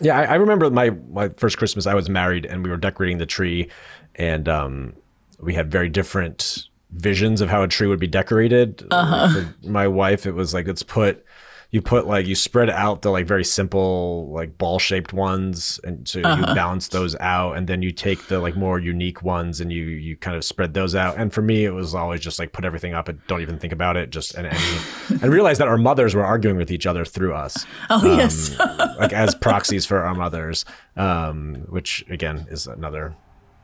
yeah. 0.00 0.18
I, 0.18 0.24
I, 0.24 0.34
remember 0.34 0.70
my, 0.70 0.90
my 1.10 1.28
first 1.30 1.58
Christmas, 1.58 1.86
I 1.86 1.94
was 1.94 2.08
married 2.08 2.44
and 2.44 2.62
we 2.64 2.70
were 2.70 2.76
decorating 2.76 3.18
the 3.18 3.26
tree 3.26 3.70
and, 4.14 4.48
um, 4.48 4.94
we 5.40 5.54
had 5.54 5.70
very 5.70 5.88
different 5.88 6.68
visions 6.90 7.40
of 7.40 7.48
how 7.48 7.62
a 7.62 7.68
tree 7.68 7.86
would 7.86 8.00
be 8.00 8.06
decorated. 8.06 8.86
Uh-huh. 8.90 9.44
My 9.62 9.86
wife, 9.86 10.26
it 10.26 10.32
was 10.32 10.54
like, 10.54 10.66
let's 10.66 10.82
put, 10.82 11.24
you 11.70 11.82
put 11.82 12.06
like 12.06 12.26
you 12.26 12.34
spread 12.34 12.70
out 12.70 13.02
the 13.02 13.10
like 13.10 13.26
very 13.26 13.44
simple 13.44 14.30
like 14.30 14.56
ball 14.56 14.78
shaped 14.78 15.12
ones 15.12 15.78
and 15.84 16.08
so 16.08 16.22
uh-huh. 16.22 16.48
you 16.48 16.54
balance 16.54 16.88
those 16.88 17.14
out 17.16 17.58
and 17.58 17.68
then 17.68 17.82
you 17.82 17.92
take 17.92 18.26
the 18.28 18.38
like 18.38 18.56
more 18.56 18.78
unique 18.78 19.22
ones 19.22 19.60
and 19.60 19.70
you 19.70 19.84
you 19.84 20.16
kind 20.16 20.36
of 20.36 20.44
spread 20.44 20.72
those 20.72 20.94
out. 20.94 21.16
And 21.18 21.32
for 21.32 21.42
me 21.42 21.66
it 21.66 21.70
was 21.70 21.94
always 21.94 22.20
just 22.20 22.38
like 22.38 22.52
put 22.52 22.64
everything 22.64 22.94
up 22.94 23.08
and 23.08 23.20
don't 23.26 23.42
even 23.42 23.58
think 23.58 23.74
about 23.74 23.98
it 23.98 24.10
just 24.10 24.34
and 24.34 24.46
and, 24.46 25.22
and 25.22 25.22
realize 25.32 25.58
that 25.58 25.68
our 25.68 25.78
mothers 25.78 26.14
were 26.14 26.24
arguing 26.24 26.56
with 26.56 26.70
each 26.70 26.86
other 26.86 27.04
through 27.04 27.34
us. 27.34 27.66
Oh 27.90 28.00
um, 28.00 28.18
yes. 28.18 28.58
like 28.98 29.12
as 29.12 29.34
proxies 29.34 29.84
for 29.84 30.04
our 30.04 30.14
mothers 30.14 30.64
um 30.96 31.54
which 31.68 32.04
again 32.08 32.46
is 32.50 32.66
another 32.66 33.14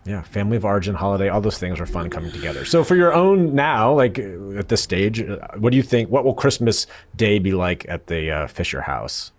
yeah, 0.04 0.22
family 0.22 0.56
of 0.56 0.64
origin, 0.64 0.94
holiday, 0.94 1.28
all 1.28 1.40
those 1.40 1.58
things 1.58 1.80
are 1.80 1.86
fun 1.86 2.10
coming 2.10 2.30
together. 2.30 2.64
So 2.64 2.84
for 2.84 2.94
your 2.94 3.14
own 3.14 3.54
now, 3.54 3.92
like 3.92 4.18
uh, 4.18 4.58
at 4.58 4.68
this 4.68 4.82
stage, 4.82 5.20
uh, 5.22 5.38
what 5.56 5.70
do 5.70 5.76
you 5.76 5.82
think? 5.82 6.10
What 6.10 6.24
will 6.24 6.34
Christmas 6.34 6.86
Day 7.16 7.38
be 7.38 7.52
like 7.52 7.86
at 7.88 8.06
the 8.08 8.30
uh, 8.30 8.46
Fisher 8.46 8.82
house? 8.82 9.32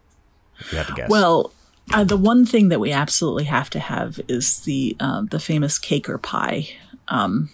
If 0.59 0.71
you 0.71 0.77
had 0.79 0.87
to 0.87 0.93
guess. 0.93 1.09
Well, 1.09 1.51
uh, 1.93 2.03
the 2.03 2.17
one 2.17 2.45
thing 2.45 2.69
that 2.69 2.79
we 2.79 2.91
absolutely 2.91 3.43
have 3.43 3.69
to 3.71 3.79
have 3.79 4.19
is 4.27 4.61
the 4.61 4.95
uh, 4.99 5.23
the 5.29 5.39
famous 5.39 5.77
cake 5.77 6.09
or 6.09 6.17
pie 6.17 6.69
um, 7.09 7.49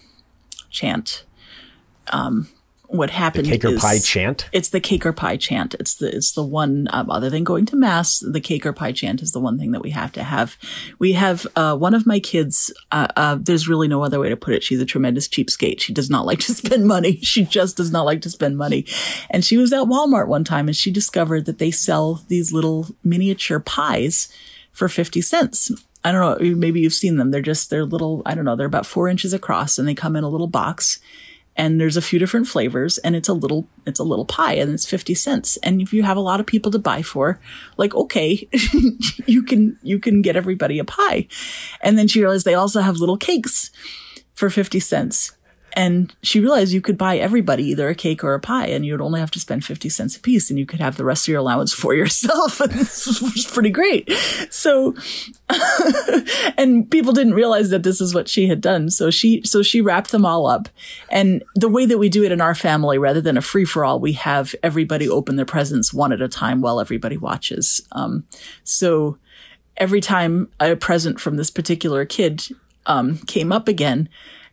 chant. 0.70 1.24
Um, 2.12 2.48
what 2.92 3.10
happened 3.10 3.46
the 3.46 3.50
cake 3.52 3.64
or 3.64 3.68
is 3.68 3.80
pie 3.80 3.98
chant? 3.98 4.48
it's 4.52 4.68
the 4.68 4.80
cake 4.80 5.06
or 5.06 5.12
pie 5.12 5.36
chant. 5.36 5.74
It's 5.74 5.94
the 5.94 6.14
it's 6.14 6.32
the 6.32 6.44
one 6.44 6.88
um, 6.90 7.10
other 7.10 7.30
than 7.30 7.44
going 7.44 7.66
to 7.66 7.76
mass 7.76 8.20
the 8.20 8.40
cake 8.40 8.66
or 8.66 8.72
pie 8.72 8.92
chant 8.92 9.22
is 9.22 9.32
the 9.32 9.40
one 9.40 9.58
thing 9.58 9.72
that 9.72 9.82
we 9.82 9.90
have 9.90 10.12
to 10.12 10.22
have. 10.22 10.56
We 10.98 11.14
have 11.14 11.46
uh, 11.56 11.76
one 11.76 11.94
of 11.94 12.06
my 12.06 12.20
kids 12.20 12.72
uh, 12.90 13.08
uh, 13.16 13.38
there's 13.40 13.68
really 13.68 13.88
no 13.88 14.02
other 14.02 14.20
way 14.20 14.28
to 14.28 14.36
put 14.36 14.54
it. 14.54 14.62
She's 14.62 14.80
a 14.80 14.86
tremendous 14.86 15.26
cheapskate. 15.26 15.80
She 15.80 15.92
does 15.92 16.10
not 16.10 16.26
like 16.32 16.40
to 16.40 16.54
spend 16.54 16.86
money. 16.86 17.16
She 17.22 17.44
just 17.44 17.76
does 17.76 17.90
not 17.90 18.04
like 18.04 18.20
to 18.22 18.30
spend 18.30 18.56
money. 18.56 18.84
And 19.30 19.44
she 19.44 19.56
was 19.56 19.72
at 19.72 19.86
walmart 19.86 20.28
one 20.28 20.44
time 20.44 20.68
and 20.68 20.76
she 20.76 20.90
discovered 20.90 21.46
that 21.46 21.58
they 21.58 21.70
sell 21.70 22.22
these 22.28 22.52
little 22.52 22.88
miniature 23.02 23.60
pies 23.60 24.28
for 24.72 24.88
50 24.88 25.20
cents. 25.20 25.70
I 26.04 26.10
don't 26.10 26.40
know, 26.40 26.56
maybe 26.56 26.80
you've 26.80 26.92
seen 26.92 27.16
them. 27.16 27.30
They're 27.30 27.40
just, 27.40 27.70
they're 27.70 27.84
little, 27.84 28.22
I 28.26 28.34
don't 28.34 28.44
know, 28.44 28.56
they're 28.56 28.66
about 28.66 28.86
four 28.86 29.08
inches 29.08 29.32
across 29.32 29.78
and 29.78 29.86
they 29.86 29.94
come 29.94 30.16
in 30.16 30.24
a 30.24 30.28
little 30.28 30.48
box 30.48 30.98
and 31.56 31.80
there's 31.80 31.96
a 31.96 32.02
few 32.02 32.18
different 32.18 32.46
flavors 32.46 32.98
and 32.98 33.14
it's 33.14 33.28
a 33.28 33.34
little 33.34 33.68
it's 33.86 34.00
a 34.00 34.04
little 34.04 34.24
pie 34.24 34.54
and 34.54 34.72
it's 34.72 34.86
50 34.86 35.14
cents. 35.14 35.56
And 35.58 35.80
if 35.80 35.92
you 35.92 36.02
have 36.02 36.16
a 36.16 36.20
lot 36.20 36.40
of 36.40 36.46
people 36.46 36.72
to 36.72 36.78
buy 36.78 37.02
for 37.02 37.38
like 37.76 37.94
okay 37.94 38.48
you 39.26 39.42
can 39.42 39.78
you 39.82 39.98
can 39.98 40.22
get 40.22 40.36
everybody 40.36 40.78
a 40.78 40.84
pie. 40.84 41.26
And 41.80 41.98
then 41.98 42.08
she 42.08 42.20
realized 42.20 42.44
they 42.44 42.54
also 42.54 42.80
have 42.80 42.96
little 42.96 43.18
cakes 43.18 43.70
for 44.34 44.48
50 44.48 44.80
cents 44.80 45.32
and 45.74 46.14
she 46.22 46.40
realized 46.40 46.72
you 46.72 46.80
could 46.80 46.98
buy 46.98 47.16
everybody 47.16 47.64
either 47.64 47.88
a 47.88 47.94
cake 47.94 48.22
or 48.22 48.34
a 48.34 48.40
pie, 48.40 48.66
and 48.66 48.84
you'd 48.84 49.00
only 49.00 49.20
have 49.20 49.30
to 49.32 49.40
spend 49.40 49.64
50 49.64 49.88
cents 49.88 50.16
a 50.16 50.20
piece, 50.20 50.50
and 50.50 50.58
you 50.58 50.66
could 50.66 50.80
have 50.80 50.96
the 50.96 51.04
rest 51.04 51.24
of 51.24 51.32
your 51.32 51.40
allowance 51.40 51.72
for 51.72 51.94
yourself. 52.02 52.60
and 52.60 52.72
this 52.72 53.20
was 53.20 53.46
pretty 53.52 53.70
great. 53.70 54.10
So, 54.50 54.94
and 56.56 56.90
people 56.90 57.12
didn't 57.12 57.34
realize 57.34 57.70
that 57.70 57.82
this 57.82 58.00
is 58.00 58.14
what 58.14 58.28
she 58.28 58.48
had 58.48 58.60
done. 58.60 58.90
So 58.90 59.10
she, 59.10 59.42
so 59.44 59.62
she 59.62 59.80
wrapped 59.80 60.10
them 60.12 60.26
all 60.26 60.46
up. 60.46 60.68
And 61.10 61.42
the 61.54 61.68
way 61.68 61.86
that 61.86 61.98
we 61.98 62.08
do 62.08 62.24
it 62.24 62.32
in 62.32 62.40
our 62.40 62.54
family, 62.54 62.98
rather 62.98 63.20
than 63.20 63.36
a 63.36 63.42
free 63.42 63.64
for 63.64 63.84
all, 63.84 63.98
we 63.98 64.12
have 64.12 64.54
everybody 64.62 65.08
open 65.08 65.36
their 65.36 65.46
presents 65.46 65.92
one 65.92 66.12
at 66.12 66.20
a 66.20 66.28
time 66.28 66.60
while 66.60 66.80
everybody 66.80 67.16
watches. 67.16 67.86
Um, 67.92 68.24
so 68.64 69.16
every 69.78 70.00
time 70.00 70.48
a 70.60 70.76
present 70.76 71.18
from 71.18 71.36
this 71.36 71.50
particular 71.50 72.04
kid 72.04 72.44
um, 72.86 73.18
came 73.26 73.52
up 73.52 73.68
again, 73.68 74.08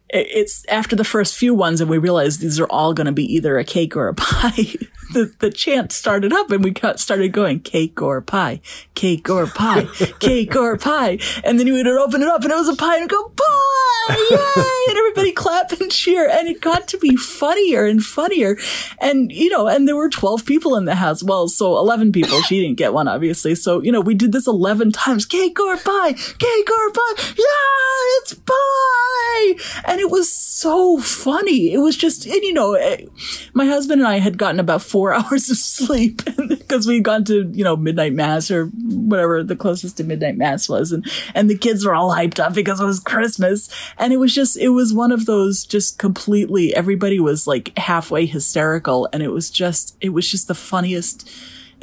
it's 0.09 0.65
after 0.67 0.95
the 0.95 1.03
first 1.03 1.35
few 1.35 1.53
ones 1.53 1.81
and 1.81 1.89
we 1.89 1.97
realize 1.97 2.37
these 2.39 2.59
are 2.59 2.67
all 2.67 2.93
going 2.93 3.05
to 3.05 3.11
be 3.11 3.31
either 3.33 3.57
a 3.57 3.63
cake 3.63 3.95
or 3.95 4.07
a 4.07 4.13
pie. 4.13 4.65
the, 5.13 5.33
the 5.39 5.49
chant 5.51 5.91
started 5.91 6.33
up 6.33 6.51
and 6.51 6.63
we 6.63 6.71
got, 6.71 6.99
started 6.99 7.31
going 7.31 7.59
cake 7.59 8.01
or 8.01 8.21
pie, 8.21 8.61
cake 8.95 9.29
or 9.29 9.47
pie, 9.47 9.85
cake 10.19 10.55
or 10.55 10.77
pie. 10.77 11.19
And 11.43 11.59
then 11.59 11.65
we 11.65 11.83
would 11.83 11.87
open 11.87 12.21
it 12.21 12.27
up 12.27 12.43
and 12.43 12.51
it 12.51 12.55
was 12.55 12.69
a 12.69 12.75
pie 12.75 12.97
and 12.97 13.09
go 13.09 13.29
pie, 13.29 14.15
yay! 14.31 14.63
And 14.89 14.97
everybody 14.97 15.31
clap 15.31 15.71
and 15.71 15.91
cheer. 15.91 16.29
And 16.29 16.47
it 16.47 16.61
got 16.61 16.87
to 16.89 16.97
be 16.97 17.15
funnier 17.15 17.85
and 17.85 18.03
funnier. 18.03 18.57
And, 18.99 19.31
you 19.31 19.49
know, 19.49 19.67
and 19.67 19.87
there 19.87 19.95
were 19.95 20.09
12 20.09 20.45
people 20.45 20.75
in 20.75 20.85
the 20.85 20.95
house. 20.95 21.23
Well, 21.23 21.47
so 21.47 21.77
11 21.77 22.11
people. 22.11 22.41
She 22.41 22.61
didn't 22.61 22.77
get 22.77 22.93
one, 22.93 23.07
obviously. 23.07 23.55
So, 23.55 23.81
you 23.81 23.91
know, 23.91 24.01
we 24.01 24.15
did 24.15 24.31
this 24.31 24.47
11 24.47 24.91
times. 24.91 25.25
Cake 25.25 25.59
or 25.59 25.77
pie, 25.77 26.13
cake 26.13 26.69
or 26.69 26.91
pie. 26.91 27.13
Yeah, 27.37 28.19
it's 28.21 28.33
pie. 28.33 29.81
And 29.85 29.99
it 29.99 30.09
was 30.09 30.31
so 30.31 30.97
funny. 30.99 31.71
It 31.71 31.79
was 31.79 31.95
just, 31.95 32.25
and 32.25 32.43
you 32.43 32.53
know, 32.53 32.73
eh, 32.73 33.05
my 33.53 33.65
husband 33.65 34.01
and 34.01 34.07
I 34.07 34.19
had 34.19 34.37
gotten 34.37 34.59
about 34.59 34.81
four 34.81 34.98
hours 35.13 35.49
of 35.49 35.57
sleep 35.57 36.21
because 36.49 36.87
we'd 36.87 37.03
gone 37.03 37.23
to, 37.25 37.49
you 37.53 37.63
know, 37.63 37.75
midnight 37.75 38.13
mass 38.13 38.51
or 38.51 38.65
whatever 38.67 39.43
the 39.43 39.55
closest 39.55 39.97
to 39.97 40.03
midnight 40.03 40.37
mass 40.37 40.69
was. 40.69 40.91
And, 40.91 41.05
and 41.33 41.49
the 41.49 41.57
kids 41.57 41.85
were 41.85 41.95
all 41.95 42.13
hyped 42.13 42.39
up 42.39 42.53
because 42.53 42.79
it 42.79 42.85
was 42.85 42.99
Christmas. 42.99 43.69
And 43.97 44.13
it 44.13 44.17
was 44.17 44.33
just, 44.33 44.57
it 44.57 44.69
was 44.69 44.93
one 44.93 45.11
of 45.11 45.25
those 45.25 45.65
just 45.65 45.97
completely, 45.97 46.75
everybody 46.75 47.19
was 47.19 47.47
like 47.47 47.77
halfway 47.77 48.25
hysterical. 48.25 49.09
And 49.13 49.23
it 49.23 49.29
was 49.29 49.49
just, 49.49 49.97
it 50.01 50.09
was 50.09 50.29
just 50.29 50.47
the 50.47 50.55
funniest. 50.55 51.29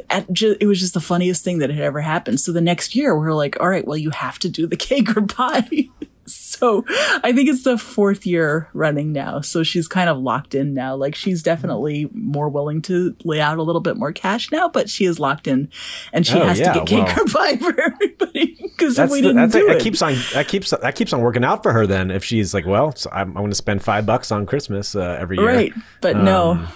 It 0.09 0.67
was 0.67 0.79
just 0.79 0.93
the 0.93 1.01
funniest 1.01 1.43
thing 1.43 1.57
that 1.59 1.69
had 1.69 1.81
ever 1.81 1.99
happened. 1.99 2.39
So 2.39 2.53
the 2.53 2.61
next 2.61 2.95
year, 2.95 3.17
we 3.17 3.25
are 3.27 3.33
like, 3.33 3.59
all 3.59 3.67
right, 3.67 3.85
well, 3.85 3.97
you 3.97 4.11
have 4.11 4.39
to 4.39 4.47
do 4.47 4.65
the 4.65 4.75
cake 4.77 5.17
or 5.17 5.25
pie. 5.25 5.89
So 6.27 6.83
I 7.23 7.31
think 7.33 7.49
it's 7.49 7.63
the 7.63 7.77
fourth 7.77 8.25
year 8.25 8.69
running 8.73 9.11
now. 9.13 9.41
So 9.41 9.63
she's 9.63 9.87
kind 9.87 10.09
of 10.09 10.17
locked 10.17 10.53
in 10.55 10.73
now. 10.73 10.95
Like 10.95 11.15
she's 11.15 11.41
definitely 11.43 12.09
more 12.13 12.49
willing 12.49 12.81
to 12.83 13.15
lay 13.23 13.39
out 13.41 13.57
a 13.57 13.63
little 13.63 13.81
bit 13.81 13.97
more 13.97 14.11
cash 14.11 14.51
now, 14.51 14.67
but 14.67 14.89
she 14.89 15.05
is 15.05 15.19
locked 15.19 15.47
in 15.47 15.69
and 16.13 16.25
she 16.27 16.37
Oh, 16.39 16.45
has 16.45 16.59
yeah, 16.59 16.73
to 16.73 16.79
get 16.79 16.87
cake 16.87 17.05
well. 17.15 17.21
or 17.21 17.27
pie 17.27 17.57
for 17.57 17.79
everybody. 17.81 18.55
Because 18.77 18.99
we 19.11 19.21
didn't 19.21 19.37
that's 19.37 19.53
do 19.53 19.59
it. 19.67 19.71
it, 19.71 19.73
That 19.75 19.81
keeps 19.81 20.01
on 20.01 20.15
that 20.33 20.47
keeps 20.47 20.69
that 20.69 20.95
keeps 20.95 21.13
on 21.13 21.21
working 21.21 21.43
out 21.43 21.63
for 21.63 21.73
her. 21.73 21.87
Then 21.87 22.11
if 22.11 22.23
she's 22.23 22.53
like, 22.53 22.65
well, 22.65 22.95
so 22.95 23.09
I'm, 23.11 23.29
I'm 23.29 23.33
going 23.33 23.49
to 23.49 23.55
spend 23.55 23.83
five 23.83 24.05
bucks 24.05 24.31
on 24.31 24.45
Christmas 24.45 24.95
uh, 24.95 25.17
every 25.19 25.37
year. 25.37 25.45
right. 25.47 25.73
But 26.01 26.17
no. 26.17 26.67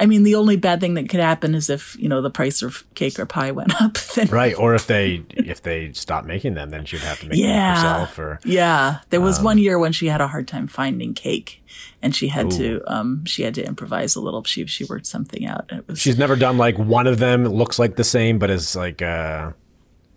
I 0.00 0.06
mean, 0.06 0.22
the 0.22 0.34
only 0.34 0.56
bad 0.56 0.80
thing 0.80 0.94
that 0.94 1.08
could 1.10 1.20
happen 1.20 1.54
is 1.54 1.68
if, 1.68 1.94
you 1.98 2.08
know, 2.08 2.22
the 2.22 2.30
price 2.30 2.62
of 2.62 2.84
cake 2.94 3.18
or 3.20 3.26
pie 3.26 3.50
went 3.52 3.80
up. 3.80 3.98
Then 4.14 4.28
Right, 4.28 4.58
or 4.58 4.74
if 4.74 4.86
they 4.86 5.22
if 5.36 5.60
they 5.62 5.92
stop 5.92 6.24
making 6.24 6.54
them, 6.54 6.70
then 6.70 6.84
she'd 6.86 7.00
have 7.02 7.20
to 7.20 7.28
make 7.28 7.38
Yeah. 7.38 7.74
them 7.74 7.82
herself. 8.00 8.18
Or 8.18 8.40
Yeah, 8.42 9.00
there 9.10 9.20
was 9.20 9.38
Um, 9.38 9.44
one 9.44 9.58
year 9.58 9.78
when 9.78 9.92
she 9.92 10.06
had 10.06 10.20
a 10.22 10.26
hard 10.28 10.48
time 10.48 10.66
finding 10.66 11.12
cake, 11.14 11.62
and 12.02 12.16
she 12.16 12.28
had 12.28 12.50
to 12.52 12.80
um 12.86 13.24
she 13.26 13.42
had 13.42 13.54
to 13.54 13.64
improvise 13.64 14.16
a 14.16 14.20
little. 14.20 14.42
She 14.44 14.64
she 14.66 14.84
worked 14.84 15.06
something 15.06 15.44
out. 15.46 15.66
It 15.70 15.86
was 15.86 16.00
she's 16.00 16.16
never 16.18 16.34
done 16.34 16.56
like 16.56 16.78
one 16.78 17.06
of 17.06 17.18
them. 17.18 17.44
Looks 17.46 17.78
like 17.78 17.96
the 17.96 18.04
same, 18.04 18.38
but 18.38 18.48
is 18.50 18.74
like 18.74 19.02
uh, 19.02 19.52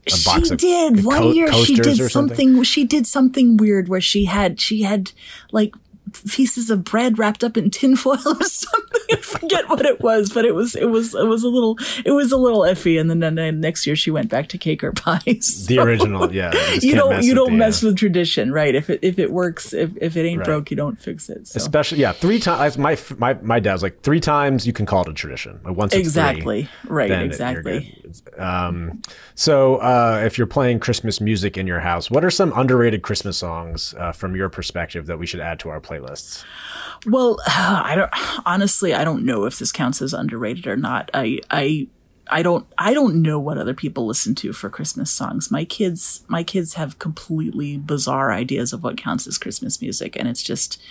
a 0.07 0.17
box 0.25 0.47
she 0.47 0.53
of 0.53 0.57
did 0.59 1.03
one 1.05 1.33
year. 1.35 1.51
She 1.53 1.75
did 1.75 1.97
something? 1.97 2.09
something. 2.09 2.63
She 2.63 2.83
did 2.85 3.05
something 3.05 3.57
weird 3.57 3.87
where 3.89 4.01
she 4.01 4.25
had 4.25 4.59
she 4.59 4.81
had 4.83 5.11
like 5.51 5.75
pieces 6.29 6.69
of 6.69 6.83
bread 6.83 7.17
wrapped 7.17 7.43
up 7.43 7.57
in 7.57 7.69
tinfoil 7.69 8.17
or 8.25 8.43
something. 8.43 9.01
I 9.11 9.17
forget 9.17 9.69
what 9.69 9.85
it 9.85 10.01
was, 10.01 10.31
but 10.31 10.45
it 10.45 10.55
was 10.55 10.75
it 10.75 10.89
was 10.89 11.13
it 11.13 11.27
was 11.27 11.43
a 11.43 11.49
little 11.49 11.77
it 12.05 12.11
was 12.11 12.31
a 12.31 12.37
little 12.37 12.61
iffy. 12.61 12.99
And 12.99 13.09
then, 13.09 13.35
then, 13.35 13.59
next 13.59 13.85
year 13.85 13.95
she 13.95 14.11
went 14.11 14.29
back 14.29 14.47
to 14.49 14.57
cake 14.57 14.83
or 14.83 14.91
pies. 14.91 15.65
the 15.67 15.79
original. 15.79 16.33
Yeah, 16.33 16.53
you 16.81 16.95
don't 16.95 17.09
mess 17.11 17.25
you 17.25 17.31
with 17.31 17.37
don't 17.37 17.49
the, 17.51 17.55
uh, 17.55 17.57
mess 17.57 17.81
with 17.83 17.97
tradition, 17.97 18.51
right? 18.51 18.73
If 18.73 18.89
it 18.89 18.99
if 19.01 19.19
it 19.19 19.31
works, 19.31 19.73
if 19.73 19.91
if 20.01 20.17
it 20.17 20.25
ain't 20.25 20.39
Right. 20.39 20.45
broke, 20.45 20.71
you 20.71 20.77
don't 20.77 20.99
fix 20.99 21.29
it. 21.29 21.47
So. 21.47 21.57
Especially, 21.57 21.99
yeah, 21.99 22.11
three 22.11 22.39
times. 22.39 22.77
My 22.77 22.97
my 23.17 23.33
my 23.35 23.59
dad 23.59 23.73
was 23.73 23.83
like 23.83 24.01
three 24.01 24.19
times. 24.19 24.65
You 24.65 24.73
can 24.73 24.85
call 24.85 25.01
it 25.03 25.09
a 25.09 25.13
tradition. 25.13 25.59
Like 25.63 25.75
once 25.77 25.93
it's 25.93 25.95
three, 25.95 26.01
Exactly. 26.01 26.69
Right, 26.87 27.11
exactly. 27.11 28.01
Um, 28.37 29.01
so 29.35 29.77
uh, 29.77 30.21
if 30.25 30.37
you're 30.37 30.47
playing 30.47 30.79
Christmas 30.79 31.19
music 31.21 31.57
in 31.57 31.67
your 31.67 31.79
house, 31.79 32.09
what 32.09 32.23
are 32.23 32.29
some 32.31 32.53
underrated 32.55 33.01
Christmas 33.01 33.37
songs 33.37 33.93
uh, 33.97 34.11
from 34.11 34.35
your 34.35 34.49
perspective 34.49 35.05
that 35.07 35.17
we 35.19 35.25
should 35.25 35.39
add 35.39 35.59
to 35.59 35.69
our 35.69 35.79
Well, 37.05 37.39
I 37.47 37.95
don't 37.95 38.45
honestly 38.45 38.93
I 38.93 39.03
don't 39.03 39.25
know 39.25 39.45
if 39.45 39.59
this 39.59 39.71
counts 39.71 40.01
as 40.01 40.13
underrated 40.13 40.67
or 40.67 40.77
not. 40.77 41.09
I 41.13 41.39
I 41.49 41.87
I 42.29 42.41
don't 42.41 42.65
I 42.77 42.93
don't 42.93 43.21
know 43.21 43.39
what 43.39 43.57
other 43.57 43.73
people 43.73 44.05
listen 44.05 44.35
to 44.35 44.53
for 44.53 44.69
Christmas 44.69 45.11
songs. 45.11 45.51
My 45.51 45.65
kids 45.65 46.23
my 46.27 46.43
kids 46.43 46.75
have 46.75 46.99
completely 46.99 47.77
bizarre 47.77 48.31
ideas 48.31 48.73
of 48.73 48.83
what 48.83 48.97
counts 48.97 49.27
as 49.27 49.37
Christmas 49.37 49.81
music 49.81 50.15
and 50.15 50.27
it's 50.27 50.43
just 50.43 50.81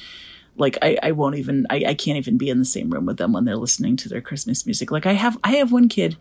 like 0.57 0.77
I, 0.83 0.99
I 1.03 1.13
won't 1.13 1.37
even 1.37 1.67
I, 1.71 1.85
I 1.89 1.95
can't 1.95 2.19
even 2.19 2.37
be 2.37 2.51
in 2.51 2.59
the 2.59 2.65
same 2.65 2.91
room 2.91 3.07
with 3.07 3.17
them 3.17 3.33
when 3.33 3.45
they're 3.45 3.57
listening 3.57 3.97
to 3.99 4.09
their 4.09 4.21
Christmas 4.21 4.67
music. 4.67 4.91
Like 4.91 5.07
I 5.07 5.15
have 5.15 5.39
I 5.43 5.53
have 5.53 5.73
one 5.73 5.89
kid 5.89 6.17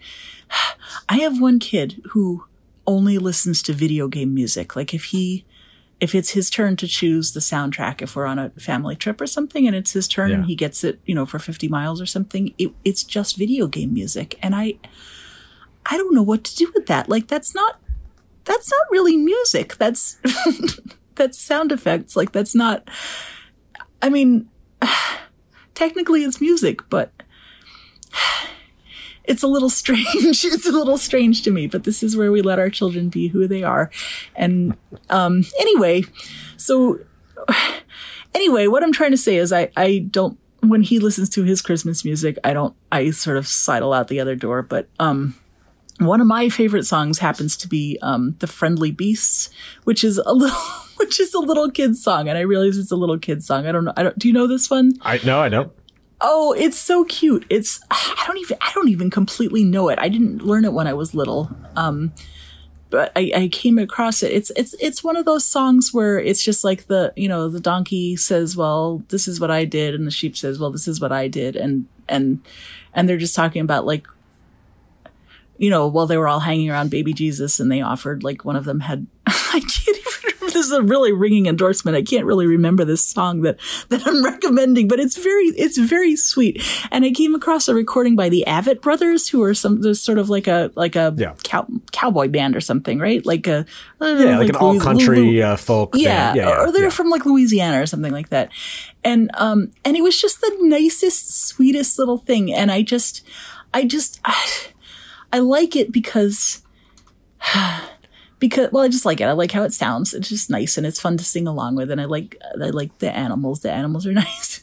I 1.10 1.18
have 1.18 1.42
one 1.42 1.60
kid 1.60 2.02
who 2.12 2.46
only 2.88 3.18
listens 3.18 3.62
to 3.64 3.74
video 3.74 4.08
game 4.08 4.34
music. 4.34 4.76
Like 4.76 4.94
if 4.94 5.06
he 5.06 5.46
if 6.02 6.16
it's 6.16 6.32
his 6.32 6.50
turn 6.50 6.76
to 6.78 6.88
choose 6.88 7.32
the 7.32 7.40
soundtrack, 7.40 8.02
if 8.02 8.16
we're 8.16 8.26
on 8.26 8.40
a 8.40 8.50
family 8.52 8.96
trip 8.96 9.22
or 9.22 9.28
something 9.28 9.68
and 9.68 9.76
it's 9.76 9.94
his 9.94 10.08
turn 10.08 10.32
and 10.32 10.46
he 10.48 10.56
gets 10.56 10.84
it, 10.84 11.00
you 11.06 11.14
know, 11.14 11.28
for 11.28 11.38
50 11.38 11.68
miles 11.68 12.02
or 12.02 12.08
something, 12.08 12.56
it, 12.58 12.72
it's 12.84 13.04
just 13.04 13.38
video 13.38 13.68
game 13.68 13.94
music. 13.94 14.38
And 14.42 14.56
I, 14.56 14.80
I 15.86 15.98
don't 15.98 16.16
know 16.16 16.24
what 16.24 16.44
to 16.46 16.56
do 16.56 16.72
with 16.74 16.88
that. 16.88 17.08
Like 17.08 17.28
that's 17.28 17.54
not, 17.54 17.80
that's 18.46 18.72
not 18.72 18.82
really 18.90 19.16
music. 19.16 19.78
That's, 19.78 20.18
that's 21.16 21.40
sound 21.40 21.72
effects. 21.72 22.16
Like 22.16 22.32
that's 22.32 22.56
not, 22.56 22.90
I 24.02 24.10
mean, 24.10 24.50
technically 25.76 26.24
it's 26.24 26.42
music, 26.42 26.82
but 26.90 27.12
it's 29.32 29.44
a 29.44 29.48
little 29.48 29.70
strange. 29.70 30.06
it's 30.46 30.68
a 30.68 30.72
little 30.72 30.98
strange 30.98 31.42
to 31.44 31.52
me, 31.52 31.66
but 31.66 31.86
this 31.86 32.04
is 32.04 32.18
where 32.18 32.32
we 32.32 32.42
let 32.42 32.60
our 32.60 32.70
children 32.70 33.08
be 33.08 33.30
who 33.30 33.48
they 33.48 33.64
are. 33.64 33.90
And 34.36 34.76
um, 35.10 35.46
anyway, 35.58 36.04
so 36.58 37.00
anyway, 38.36 38.68
what 38.68 38.84
I'm 38.84 38.92
trying 38.92 39.12
to 39.12 39.18
say 39.18 39.38
is 39.38 39.54
I, 39.54 39.72
I 39.78 40.00
don't 40.00 40.38
when 40.64 40.84
he 40.84 41.00
listens 41.00 41.30
to 41.30 41.44
his 41.44 41.62
Christmas 41.62 42.06
music, 42.06 42.38
I 42.44 42.54
don't 42.54 42.76
I 42.92 43.12
sort 43.12 43.38
of 43.38 43.48
sidle 43.48 43.94
out 43.94 44.10
the 44.10 44.20
other 44.20 44.36
door. 44.36 44.62
But 44.62 44.90
um 45.00 45.36
one 46.00 46.20
of 46.20 46.28
my 46.28 46.50
favorite 46.50 46.86
songs 46.86 47.20
happens 47.20 47.56
to 47.58 47.68
be 47.70 47.98
um 48.02 48.36
The 48.40 48.48
Friendly 48.48 48.92
Beasts, 48.92 49.50
which 49.86 50.04
is 50.04 50.18
a 50.18 50.34
little 50.34 50.60
which 50.98 51.22
is 51.22 51.34
a 51.34 51.40
little 51.40 51.72
kid's 51.72 52.04
song, 52.04 52.28
and 52.28 52.38
I 52.38 52.42
realize 52.42 52.78
it's 52.78 52.92
a 52.92 52.98
little 52.98 53.18
kid's 53.18 53.48
song. 53.48 53.66
I 53.66 53.72
don't 53.72 53.86
know. 53.86 53.94
I 53.96 54.04
don't 54.04 54.20
do 54.20 54.28
you 54.28 54.34
know 54.34 54.46
this 54.46 54.70
one? 54.70 54.92
I 55.02 55.22
no, 55.26 55.40
I 55.40 55.48
don't. 55.48 55.72
Oh, 56.22 56.54
it's 56.54 56.78
so 56.78 57.04
cute. 57.06 57.46
It's 57.50 57.82
I 57.90 58.24
don't 58.28 58.38
even 58.38 58.58
I 58.62 58.72
don't 58.74 58.90
even 58.90 59.10
completely 59.10 59.64
know 59.64 59.90
it. 59.90 60.00
I 60.00 60.08
didn't 60.08 60.44
learn 60.44 60.66
it 60.66 60.74
when 60.74 60.88
I 60.88 60.94
was 60.94 61.14
little. 61.16 61.50
Um 61.76 62.14
but 62.92 63.12
I, 63.16 63.32
I 63.34 63.48
came 63.48 63.80
across 63.80 64.22
it. 64.22 64.32
It's 64.32 64.52
it's 64.56 64.76
it's 64.80 65.04
one 65.04 65.16
of 65.16 65.26
those 65.26 65.46
songs 65.46 65.94
where 65.94 66.20
it's 66.20 66.44
just 66.44 66.64
like 66.64 66.88
the 66.88 67.14
you 67.16 67.28
know 67.28 67.48
the 67.48 67.62
donkey 67.62 68.18
says, 68.18 68.56
"Well, 68.58 69.02
this 69.08 69.28
is 69.28 69.40
what 69.40 69.50
I 69.50 69.64
did," 69.66 69.96
and 69.96 70.06
the 70.06 70.12
sheep 70.12 70.38
says, 70.38 70.60
"Well, 70.60 70.72
this 70.72 70.88
is 70.90 71.00
what 71.00 71.12
I 71.12 71.30
did," 71.30 71.56
and 71.56 71.88
and 72.10 72.42
and 72.94 73.08
they're 73.08 73.18
just 73.18 73.34
talking 73.34 73.62
about 73.62 73.86
like 73.86 74.08
you 75.58 75.70
know 75.70 75.88
while 75.88 76.06
they 76.06 76.18
were 76.18 76.28
all 76.28 76.42
hanging 76.42 76.70
around 76.70 76.92
baby 76.92 77.14
Jesus 77.14 77.60
and 77.60 77.72
they 77.72 77.82
offered 77.82 78.24
like 78.24 78.44
one 78.44 78.58
of 78.58 78.66
them 78.66 78.82
had 78.82 79.08
I 79.28 79.62
remember 79.62 80.01
this 80.52 80.66
is 80.66 80.72
a 80.72 80.82
really 80.82 81.12
ringing 81.12 81.46
endorsement. 81.48 81.98
I 81.98 82.02
can't 82.02 82.26
really 82.26 82.48
remember 82.48 82.86
this 82.86 83.04
song 83.04 83.42
that 83.42 83.58
that 83.90 84.06
I'm 84.06 84.24
recommending, 84.34 84.88
but 84.88 85.00
it's 85.00 85.18
very 85.18 85.46
it's 85.58 85.78
very 85.78 86.16
sweet. 86.16 86.62
And 86.92 87.06
I 87.06 87.12
came 87.12 87.36
across 87.36 87.68
a 87.68 87.74
recording 87.74 88.16
by 88.16 88.30
the 88.30 88.44
Avett 88.48 88.82
Brothers, 88.82 89.30
who 89.30 89.42
are 89.44 89.54
some 89.54 89.82
there's 89.82 90.02
sort 90.02 90.18
of 90.18 90.30
like 90.30 90.48
a 90.48 90.72
like 90.76 90.96
a 90.96 91.14
Yeah. 91.18 91.34
cow, 91.44 91.68
cowboy 91.92 92.28
band 92.28 92.56
or 92.56 92.62
something, 92.62 93.00
right? 93.00 93.26
Like 93.26 93.48
a 93.48 93.66
Yeah, 94.02 94.38
like, 94.40 94.50
an 94.50 94.56
all 94.56 94.80
country 94.80 95.42
uh, 95.42 95.56
folk. 95.58 95.96
yeah, 95.96 96.34
band. 96.34 96.38
yeah, 96.38 96.62
or 96.62 96.72
they're 96.72 96.84
yeah. 96.84 96.90
from 96.90 97.10
like 97.10 97.26
Louisiana 97.26 97.82
or 97.82 97.86
something 97.86 98.12
like 98.12 98.30
that. 98.30 98.50
And 99.04 99.30
um 99.36 99.72
and 99.84 99.96
it 99.98 100.04
was 100.04 100.20
just 100.20 100.42
the 100.42 100.56
nicest, 100.62 101.48
sweetest 101.48 101.98
little 102.00 102.18
thing. 102.20 102.54
And 102.54 102.72
I 102.72 102.82
just 102.82 103.24
I 103.74 103.86
just 103.86 104.20
I, 105.34 105.40
like 105.40 105.76
it 105.78 105.92
because 105.94 106.62
because 108.42 108.72
well 108.74 108.84
I 108.84 108.90
just 108.90 109.06
like 109.06 109.22
it. 109.22 109.26
I 109.26 109.32
like 109.32 109.54
how 109.54 109.64
it 109.64 109.72
sounds. 109.72 110.14
It's 110.14 110.28
just 110.28 110.50
nice 110.50 110.78
and 110.78 110.86
it's 110.86 111.00
fun 111.00 111.16
to 111.16 111.24
sing 111.24 111.48
along 111.48 111.76
with 111.76 111.90
and 111.90 112.02
I 112.02 112.06
like 112.06 112.36
I 112.62 112.72
like 112.72 112.98
the 112.98 113.16
animals. 113.16 113.62
The 113.62 113.72
animals 113.72 114.06
are 114.06 114.12
nice. 114.26 114.62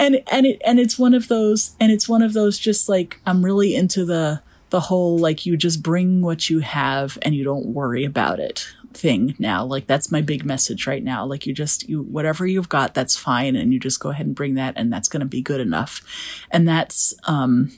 and 0.00 0.22
and 0.32 0.46
it 0.46 0.60
and 0.64 0.80
it's 0.80 0.98
one 0.98 1.14
of 1.14 1.28
those 1.28 1.76
and 1.78 1.92
it's 1.92 2.08
one 2.08 2.22
of 2.22 2.32
those 2.32 2.58
just 2.58 2.88
like 2.88 3.20
I'm 3.24 3.44
really 3.44 3.76
into 3.76 4.04
the 4.04 4.40
the 4.70 4.80
whole 4.80 5.16
like 5.18 5.46
you 5.46 5.56
just 5.56 5.82
bring 5.82 6.22
what 6.22 6.50
you 6.50 6.58
have 6.60 7.18
and 7.22 7.34
you 7.34 7.44
don't 7.44 7.66
worry 7.66 8.04
about 8.04 8.40
it 8.40 8.66
thing 8.94 9.36
now 9.38 9.62
like 9.62 9.86
that's 9.86 10.10
my 10.10 10.22
big 10.22 10.42
message 10.44 10.86
right 10.86 11.04
now 11.04 11.24
like 11.24 11.46
you 11.46 11.52
just 11.52 11.86
you 11.86 12.02
whatever 12.02 12.46
you've 12.46 12.70
got 12.70 12.94
that's 12.94 13.14
fine 13.14 13.54
and 13.54 13.74
you 13.74 13.78
just 13.78 14.00
go 14.00 14.08
ahead 14.08 14.24
and 14.24 14.34
bring 14.34 14.54
that 14.54 14.72
and 14.74 14.90
that's 14.90 15.08
going 15.08 15.20
to 15.20 15.26
be 15.26 15.42
good 15.42 15.60
enough 15.60 16.00
and 16.50 16.66
that's 16.66 17.14
um 17.24 17.70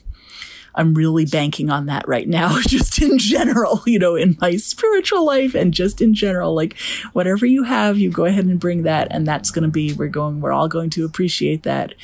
I'm 0.79 0.93
really 0.93 1.25
banking 1.25 1.69
on 1.69 1.87
that 1.87 2.07
right 2.07 2.27
now, 2.27 2.57
just 2.67 3.01
in 3.01 3.17
general, 3.17 3.83
you 3.85 3.99
know, 3.99 4.15
in 4.15 4.37
my 4.39 4.55
spiritual 4.55 5.25
life 5.25 5.53
and 5.53 5.73
just 5.73 5.99
in 5.99 6.13
general. 6.13 6.55
Like, 6.55 6.77
whatever 7.11 7.45
you 7.45 7.63
have, 7.63 7.97
you 7.97 8.09
go 8.09 8.23
ahead 8.23 8.45
and 8.45 8.61
bring 8.61 8.83
that, 8.83 9.09
and 9.11 9.27
that's 9.27 9.51
going 9.51 9.63
to 9.63 9.69
be, 9.69 9.91
we're 9.91 10.07
going, 10.07 10.39
we're 10.39 10.53
all 10.53 10.69
going 10.69 10.89
to 10.91 11.03
appreciate 11.03 11.63
that. 11.63 11.95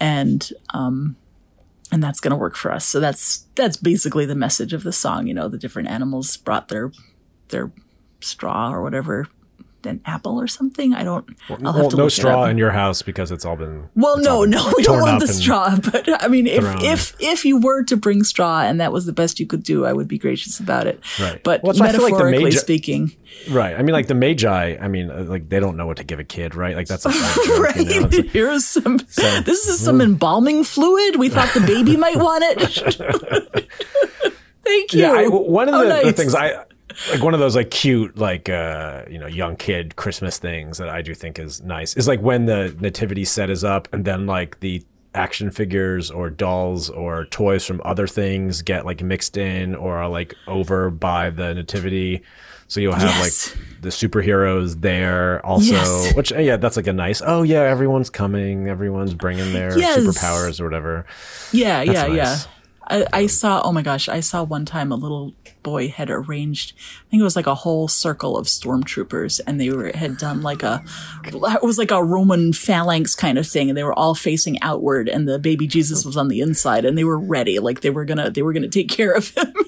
And, 0.00 0.50
um, 0.70 1.16
and 1.92 2.02
that's 2.02 2.18
going 2.18 2.30
to 2.30 2.36
work 2.36 2.56
for 2.56 2.72
us. 2.72 2.86
So 2.86 2.98
that's 2.98 3.44
that's 3.56 3.76
basically 3.76 4.24
the 4.24 4.34
message 4.34 4.72
of 4.72 4.84
the 4.84 4.92
song. 4.92 5.26
You 5.26 5.34
know, 5.34 5.48
the 5.48 5.58
different 5.58 5.88
animals 5.88 6.36
brought 6.38 6.68
their 6.68 6.92
their 7.48 7.70
straw 8.20 8.72
or 8.72 8.82
whatever 8.82 9.28
an 9.86 10.00
apple 10.04 10.40
or 10.40 10.46
something. 10.46 10.94
I 10.94 11.02
don't. 11.04 11.28
I'll 11.48 11.56
have 11.72 11.74
well, 11.74 11.90
to 11.90 11.96
no 11.96 12.08
straw 12.08 12.44
in 12.46 12.58
your 12.58 12.70
house 12.70 13.02
because 13.02 13.30
it's 13.30 13.44
all 13.44 13.56
been. 13.56 13.88
Well, 13.94 14.18
no, 14.18 14.42
been 14.42 14.50
no, 14.50 14.72
we 14.76 14.82
don't 14.82 15.00
want 15.00 15.20
the 15.20 15.28
straw. 15.28 15.76
But 15.92 16.22
I 16.22 16.28
mean, 16.28 16.46
if 16.46 16.64
if 16.82 17.14
if 17.20 17.44
you 17.44 17.58
were 17.58 17.82
to 17.84 17.96
bring 17.96 18.24
straw 18.24 18.62
and 18.62 18.80
that 18.80 18.92
was 18.92 19.06
the 19.06 19.12
best 19.12 19.38
you 19.40 19.46
could 19.46 19.62
do, 19.62 19.84
I 19.84 19.92
would 19.92 20.08
be 20.08 20.18
gracious 20.18 20.60
about 20.60 20.86
it. 20.86 21.00
Right. 21.20 21.42
But 21.42 21.62
Well, 21.62 21.74
so 21.74 21.84
feel 21.84 21.86
like 21.86 21.96
the 21.96 22.08
metaphorically 22.08 22.44
Magi- 22.44 22.58
speaking, 22.58 23.12
Right. 23.50 23.74
I 23.76 23.82
mean, 23.82 23.92
like 23.92 24.06
the 24.06 24.14
Magi. 24.14 24.76
I 24.80 24.88
mean, 24.88 25.10
uh, 25.10 25.24
like 25.24 25.48
they 25.48 25.60
don't 25.60 25.76
know 25.76 25.86
what 25.86 25.96
to 25.98 26.04
give 26.04 26.18
a 26.20 26.24
kid, 26.24 26.54
right? 26.54 26.76
Like 26.76 26.86
that's 26.86 27.04
a 27.06 27.08
right? 27.60 27.76
you 27.76 28.00
know? 28.00 28.08
Like- 28.08 28.26
Here's 28.28 28.64
some. 28.64 28.98
this 28.98 29.66
is 29.68 29.80
some 29.80 30.00
embalming 30.00 30.64
fluid. 30.64 31.16
We 31.16 31.28
thought 31.28 31.52
the 31.54 31.60
baby 31.60 31.96
might 31.96 32.16
want 32.16 32.44
it. 32.46 33.64
Thank 34.64 34.92
you. 34.94 35.00
Yeah, 35.00 35.12
I, 35.12 35.28
one 35.28 35.68
of 35.68 35.74
the, 35.74 35.80
Oh, 35.80 35.84
the 35.98 36.02
nice. 36.04 36.14
things 36.16 36.34
I 36.34 36.64
like 37.10 37.22
one 37.22 37.34
of 37.34 37.40
those 37.40 37.56
like 37.56 37.70
cute 37.70 38.16
like 38.18 38.48
uh 38.48 39.02
you 39.10 39.18
know 39.18 39.26
young 39.26 39.56
kid 39.56 39.96
Christmas 39.96 40.38
things 40.38 40.78
that 40.78 40.88
I 40.88 41.02
do 41.02 41.14
think 41.14 41.38
is 41.38 41.62
nice 41.62 41.96
is 41.96 42.06
like 42.06 42.20
when 42.20 42.46
the 42.46 42.76
nativity 42.80 43.24
set 43.24 43.50
is 43.50 43.64
up 43.64 43.88
and 43.92 44.04
then 44.04 44.26
like 44.26 44.60
the 44.60 44.82
action 45.14 45.50
figures 45.50 46.10
or 46.10 46.28
dolls 46.28 46.90
or 46.90 47.24
toys 47.26 47.64
from 47.64 47.80
other 47.84 48.06
things 48.06 48.62
get 48.62 48.84
like 48.84 49.02
mixed 49.02 49.36
in 49.36 49.74
or 49.74 49.96
are 49.96 50.08
like 50.08 50.34
over 50.48 50.90
by 50.90 51.30
the 51.30 51.54
nativity. 51.54 52.20
So 52.66 52.80
you'll 52.80 52.94
have 52.94 53.02
Yes. 53.02 53.54
like 53.54 53.82
the 53.82 53.90
superheroes 53.90 54.80
there 54.80 55.44
also, 55.46 55.72
Yes. 55.74 56.14
which 56.16 56.32
uh, 56.32 56.38
yeah, 56.38 56.56
that's 56.56 56.76
like 56.76 56.86
a 56.88 56.92
nice. 56.92 57.22
Oh 57.24 57.42
yeah, 57.44 57.60
everyone's 57.60 58.10
coming, 58.10 58.66
everyone's 58.68 59.14
bringing 59.14 59.52
their 59.52 59.78
Yes. 59.78 59.98
superpowers 60.00 60.60
or 60.60 60.64
whatever. 60.64 61.06
Yeah, 61.52 61.82
yeah, 61.82 61.92
That's 61.92 62.08
yeah. 62.14 62.24
nice. 62.24 62.48
I, 63.12 63.18
I 63.22 63.26
saw, 63.28 63.62
oh 63.64 63.70
my 63.72 63.82
gosh, 63.82 64.08
I 64.08 64.20
saw 64.20 64.42
one 64.42 64.64
time 64.64 64.90
a 64.90 64.96
little 64.96 65.32
boy 65.64 65.88
had 65.88 66.08
arranged, 66.10 66.74
I 66.76 67.10
think 67.10 67.20
it 67.20 67.24
was 67.24 67.34
like 67.34 67.48
a 67.48 67.56
whole 67.56 67.88
circle 67.88 68.36
of 68.38 68.46
stormtroopers 68.46 69.40
and 69.44 69.60
they 69.60 69.70
were, 69.70 69.90
had 69.92 70.16
done 70.18 70.42
like 70.42 70.62
a, 70.62 70.84
it 71.24 71.34
was 71.64 71.78
like 71.78 71.90
a 71.90 72.04
Roman 72.04 72.52
phalanx 72.52 73.16
kind 73.16 73.36
of 73.36 73.48
thing 73.48 73.68
and 73.68 73.76
they 73.76 73.82
were 73.82 73.98
all 73.98 74.14
facing 74.14 74.62
outward 74.62 75.08
and 75.08 75.26
the 75.28 75.40
baby 75.40 75.66
Jesus 75.66 76.04
was 76.04 76.16
on 76.16 76.28
the 76.28 76.40
inside 76.40 76.84
and 76.84 76.96
they 76.96 77.02
were 77.02 77.18
ready. 77.18 77.58
Like 77.58 77.80
they 77.80 77.90
were 77.90 78.04
gonna, 78.04 78.30
they 78.30 78.42
were 78.42 78.52
gonna 78.52 78.68
take 78.68 78.88
care 78.88 79.10
of 79.12 79.30
him. 79.30 79.52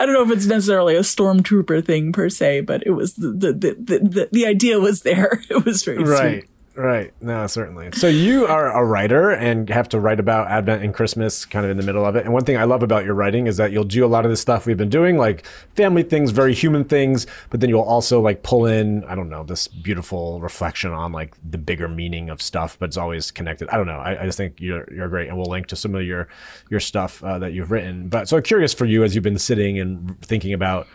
I 0.00 0.06
don't 0.06 0.12
know 0.14 0.22
if 0.22 0.30
it's 0.30 0.46
necessarily 0.46 0.96
a 0.96 1.00
stormtrooper 1.00 1.84
thing 1.84 2.12
per 2.12 2.28
se, 2.28 2.62
but 2.62 2.82
it 2.86 2.90
was 2.92 3.14
the, 3.14 3.30
the, 3.30 3.52
the, 3.52 3.98
the, 4.00 4.28
the, 4.32 4.46
idea 4.46 4.78
was 4.80 5.02
there. 5.02 5.42
It 5.50 5.64
was 5.64 5.82
very 5.82 6.02
Right. 6.02 6.42
sweet. 6.44 6.50
Right. 6.78 7.12
No, 7.20 7.44
certainly. 7.48 7.90
So 7.92 8.06
you 8.06 8.46
are 8.46 8.70
a 8.70 8.84
writer 8.84 9.30
and 9.30 9.68
have 9.68 9.88
to 9.88 9.98
write 9.98 10.20
about 10.20 10.46
Advent 10.46 10.84
and 10.84 10.94
Christmas 10.94 11.44
kind 11.44 11.64
of 11.64 11.72
in 11.72 11.76
the 11.76 11.82
middle 11.82 12.06
of 12.06 12.14
it. 12.14 12.24
And 12.24 12.32
one 12.32 12.44
thing 12.44 12.56
I 12.56 12.62
love 12.62 12.84
about 12.84 13.04
your 13.04 13.14
writing 13.14 13.48
is 13.48 13.56
that 13.56 13.72
you'll 13.72 13.82
do 13.82 14.04
a 14.04 14.06
lot 14.06 14.24
of 14.24 14.30
the 14.30 14.36
stuff 14.36 14.64
we've 14.64 14.76
been 14.76 14.88
doing, 14.88 15.16
like 15.16 15.44
family 15.74 16.04
things, 16.04 16.30
very 16.30 16.54
human 16.54 16.84
things, 16.84 17.26
but 17.50 17.58
then 17.58 17.68
you'll 17.68 17.80
also 17.80 18.20
like 18.20 18.44
pull 18.44 18.64
in, 18.64 19.02
I 19.06 19.16
don't 19.16 19.28
know, 19.28 19.42
this 19.42 19.66
beautiful 19.66 20.40
reflection 20.40 20.92
on 20.92 21.10
like 21.10 21.34
the 21.50 21.58
bigger 21.58 21.88
meaning 21.88 22.30
of 22.30 22.40
stuff, 22.40 22.78
but 22.78 22.90
it's 22.90 22.96
always 22.96 23.32
connected. 23.32 23.68
I 23.70 23.76
don't 23.76 23.88
know. 23.88 23.98
I, 23.98 24.22
I 24.22 24.26
just 24.26 24.38
think 24.38 24.60
you're 24.60 24.86
you're 24.94 25.08
great, 25.08 25.26
and 25.26 25.36
we'll 25.36 25.50
link 25.50 25.66
to 25.68 25.76
some 25.76 25.96
of 25.96 26.04
your 26.04 26.28
your 26.70 26.78
stuff 26.78 27.24
uh, 27.24 27.40
that 27.40 27.54
you've 27.54 27.72
written. 27.72 28.06
But 28.06 28.28
so 28.28 28.36
I'm 28.36 28.44
curious 28.44 28.72
for 28.72 28.84
you 28.84 29.02
as 29.02 29.16
you've 29.16 29.24
been 29.24 29.36
sitting 29.36 29.80
and 29.80 30.16
thinking 30.22 30.52
about 30.52 30.86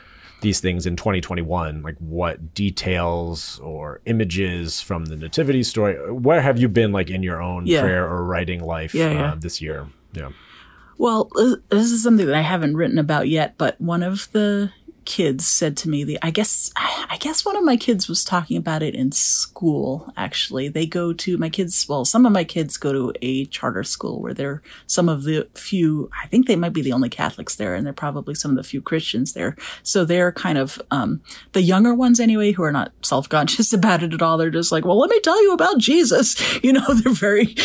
these 0.43 0.59
things 0.59 0.85
in 0.85 0.95
2021 0.95 1.81
like 1.81 1.95
what 1.97 2.53
details 2.53 3.59
or 3.63 3.99
images 4.05 4.79
from 4.81 5.05
the 5.05 5.15
nativity 5.15 5.63
story 5.63 5.95
where 6.13 6.41
have 6.41 6.59
you 6.59 6.67
been 6.69 6.91
like 6.91 7.09
in 7.09 7.23
your 7.23 7.41
own 7.41 7.65
Yeah. 7.65 7.81
prayer 7.81 8.07
or 8.07 8.23
writing 8.23 8.63
life 8.63 8.93
Yeah, 8.93 9.07
uh, 9.07 9.13
yeah. 9.13 9.35
this 9.39 9.59
year 9.61 9.87
yeah 10.13 10.29
Well, 10.99 11.29
this 11.69 11.91
is 11.91 12.03
something 12.03 12.27
that 12.27 12.35
I 12.35 12.41
haven't 12.41 12.77
written 12.77 12.99
about 12.99 13.27
yet, 13.27 13.55
but 13.57 13.81
one 13.81 14.03
of 14.03 14.31
the 14.31 14.71
kids 15.05 15.47
said 15.47 15.75
to 15.77 15.89
me 15.89 16.03
the 16.03 16.19
I 16.21 16.31
guess 16.31 16.71
I 16.75 17.17
guess 17.19 17.45
one 17.45 17.55
of 17.55 17.63
my 17.63 17.77
kids 17.77 18.07
was 18.07 18.23
talking 18.23 18.57
about 18.57 18.83
it 18.83 18.95
in 18.95 19.11
school 19.11 20.11
actually. 20.17 20.67
They 20.69 20.85
go 20.85 21.13
to 21.13 21.37
my 21.37 21.49
kids 21.49 21.85
well, 21.87 22.05
some 22.05 22.25
of 22.25 22.31
my 22.31 22.43
kids 22.43 22.77
go 22.77 22.93
to 22.93 23.13
a 23.21 23.45
charter 23.45 23.83
school 23.83 24.21
where 24.21 24.33
they're 24.33 24.61
some 24.87 25.09
of 25.09 25.23
the 25.23 25.47
few 25.53 26.09
I 26.23 26.27
think 26.27 26.47
they 26.47 26.55
might 26.55 26.73
be 26.73 26.81
the 26.81 26.93
only 26.93 27.09
Catholics 27.09 27.55
there 27.55 27.75
and 27.75 27.85
they're 27.85 27.93
probably 27.93 28.35
some 28.35 28.51
of 28.51 28.57
the 28.57 28.63
few 28.63 28.81
Christians 28.81 29.33
there. 29.33 29.55
So 29.83 30.05
they're 30.05 30.31
kind 30.31 30.57
of 30.57 30.81
um 30.91 31.21
the 31.53 31.61
younger 31.61 31.93
ones 31.93 32.19
anyway 32.19 32.51
who 32.51 32.63
are 32.63 32.71
not 32.71 32.93
self-conscious 33.01 33.73
about 33.79 34.03
it 34.03 34.13
at 34.13 34.21
all. 34.21 34.37
They're 34.37 34.49
just 34.49 34.71
like, 34.71 34.85
"Well, 34.85 34.99
let 34.99 35.09
me 35.09 35.19
tell 35.19 35.41
you 35.41 35.53
about 35.53 35.77
Jesus." 35.77 36.35
You 36.63 36.71
know, 36.71 36.93
they're 36.93 37.11
very 37.11 37.55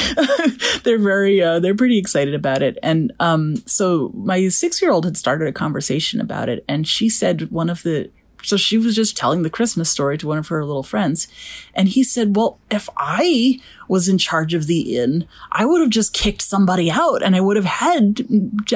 they're 0.82 0.98
very 0.98 1.40
uh 1.40 1.60
they're 1.60 1.74
pretty 1.74 1.98
excited 1.98 2.34
about 2.34 2.62
it. 2.62 2.78
And 2.82 3.12
um 3.20 3.56
so 3.66 4.10
my 4.14 4.40
6-year-old 4.40 5.04
had 5.04 5.16
started 5.16 5.46
a 5.46 5.52
conversation 5.52 6.20
about 6.20 6.48
it 6.48 6.64
and 6.68 6.86
she 6.86 7.08
said 7.08 7.27
one 7.50 7.70
of 7.70 7.82
the 7.82 8.10
so 8.42 8.56
she 8.56 8.78
was 8.78 8.94
just 8.94 9.16
telling 9.16 9.42
the 9.42 9.50
Christmas 9.50 9.90
story 9.90 10.16
to 10.18 10.26
one 10.26 10.38
of 10.38 10.48
her 10.48 10.64
little 10.64 10.82
friends. 10.82 11.28
And 11.74 11.88
he 11.88 12.04
said, 12.04 12.36
Well, 12.36 12.58
if 12.70 12.88
I 12.96 13.58
was 13.88 14.08
in 14.08 14.18
charge 14.18 14.54
of 14.54 14.66
the 14.66 14.96
inn, 14.96 15.26
I 15.50 15.64
would 15.64 15.80
have 15.80 15.90
just 15.90 16.14
kicked 16.14 16.42
somebody 16.42 16.90
out 16.90 17.22
and 17.22 17.34
I 17.34 17.40
would 17.40 17.56
have 17.56 17.64
had, 17.64 18.26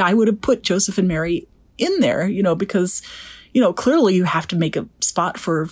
I 0.00 0.14
would 0.14 0.28
have 0.28 0.40
put 0.40 0.62
Joseph 0.62 0.98
and 0.98 1.08
Mary 1.08 1.46
in 1.78 2.00
there, 2.00 2.26
you 2.26 2.42
know, 2.42 2.54
because, 2.54 3.02
you 3.52 3.60
know, 3.60 3.72
clearly 3.72 4.14
you 4.14 4.24
have 4.24 4.48
to 4.48 4.56
make 4.56 4.76
a 4.76 4.88
spot 5.00 5.38
for 5.38 5.68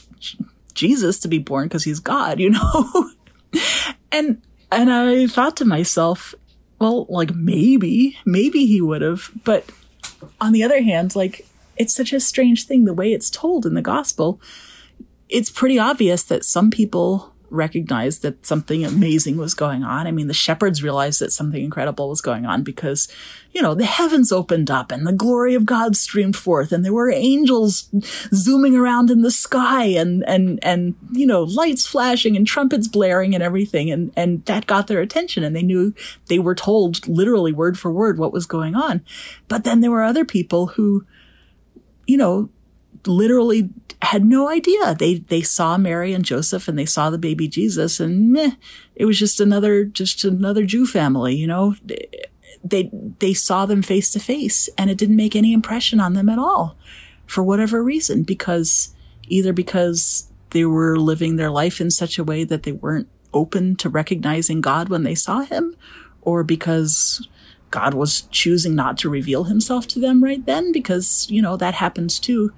Jesus 0.75 1.19
to 1.21 1.29
be 1.29 1.39
born 1.39 1.67
because 1.67 1.85
he's 1.85 2.01
God, 2.01 2.39
you 2.39 2.51
know? 2.51 3.11
and, 4.13 4.41
and 4.71 4.93
I 4.93 5.27
thought 5.27 5.57
to 5.59 5.65
myself, 5.65 6.35
well, 6.79 7.07
like 7.09 7.35
maybe, 7.35 8.17
maybe 8.25 8.67
he 8.67 8.81
would 8.81 9.03
have, 9.03 9.31
but 9.45 9.71
on 10.41 10.53
the 10.53 10.63
other 10.63 10.83
hand, 10.83 11.15
like 11.17 11.47
it's 11.81 11.95
such 11.95 12.13
a 12.13 12.21
strange 12.21 12.67
thing 12.67 12.85
the 12.85 12.93
way 12.93 13.11
it's 13.11 13.31
told 13.31 13.65
in 13.65 13.73
the 13.73 13.81
gospel. 13.81 14.39
It's 15.31 15.49
pretty 15.49 15.79
obvious 15.79 16.23
that 16.25 16.45
some 16.45 16.71
people 16.71 17.33
recognized 17.49 18.21
that 18.21 18.45
something 18.45 18.85
amazing 18.85 19.39
was 19.39 19.55
going 19.55 19.83
on. 19.83 20.07
I 20.07 20.13
mean, 20.13 20.29
the 20.29 20.35
shepherds 20.35 20.83
realized 20.83 21.21
that 21.23 21.33
something 21.33 21.65
incredible 21.65 22.11
was 22.11 22.21
going 22.21 22.45
on 22.45 22.63
because, 22.63 23.09
you 23.53 23.63
know, 23.63 23.75
the 23.75 23.87
heavens 23.87 24.31
opened 24.31 24.71
up 24.71 24.93
and 24.93 25.07
the 25.07 25.13
glory 25.13 25.55
of 25.55 25.65
God 25.65 25.97
streamed 25.97 26.37
forth 26.37 26.71
and 26.71 26.85
there 26.85 26.93
were 26.93 27.11
angels 27.11 27.89
zooming 28.33 28.77
around 28.77 29.11
in 29.11 29.23
the 29.23 29.31
sky 29.31 29.85
and, 29.85 30.23
and, 30.29 30.59
and, 30.63 30.95
you 31.13 31.27
know, 31.27 31.43
lights 31.43 31.87
flashing 31.87 32.37
and 32.37 32.47
trumpets 32.47 32.89
blaring 32.89 33.35
and 33.35 33.43
everything. 33.43 33.91
And, 33.91 34.13
and 34.17 34.45
that 34.45 34.67
got 34.67 34.87
their 34.87 35.01
attention 35.01 35.43
and 35.43 35.57
they 35.57 35.63
knew 35.63 35.95
they 36.27 36.39
were 36.39 36.55
told 36.55 37.09
literally 37.09 37.55
word 37.55 37.79
for 37.79 37.91
word 37.91 38.19
what 38.19 38.35
was 38.35 38.45
going 38.45 38.77
on. 38.77 39.01
But 39.49 39.65
then 39.65 39.81
there 39.81 39.91
were 39.91 40.05
other 40.05 40.27
people 40.27 40.69
who, 40.69 41.07
you 42.11 42.17
know, 42.17 42.51
literally 43.07 43.71
had 44.03 44.25
no 44.25 44.49
idea. 44.49 44.95
They 44.95 45.15
they 45.15 45.43
saw 45.43 45.79
Mary 45.79 46.13
and 46.13 46.25
Joseph 46.25 46.69
and 46.69 46.79
they 46.79 46.87
saw 46.87 47.11
the 47.11 47.19
baby 47.19 47.49
Jesus 47.49 48.01
and 48.01 48.33
meh, 48.33 48.53
it 48.97 49.05
was 49.05 49.19
just 49.19 49.41
another 49.41 49.85
just 49.85 50.25
another 50.25 50.65
Jew 50.65 50.87
family, 50.87 51.37
you 51.37 51.47
know. 51.47 51.75
They 52.63 52.91
they 53.21 53.33
saw 53.33 53.67
them 53.67 53.83
face 53.83 54.11
to 54.11 54.21
face 54.21 54.69
and 54.77 54.91
it 54.91 54.99
didn't 54.99 55.17
make 55.17 55.37
any 55.37 55.53
impression 55.53 56.01
on 56.01 56.15
them 56.15 56.29
at 56.29 56.39
all 56.39 56.77
for 57.27 57.43
whatever 57.43 57.83
reason 57.83 58.23
because 58.23 58.95
either 59.29 59.53
because 59.53 60.31
they 60.51 60.65
were 60.65 60.99
living 60.99 61.37
their 61.37 61.51
life 61.51 61.81
in 61.81 61.91
such 61.91 62.19
a 62.19 62.25
way 62.25 62.45
that 62.45 62.65
they 62.65 62.73
weren't 62.73 63.09
open 63.33 63.77
to 63.77 63.89
recognizing 63.89 64.61
God 64.61 64.89
when 64.89 65.05
they 65.05 65.15
saw 65.15 65.41
him 65.41 65.77
or 66.21 66.43
because 66.43 67.27
God 67.71 67.95
was 67.95 68.23
choosing 68.31 68.75
not 68.75 68.99
to 68.99 69.09
reveal 69.09 69.45
himself 69.45 69.87
to 69.89 70.01
them 70.01 70.23
right 70.23 70.45
then 70.45 70.73
because, 70.73 71.27
you 71.31 71.41
know, 71.41 71.57
that 71.57 71.75
happens 71.75 72.19
too. 72.19 72.53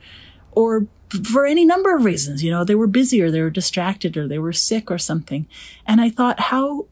Or 0.53 0.87
for 1.31 1.44
any 1.44 1.64
number 1.64 1.94
of 1.94 2.05
reasons, 2.05 2.42
you 2.42 2.51
know, 2.51 2.64
they 2.64 2.75
were 2.75 2.87
busy 2.87 3.20
or 3.20 3.31
they 3.31 3.42
were 3.42 3.51
distracted 3.51 4.16
or 4.16 4.27
they 4.27 4.38
were 4.38 4.53
sick 4.53 4.90
or 4.90 4.98
something. 4.98 5.46
And 5.87 6.01
I 6.01 6.09
thought 6.09 6.40
how 6.40 6.87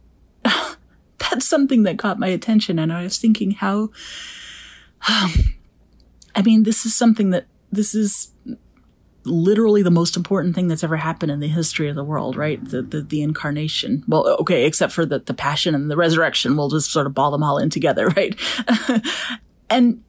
that's 1.19 1.49
something 1.49 1.85
that 1.85 1.99
caught 1.99 2.19
my 2.19 2.29
attention. 2.29 2.79
And 2.79 2.93
I 2.93 3.03
was 3.03 3.19
thinking 3.19 3.53
how, 3.53 3.91
I 5.03 6.43
mean, 6.45 6.65
this 6.65 6.85
is 6.85 6.95
something 6.95 7.31
that 7.31 7.47
this 7.73 7.95
is 7.95 8.33
literally 9.31 9.83
the 9.83 9.91
most 9.91 10.17
important 10.17 10.55
thing 10.55 10.69
that's 10.69 10.85
ever 10.85 10.97
happened 10.97 11.33
in 11.33 11.41
the 11.41 11.49
history 11.49 11.89
of 11.89 11.97
the 11.97 12.05
world, 12.05 12.37
right? 12.37 12.63
The 12.63 12.83
the, 12.83 13.03
the 13.03 13.23
incarnation. 13.23 14.05
Well, 14.07 14.27
okay, 14.41 14.67
except 14.67 14.93
for 14.93 15.07
the, 15.07 15.21
the 15.21 15.35
passion 15.35 15.75
and 15.75 15.91
the 15.91 15.97
resurrection. 15.97 16.57
We'll 16.57 16.69
just 16.69 16.91
sort 16.91 17.07
of 17.07 17.15
ball 17.15 17.31
them 17.31 17.43
all 17.43 17.59
in 17.59 17.71
together, 17.71 18.09
right? 18.17 18.39
and 19.71 20.03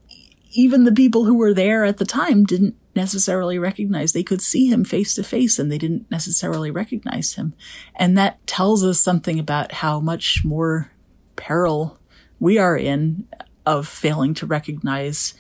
even 0.53 0.84
the 0.84 0.91
people 0.91 1.25
who 1.25 1.36
were 1.36 1.53
there 1.53 1.86
at 1.86 1.97
the 1.97 2.05
time 2.05 2.43
didn't 2.43 2.75
necessarily 2.95 3.57
recognize 3.57 4.12
they 4.12 4.23
could 4.23 4.41
see 4.41 4.67
him 4.67 4.84
face 4.84 5.13
to 5.15 5.23
face 5.23 5.57
and 5.57 5.71
they 5.71 5.77
didn't 5.77 6.10
necessarily 6.12 6.69
recognize 6.69 7.36
him 7.36 7.53
and 7.95 8.17
that 8.17 8.45
tells 8.45 8.84
us 8.84 8.99
something 8.99 9.39
about 9.39 9.71
how 9.71 9.97
much 9.99 10.41
more 10.43 10.91
peril 11.38 11.97
we 12.38 12.57
are 12.57 12.75
in 12.75 13.25
of 13.65 13.88
failing 13.88 14.34
to 14.34 14.45
recognize 14.45 15.34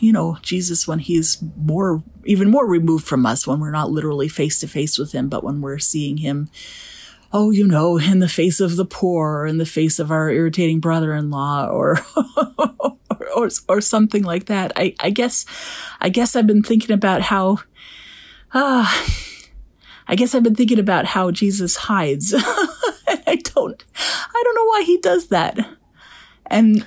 you 0.00 0.12
know, 0.12 0.38
Jesus 0.42 0.86
when 0.86 0.98
he's 0.98 1.42
more, 1.56 2.02
even 2.24 2.50
more 2.50 2.66
removed 2.66 3.06
from 3.06 3.26
us, 3.26 3.46
when 3.46 3.60
we're 3.60 3.70
not 3.70 3.90
literally 3.90 4.28
face 4.28 4.60
to 4.60 4.68
face 4.68 4.98
with 4.98 5.12
him, 5.12 5.28
but 5.28 5.44
when 5.44 5.60
we're 5.60 5.78
seeing 5.78 6.18
him 6.18 6.50
oh, 7.32 7.50
you 7.50 7.66
know, 7.66 7.98
in 7.98 8.18
the 8.18 8.28
face 8.28 8.60
of 8.60 8.76
the 8.76 8.84
poor, 8.84 9.42
or 9.42 9.46
in 9.46 9.58
the 9.58 9.66
face 9.66 9.98
of 9.98 10.10
our 10.10 10.30
irritating 10.30 10.80
brother-in-law, 10.80 11.68
or 11.68 11.98
or 13.36 13.48
or 13.68 13.80
something 13.80 14.22
like 14.22 14.46
that. 14.46 14.72
I 14.76 14.94
I 15.00 15.10
guess 15.10 15.46
I 16.00 16.08
guess 16.08 16.34
I've 16.34 16.46
been 16.46 16.62
thinking 16.62 16.92
about 16.92 17.22
how 17.22 17.60
ah. 18.52 19.06
Uh, 19.06 19.26
I 20.08 20.16
guess 20.16 20.34
I've 20.34 20.42
been 20.42 20.56
thinking 20.56 20.80
about 20.80 21.04
how 21.04 21.30
Jesus 21.30 21.76
hides. 21.76 22.34
I 22.36 23.36
don't 23.36 23.84
I 23.94 24.42
don't 24.44 24.54
know 24.56 24.64
why 24.64 24.82
he 24.84 24.98
does 24.98 25.28
that. 25.28 25.56
And 26.46 26.84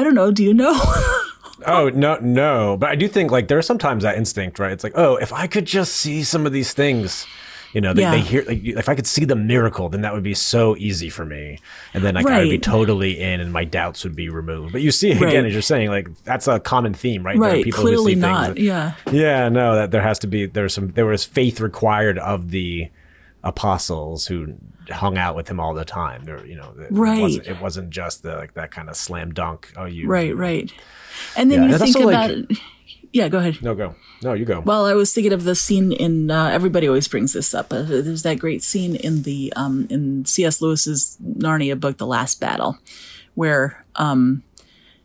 I 0.00 0.02
don't 0.02 0.14
know, 0.14 0.30
do 0.30 0.42
you 0.42 0.54
know? 0.54 0.72
oh, 1.66 1.90
no 1.94 2.16
no, 2.22 2.78
but 2.78 2.88
I 2.88 2.94
do 2.94 3.06
think 3.06 3.30
like 3.30 3.48
there's 3.48 3.66
sometimes 3.66 4.02
that 4.02 4.16
instinct, 4.16 4.58
right? 4.58 4.72
It's 4.72 4.82
like, 4.82 4.96
"Oh, 4.96 5.16
if 5.16 5.30
I 5.30 5.46
could 5.46 5.66
just 5.66 5.92
see 5.92 6.22
some 6.24 6.46
of 6.46 6.52
these 6.52 6.72
things, 6.72 7.26
you 7.74 7.82
know, 7.82 7.92
they, 7.92 8.00
yeah. 8.00 8.12
they 8.12 8.20
hear 8.20 8.44
like 8.46 8.64
if 8.64 8.88
I 8.88 8.94
could 8.94 9.06
see 9.06 9.26
the 9.26 9.36
miracle, 9.36 9.90
then 9.90 10.00
that 10.00 10.14
would 10.14 10.22
be 10.22 10.32
so 10.32 10.74
easy 10.78 11.10
for 11.10 11.26
me, 11.26 11.58
and 11.92 12.02
then 12.02 12.14
like 12.14 12.24
right. 12.24 12.36
I 12.36 12.38
would 12.38 12.48
be 12.48 12.58
totally 12.58 13.20
in, 13.20 13.40
and 13.40 13.52
my 13.52 13.64
doubts 13.64 14.04
would 14.04 14.16
be 14.16 14.30
removed. 14.30 14.72
But 14.72 14.80
you 14.80 14.90
see 14.90 15.12
right. 15.12 15.28
again, 15.28 15.44
as 15.44 15.52
you're 15.52 15.60
saying, 15.60 15.90
like 15.90 16.08
that's 16.24 16.48
a 16.48 16.58
common 16.60 16.94
theme, 16.94 17.22
right? 17.22 17.36
Right. 17.36 17.62
people 17.62 17.82
Clearly 17.82 18.14
not. 18.14 18.54
That, 18.54 18.58
yeah. 18.58 18.94
Yeah. 19.12 19.50
No, 19.50 19.74
that 19.74 19.90
there 19.90 20.00
has 20.00 20.18
to 20.20 20.26
be 20.26 20.46
there's 20.46 20.72
some 20.72 20.92
there 20.92 21.04
was 21.04 21.26
faith 21.26 21.60
required 21.60 22.18
of 22.18 22.52
the 22.52 22.88
apostles 23.42 24.26
who 24.26 24.54
hung 24.90 25.16
out 25.16 25.36
with 25.36 25.48
him 25.48 25.60
all 25.60 25.74
the 25.74 25.84
time. 25.84 26.24
There, 26.24 26.44
you 26.46 26.56
know, 26.56 26.74
it 26.78 26.88
right. 26.90 27.20
Wasn't, 27.20 27.46
it 27.46 27.60
wasn't 27.60 27.90
just 27.90 28.22
the 28.22 28.36
like 28.36 28.54
that 28.54 28.70
kind 28.70 28.88
of 28.88 28.96
slam 28.96 29.32
dunk. 29.32 29.72
Oh, 29.76 29.84
you 29.84 30.06
right, 30.08 30.34
right. 30.36 30.72
And 31.36 31.50
then 31.50 31.64
yeah, 31.64 31.70
you 31.70 31.78
think 31.78 31.96
about 31.96 32.30
like, 32.30 32.58
yeah, 33.12 33.28
go 33.28 33.38
ahead. 33.38 33.62
No, 33.62 33.74
go. 33.74 33.94
No, 34.22 34.34
you 34.34 34.44
go. 34.44 34.60
Well, 34.60 34.86
I 34.86 34.94
was 34.94 35.12
thinking 35.12 35.32
of 35.32 35.44
the 35.44 35.54
scene 35.54 35.92
in. 35.92 36.30
Uh, 36.30 36.48
everybody 36.48 36.86
always 36.86 37.08
brings 37.08 37.32
this 37.32 37.54
up. 37.54 37.72
Uh, 37.72 37.82
there's 37.82 38.22
that 38.22 38.38
great 38.38 38.62
scene 38.62 38.96
in 38.96 39.22
the 39.22 39.52
um, 39.56 39.86
in 39.90 40.24
C.S. 40.24 40.60
Lewis's 40.60 41.16
Narnia 41.22 41.78
book, 41.78 41.98
The 41.98 42.06
Last 42.06 42.40
Battle, 42.40 42.78
where 43.34 43.84
um, 43.96 44.42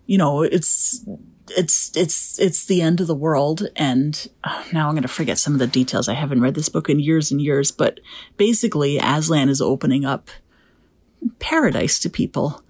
you 0.06 0.18
know 0.18 0.42
it's 0.42 1.04
it's 1.50 1.96
it's 1.96 2.40
it's 2.40 2.66
the 2.66 2.82
end 2.82 3.02
of 3.02 3.08
the 3.08 3.16
world, 3.16 3.68
and 3.76 4.28
uh, 4.44 4.64
now 4.72 4.88
I'm 4.88 4.96
going 4.96 5.04
to 5.04 5.08
forget 5.08 5.38
some 5.38 5.54
of 5.54 5.60
the 5.60 5.68
details. 5.68 6.08
I 6.08 6.14
haven't 6.14 6.42
read 6.42 6.56
this 6.56 6.70
book 6.70 6.90
in 6.90 7.00
years 7.00 7.32
and 7.32 7.42
years, 7.42 7.72
but 7.72 8.00
basically, 8.38 8.98
Aslan 8.98 9.50
is 9.50 9.62
opening 9.62 10.06
up 10.06 10.30
paradise 11.40 12.00
to 12.00 12.10
people, 12.10 12.64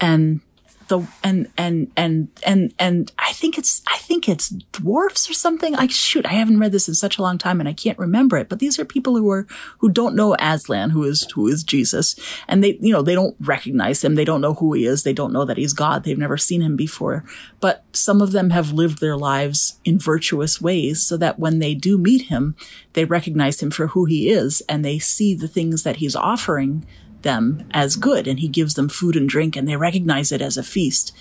and 0.00 0.40
the 0.88 1.06
and 1.22 1.48
and 1.56 1.90
and 1.96 2.28
and 2.44 2.74
and 2.78 3.12
I 3.18 3.32
think 3.32 3.58
it's 3.58 3.82
I 3.86 3.98
think 3.98 4.28
it's 4.28 4.48
dwarfs 4.48 5.28
or 5.28 5.34
something. 5.34 5.74
I 5.74 5.86
shoot, 5.88 6.26
I 6.26 6.32
haven't 6.32 6.60
read 6.60 6.72
this 6.72 6.88
in 6.88 6.94
such 6.94 7.18
a 7.18 7.22
long 7.22 7.38
time 7.38 7.60
and 7.60 7.68
I 7.68 7.72
can't 7.72 7.98
remember 7.98 8.36
it. 8.36 8.48
But 8.48 8.58
these 8.58 8.78
are 8.78 8.84
people 8.84 9.16
who 9.16 9.30
are 9.30 9.46
who 9.78 9.88
don't 9.88 10.14
know 10.14 10.36
Aslan, 10.38 10.90
who 10.90 11.04
is 11.04 11.26
who 11.34 11.48
is 11.48 11.64
Jesus, 11.64 12.14
and 12.48 12.62
they 12.62 12.78
you 12.80 12.92
know 12.92 13.02
they 13.02 13.14
don't 13.14 13.36
recognize 13.40 14.02
him. 14.04 14.14
They 14.14 14.24
don't 14.24 14.40
know 14.40 14.54
who 14.54 14.72
he 14.72 14.86
is. 14.86 15.02
They 15.02 15.12
don't 15.12 15.32
know 15.32 15.44
that 15.44 15.56
he's 15.56 15.72
God. 15.72 16.04
They've 16.04 16.18
never 16.18 16.36
seen 16.36 16.62
him 16.62 16.76
before. 16.76 17.24
But 17.60 17.84
some 17.92 18.22
of 18.22 18.32
them 18.32 18.50
have 18.50 18.72
lived 18.72 19.00
their 19.00 19.16
lives 19.16 19.78
in 19.84 19.98
virtuous 19.98 20.60
ways, 20.60 21.02
so 21.02 21.16
that 21.16 21.38
when 21.38 21.58
they 21.58 21.74
do 21.74 21.98
meet 21.98 22.22
him, 22.22 22.56
they 22.92 23.04
recognize 23.04 23.62
him 23.62 23.70
for 23.70 23.88
who 23.88 24.04
he 24.04 24.30
is, 24.30 24.62
and 24.68 24.84
they 24.84 24.98
see 24.98 25.34
the 25.34 25.48
things 25.48 25.82
that 25.82 25.96
he's 25.96 26.16
offering 26.16 26.86
them 27.26 27.66
as 27.72 27.96
good 27.96 28.28
and 28.28 28.38
he 28.38 28.48
gives 28.48 28.74
them 28.74 28.88
food 28.88 29.16
and 29.16 29.28
drink 29.28 29.56
and 29.56 29.68
they 29.68 29.76
recognize 29.76 30.30
it 30.30 30.40
as 30.40 30.56
a 30.56 30.62
feast. 30.62 31.14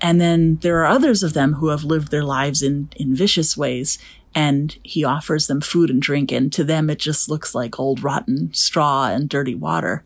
And 0.00 0.20
then 0.20 0.56
there 0.56 0.80
are 0.80 0.86
others 0.86 1.22
of 1.22 1.32
them 1.32 1.54
who 1.54 1.68
have 1.68 1.84
lived 1.84 2.10
their 2.10 2.24
lives 2.24 2.60
in, 2.60 2.88
in 2.96 3.14
vicious 3.14 3.56
ways 3.56 3.98
and 4.34 4.76
he 4.82 5.04
offers 5.04 5.46
them 5.46 5.60
food 5.60 5.90
and 5.90 6.02
drink 6.02 6.32
and 6.32 6.52
to 6.52 6.64
them 6.64 6.90
it 6.90 6.98
just 6.98 7.30
looks 7.30 7.54
like 7.54 7.78
old 7.78 8.02
rotten 8.02 8.52
straw 8.52 9.06
and 9.06 9.28
dirty 9.28 9.54
water. 9.54 10.02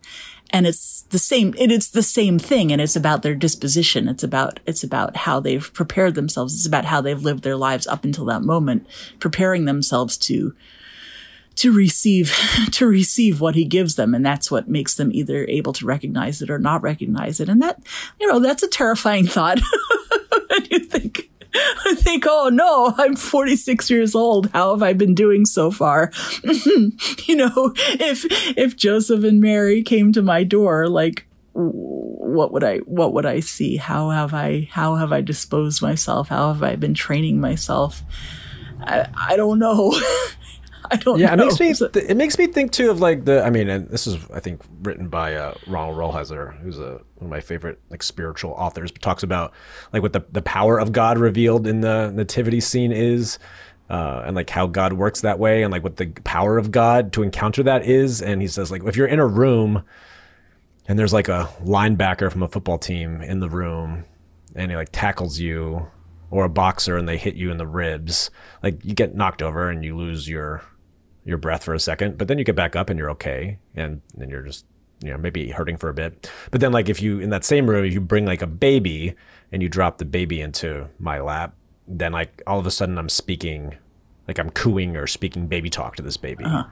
And 0.51 0.67
it's 0.67 1.01
the 1.01 1.19
same, 1.19 1.55
it 1.57 1.71
is 1.71 1.91
the 1.91 2.03
same 2.03 2.37
thing 2.37 2.71
and 2.71 2.79
it's 2.79 2.95
about 2.95 3.23
their 3.23 3.35
disposition. 3.35 4.07
It's 4.07 4.23
about, 4.23 4.59
it's 4.67 4.83
about 4.83 5.17
how 5.17 5.39
they've 5.39 5.73
prepared 5.73 6.13
themselves. 6.13 6.53
It's 6.53 6.67
about 6.67 6.85
how 6.85 7.01
they've 7.01 7.21
lived 7.21 7.43
their 7.43 7.57
lives 7.57 7.87
up 7.87 8.05
until 8.05 8.25
that 8.25 8.43
moment, 8.43 8.85
preparing 9.19 9.65
themselves 9.65 10.15
to 10.19 10.55
to 11.57 11.71
receive 11.71 12.33
to 12.71 12.87
receive 12.87 13.41
what 13.41 13.55
he 13.55 13.65
gives 13.65 13.95
them 13.95 14.15
and 14.15 14.25
that's 14.25 14.49
what 14.49 14.69
makes 14.69 14.95
them 14.95 15.11
either 15.11 15.45
able 15.47 15.73
to 15.73 15.85
recognize 15.85 16.41
it 16.41 16.49
or 16.49 16.59
not 16.59 16.81
recognize 16.81 17.39
it 17.39 17.49
and 17.49 17.61
that 17.61 17.79
you 18.19 18.27
know 18.27 18.39
that's 18.39 18.63
a 18.63 18.67
terrifying 18.67 19.27
thought 19.27 19.59
and 20.49 20.71
you 20.71 20.79
think 20.79 21.29
I 21.53 21.95
think, 21.95 22.25
oh 22.27 22.49
no, 22.49 22.93
I'm 22.97 23.15
46 23.15 23.89
years 23.89 24.13
old. 24.13 24.49
How 24.51 24.73
have 24.73 24.83
I 24.83 24.93
been 24.93 25.15
doing 25.15 25.45
so 25.45 25.71
far? 25.71 26.11
you 26.43 27.35
know, 27.35 27.73
if, 27.77 28.25
if 28.55 28.75
Joseph 28.75 29.23
and 29.23 29.41
Mary 29.41 29.81
came 29.81 30.11
to 30.13 30.21
my 30.21 30.43
door, 30.43 30.87
like, 30.87 31.25
what 31.53 32.51
would 32.51 32.63
I, 32.63 32.79
what 32.79 33.13
would 33.13 33.25
I 33.25 33.39
see? 33.39 33.77
How 33.77 34.11
have 34.11 34.33
I, 34.33 34.69
how 34.71 34.95
have 34.95 35.11
I 35.11 35.21
disposed 35.21 35.81
myself? 35.81 36.27
How 36.27 36.53
have 36.53 36.61
I 36.61 36.75
been 36.75 36.93
training 36.93 37.39
myself? 37.39 38.03
I, 38.81 39.07
I 39.15 39.35
don't 39.35 39.57
know. 39.57 39.99
I 40.91 40.95
don't. 40.97 41.19
Yeah, 41.19 41.35
know. 41.35 41.47
it 41.47 41.59
makes 41.59 41.81
me. 41.81 41.87
It 42.01 42.17
makes 42.17 42.37
me 42.37 42.47
think 42.47 42.71
too 42.71 42.89
of 42.89 42.99
like 42.99 43.25
the. 43.25 43.43
I 43.43 43.49
mean, 43.49 43.69
and 43.69 43.89
this 43.89 44.07
is 44.07 44.17
I 44.31 44.39
think 44.39 44.61
written 44.81 45.09
by 45.09 45.35
uh, 45.35 45.55
Ronald 45.67 45.97
Rolheiser, 45.97 46.59
who's 46.61 46.79
a, 46.79 47.01
one 47.15 47.23
of 47.23 47.29
my 47.29 47.41
favorite 47.41 47.79
like 47.89 48.03
spiritual 48.03 48.51
authors. 48.51 48.91
But 48.91 49.01
talks 49.01 49.23
about 49.23 49.53
like 49.93 50.01
what 50.01 50.13
the 50.13 50.23
the 50.31 50.41
power 50.41 50.79
of 50.79 50.91
God 50.91 51.17
revealed 51.17 51.67
in 51.67 51.81
the 51.81 52.11
nativity 52.11 52.59
scene 52.59 52.91
is. 52.91 53.39
Uh, 53.89 54.21
and 54.25 54.35
like 54.35 54.49
how 54.49 54.67
God 54.67 54.91
works 54.91 55.21
that 55.21 55.39
way, 55.39 55.63
and 55.63 55.71
like 55.71 55.81
what 55.81 55.95
the 55.95 56.07
power 56.25 56.57
of 56.57 56.71
God 56.71 57.13
to 57.13 57.23
encounter 57.23 57.63
that 57.63 57.85
is. 57.85 58.21
And 58.21 58.41
he 58.41 58.47
says 58.49 58.69
like 58.69 58.83
if 58.83 58.97
you're 58.97 59.07
in 59.07 59.19
a 59.19 59.25
room, 59.25 59.83
and 60.89 60.99
there's 60.99 61.13
like 61.13 61.29
a 61.29 61.49
linebacker 61.63 62.29
from 62.29 62.43
a 62.43 62.49
football 62.49 62.77
team 62.77 63.21
in 63.21 63.39
the 63.39 63.49
room, 63.49 64.03
and 64.55 64.71
he 64.71 64.75
like 64.75 64.89
tackles 64.91 65.39
you, 65.39 65.87
or 66.29 66.43
a 66.43 66.49
boxer, 66.49 66.97
and 66.97 67.07
they 67.07 67.17
hit 67.17 67.35
you 67.35 67.51
in 67.51 67.57
the 67.57 67.67
ribs, 67.67 68.29
like 68.61 68.83
you 68.83 68.93
get 68.93 69.15
knocked 69.15 69.41
over 69.41 69.69
and 69.69 69.85
you 69.85 69.95
lose 69.95 70.27
your 70.27 70.63
your 71.27 71.37
breath 71.37 71.65
for 71.65 71.73
a 71.73 71.79
second, 71.79 72.17
but 72.17 72.29
then 72.29 72.37
you 72.37 72.45
get 72.45 72.55
back 72.55 72.75
up 72.75 72.89
and 72.89 72.97
you're 72.97 73.11
okay, 73.11 73.59
and 73.75 74.01
then 74.15 74.29
you're 74.29 74.43
just 74.43 74.65
you 75.03 75.11
know 75.11 75.17
maybe 75.17 75.49
hurting 75.49 75.77
for 75.77 75.89
a 75.89 75.93
bit. 75.93 76.31
But 76.51 76.61
then 76.61 76.71
like 76.71 76.89
if 76.89 77.01
you 77.01 77.19
in 77.19 77.29
that 77.31 77.43
same 77.43 77.69
room, 77.69 77.85
if 77.85 77.93
you 77.93 78.01
bring 78.01 78.25
like 78.25 78.41
a 78.41 78.47
baby 78.47 79.13
and 79.51 79.61
you 79.61 79.69
drop 79.69 79.97
the 79.97 80.05
baby 80.05 80.41
into 80.41 80.87
my 80.99 81.19
lap, 81.19 81.53
then 81.87 82.13
like 82.13 82.41
all 82.47 82.59
of 82.59 82.65
a 82.65 82.71
sudden 82.71 82.97
I'm 82.97 83.09
speaking, 83.09 83.75
like 84.27 84.39
I'm 84.39 84.49
cooing 84.51 84.95
or 84.95 85.05
speaking 85.05 85.47
baby 85.47 85.69
talk 85.69 85.97
to 85.97 86.01
this 86.01 86.17
baby. 86.17 86.45
Uh-huh. 86.45 86.63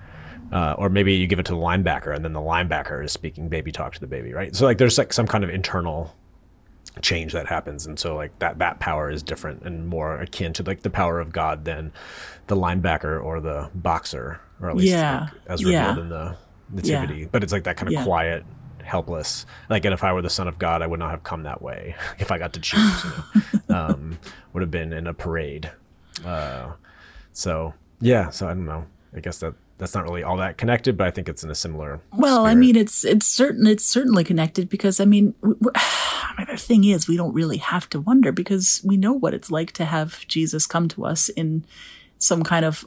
Uh, 0.51 0.75
or 0.77 0.89
maybe 0.89 1.13
you 1.15 1.25
give 1.25 1.39
it 1.39 1.45
to 1.47 1.53
the 1.53 1.59
linebacker 1.59 2.15
and 2.15 2.23
then 2.23 2.33
the 2.33 2.39
linebacker 2.39 3.03
is 3.03 3.11
speaking 3.11 3.49
baby 3.49 3.71
talk 3.71 3.93
to 3.93 3.99
the 3.99 4.07
baby, 4.07 4.31
right? 4.31 4.55
So 4.55 4.65
like 4.65 4.77
there's 4.77 4.97
like 4.97 5.11
some 5.11 5.27
kind 5.27 5.43
of 5.43 5.49
internal 5.49 6.15
change 7.01 7.33
that 7.33 7.47
happens 7.47 7.85
and 7.85 7.99
so 7.99 8.15
like 8.15 8.37
that 8.39 8.57
that 8.59 8.79
power 8.79 9.09
is 9.09 9.21
different 9.21 9.63
and 9.63 9.87
more 9.87 10.21
akin 10.21 10.53
to 10.53 10.63
like 10.63 10.81
the 10.81 10.89
power 10.89 11.19
of 11.19 11.33
god 11.33 11.65
than 11.65 11.91
the 12.47 12.55
linebacker 12.55 13.21
or 13.21 13.41
the 13.41 13.69
boxer 13.75 14.39
or 14.61 14.69
at 14.69 14.75
least 14.75 14.91
yeah. 14.91 15.21
like, 15.21 15.31
as 15.47 15.63
revealed 15.63 15.97
yeah. 15.97 16.01
in 16.01 16.09
the 16.09 16.37
nativity 16.69 17.21
yeah. 17.21 17.27
but 17.31 17.43
it's 17.43 17.53
like 17.53 17.63
that 17.63 17.77
kind 17.77 17.93
of 17.93 18.03
quiet 18.03 18.43
helpless 18.83 19.45
like 19.69 19.85
and 19.85 19.93
if 19.93 20.03
i 20.03 20.13
were 20.13 20.21
the 20.21 20.29
son 20.29 20.47
of 20.47 20.59
god 20.59 20.81
i 20.81 20.87
would 20.87 20.99
not 20.99 21.11
have 21.11 21.23
come 21.23 21.43
that 21.43 21.61
way 21.61 21.95
if 22.19 22.31
i 22.31 22.37
got 22.37 22.53
to 22.53 22.59
choose 22.59 23.03
you 23.03 23.11
know? 23.69 23.75
um, 23.75 24.17
would 24.53 24.61
have 24.61 24.71
been 24.71 24.93
in 24.93 25.07
a 25.07 25.13
parade 25.13 25.71
uh, 26.23 26.71
so 27.33 27.73
yeah 27.99 28.29
so 28.29 28.47
i 28.47 28.49
don't 28.49 28.65
know 28.65 28.85
i 29.15 29.19
guess 29.19 29.39
that 29.39 29.53
that's 29.77 29.93
not 29.93 30.05
really 30.05 30.23
all 30.23 30.37
that 30.37 30.57
connected, 30.57 30.97
but 30.97 31.07
I 31.07 31.11
think 31.11 31.27
it's 31.27 31.43
in 31.43 31.49
a 31.49 31.55
similar. 31.55 31.99
Well, 32.13 32.43
spirit. 32.43 32.51
I 32.51 32.55
mean, 32.55 32.75
it's 32.75 33.03
it's 33.03 33.27
certain 33.27 33.67
it's 33.67 33.85
certainly 33.85 34.23
connected 34.23 34.69
because 34.69 34.99
I 34.99 35.05
mean, 35.05 35.33
I 35.43 36.33
mean, 36.37 36.47
the 36.49 36.57
thing 36.57 36.85
is, 36.85 37.07
we 37.07 37.17
don't 37.17 37.33
really 37.33 37.57
have 37.57 37.89
to 37.89 37.99
wonder 37.99 38.31
because 38.31 38.81
we 38.85 38.95
know 38.95 39.13
what 39.13 39.33
it's 39.33 39.51
like 39.51 39.73
to 39.73 39.85
have 39.85 40.25
Jesus 40.27 40.65
come 40.65 40.87
to 40.89 41.05
us 41.05 41.29
in 41.29 41.65
some 42.17 42.43
kind 42.43 42.63
of 42.63 42.85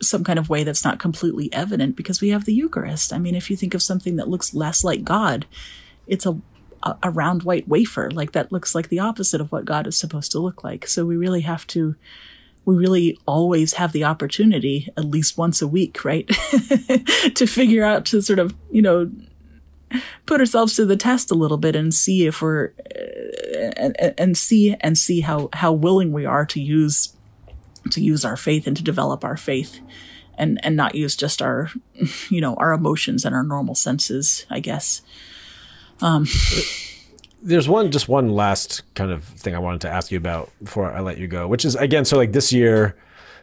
some 0.00 0.24
kind 0.24 0.38
of 0.38 0.48
way 0.48 0.64
that's 0.64 0.84
not 0.84 0.98
completely 0.98 1.52
evident 1.52 1.96
because 1.96 2.20
we 2.20 2.30
have 2.30 2.44
the 2.44 2.54
Eucharist. 2.54 3.12
I 3.12 3.18
mean, 3.18 3.34
if 3.34 3.50
you 3.50 3.56
think 3.56 3.74
of 3.74 3.82
something 3.82 4.16
that 4.16 4.28
looks 4.28 4.54
less 4.54 4.84
like 4.84 5.04
God, 5.04 5.46
it's 6.06 6.26
a 6.26 6.38
a 7.04 7.10
round 7.10 7.44
white 7.44 7.68
wafer 7.68 8.10
like 8.10 8.32
that 8.32 8.50
looks 8.50 8.74
like 8.74 8.88
the 8.88 8.98
opposite 8.98 9.40
of 9.40 9.52
what 9.52 9.64
God 9.64 9.86
is 9.86 9.96
supposed 9.96 10.32
to 10.32 10.40
look 10.40 10.64
like. 10.64 10.88
So 10.88 11.06
we 11.06 11.16
really 11.16 11.42
have 11.42 11.64
to 11.68 11.94
we 12.64 12.76
really 12.76 13.18
always 13.26 13.74
have 13.74 13.92
the 13.92 14.04
opportunity 14.04 14.88
at 14.96 15.04
least 15.04 15.36
once 15.36 15.60
a 15.60 15.68
week, 15.68 16.04
right? 16.04 16.26
to 17.34 17.46
figure 17.46 17.84
out 17.84 18.04
to 18.06 18.20
sort 18.20 18.38
of, 18.38 18.54
you 18.70 18.82
know, 18.82 19.10
put 20.26 20.40
ourselves 20.40 20.74
to 20.74 20.86
the 20.86 20.96
test 20.96 21.30
a 21.30 21.34
little 21.34 21.56
bit 21.56 21.76
and 21.76 21.92
see 21.92 22.26
if 22.26 22.40
we're 22.40 22.72
and, 23.76 23.96
and 24.16 24.36
see 24.36 24.74
and 24.80 24.96
see 24.96 25.20
how 25.20 25.48
how 25.52 25.72
willing 25.72 26.12
we 26.12 26.24
are 26.24 26.46
to 26.46 26.60
use 26.60 27.14
to 27.90 28.00
use 28.00 28.24
our 28.24 28.36
faith 28.36 28.66
and 28.66 28.76
to 28.76 28.82
develop 28.82 29.24
our 29.24 29.36
faith 29.36 29.80
and 30.36 30.64
and 30.64 30.76
not 30.76 30.94
use 30.94 31.16
just 31.16 31.42
our 31.42 31.70
you 32.30 32.40
know 32.40 32.54
our 32.54 32.72
emotions 32.72 33.24
and 33.24 33.34
our 33.34 33.42
normal 33.42 33.74
senses 33.74 34.46
i 34.50 34.60
guess 34.60 35.02
um 36.00 36.26
there's 37.42 37.68
one 37.68 37.90
just 37.90 38.08
one 38.08 38.28
last 38.28 38.82
kind 38.94 39.10
of 39.10 39.24
thing 39.24 39.54
I 39.54 39.58
wanted 39.58 39.80
to 39.82 39.90
ask 39.90 40.12
you 40.12 40.18
about 40.18 40.50
before 40.62 40.90
I 40.90 41.00
let 41.00 41.18
you 41.18 41.26
go, 41.26 41.48
which 41.48 41.64
is 41.64 41.74
again, 41.74 42.04
so 42.04 42.16
like 42.16 42.32
this 42.32 42.52
year 42.52 42.96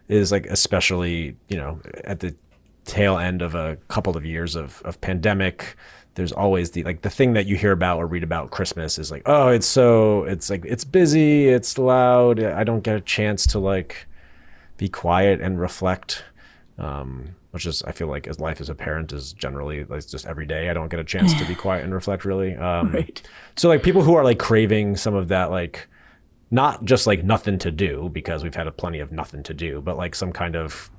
is 0.08 0.32
like 0.32 0.46
especially 0.48 1.36
you 1.50 1.58
know 1.58 1.80
at 2.06 2.22
the 2.22 2.34
tail 2.86 3.18
end 3.18 3.42
of 3.42 3.54
a 3.56 3.78
couple 3.90 4.18
of 4.18 4.26
years 4.26 4.56
of 4.56 4.82
of 4.84 5.00
pandemic 5.02 5.76
there's 6.16 6.32
always 6.32 6.72
the 6.72 6.84
like 6.84 7.02
the 7.02 7.10
thing 7.10 7.34
that 7.34 7.46
you 7.46 7.56
hear 7.56 7.72
about 7.72 7.98
or 7.98 8.08
read 8.08 8.24
about 8.24 8.52
Christmas 8.52 8.98
is 8.98 9.12
like, 9.12 9.22
oh, 9.26 9.50
it's 9.50 9.68
so 9.68 10.24
it's 10.24 10.50
like 10.50 10.66
it's 10.66 10.84
busy, 10.84 11.48
it's 11.48 11.78
loud. 11.78 12.44
I 12.44 12.64
don't 12.64 12.82
get 12.82 12.96
a 12.96 13.02
chance 13.02 13.46
to 13.48 13.60
like 13.60 14.08
be 14.80 14.90
quiet 14.90 15.40
and 15.42 15.60
reflect. 15.60 16.24
Um, 16.80 17.36
which 17.52 17.66
is 17.66 17.84
I 17.84 17.92
feel 17.92 18.08
like 18.08 18.26
as 18.28 18.40
life 18.40 18.62
as 18.62 18.70
a 18.70 18.76
parent 18.76 19.12
is 19.12 19.34
generally 19.34 19.84
like 19.84 20.08
just 20.08 20.26
every 20.26 20.46
day 20.46 20.70
I 20.70 20.74
don't 20.74 20.88
get 20.90 21.00
a 21.00 21.04
chance 21.04 21.34
to 21.34 21.46
be 21.46 21.56
quiet 21.66 21.84
and 21.84 21.94
reflect 21.94 22.24
really. 22.24 22.56
Um, 22.56 22.92
Right. 22.92 23.22
So 23.58 23.68
like 23.68 23.84
people 23.84 24.02
who 24.04 24.14
are 24.16 24.24
like 24.24 24.40
craving 24.40 24.96
some 24.96 25.14
of 25.16 25.28
that 25.28 25.52
like 25.52 25.88
not 26.52 26.86
just 26.86 27.06
like 27.08 27.24
nothing 27.24 27.58
to 27.60 27.72
do 27.72 28.10
because 28.14 28.44
we've 28.44 28.56
had 28.56 28.68
a 28.68 28.72
plenty 28.72 29.00
of 29.00 29.12
nothing 29.12 29.44
to 29.44 29.54
do, 29.54 29.82
but 29.82 29.98
like 29.98 30.16
some 30.16 30.32
kind 30.32 30.56
of 30.56 30.90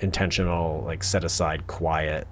intentional 0.00 0.82
like 0.84 1.04
set 1.04 1.22
aside 1.24 1.66
quiet 1.68 2.26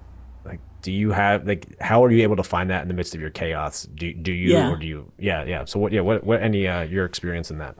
like 0.45 0.59
do 0.81 0.91
you 0.91 1.11
have 1.11 1.47
like 1.47 1.79
how 1.79 2.03
are 2.03 2.11
you 2.11 2.21
able 2.23 2.35
to 2.35 2.43
find 2.43 2.69
that 2.69 2.81
in 2.81 2.89
the 2.89 2.93
midst 2.93 3.15
of 3.15 3.21
your 3.21 3.29
chaos 3.29 3.83
do, 3.95 4.13
do 4.13 4.33
you 4.33 4.51
Yeah. 4.51 4.69
or 4.71 4.75
do 4.75 4.85
you 4.85 5.09
yeah 5.17 5.45
yeah 5.45 5.63
so 5.63 5.79
what 5.79 5.93
yeah 5.93 6.01
what 6.01 6.23
what 6.25 6.41
any 6.41 6.67
uh 6.67 6.81
your 6.81 7.05
experience 7.05 7.49
in 7.51 7.57
that 7.59 7.75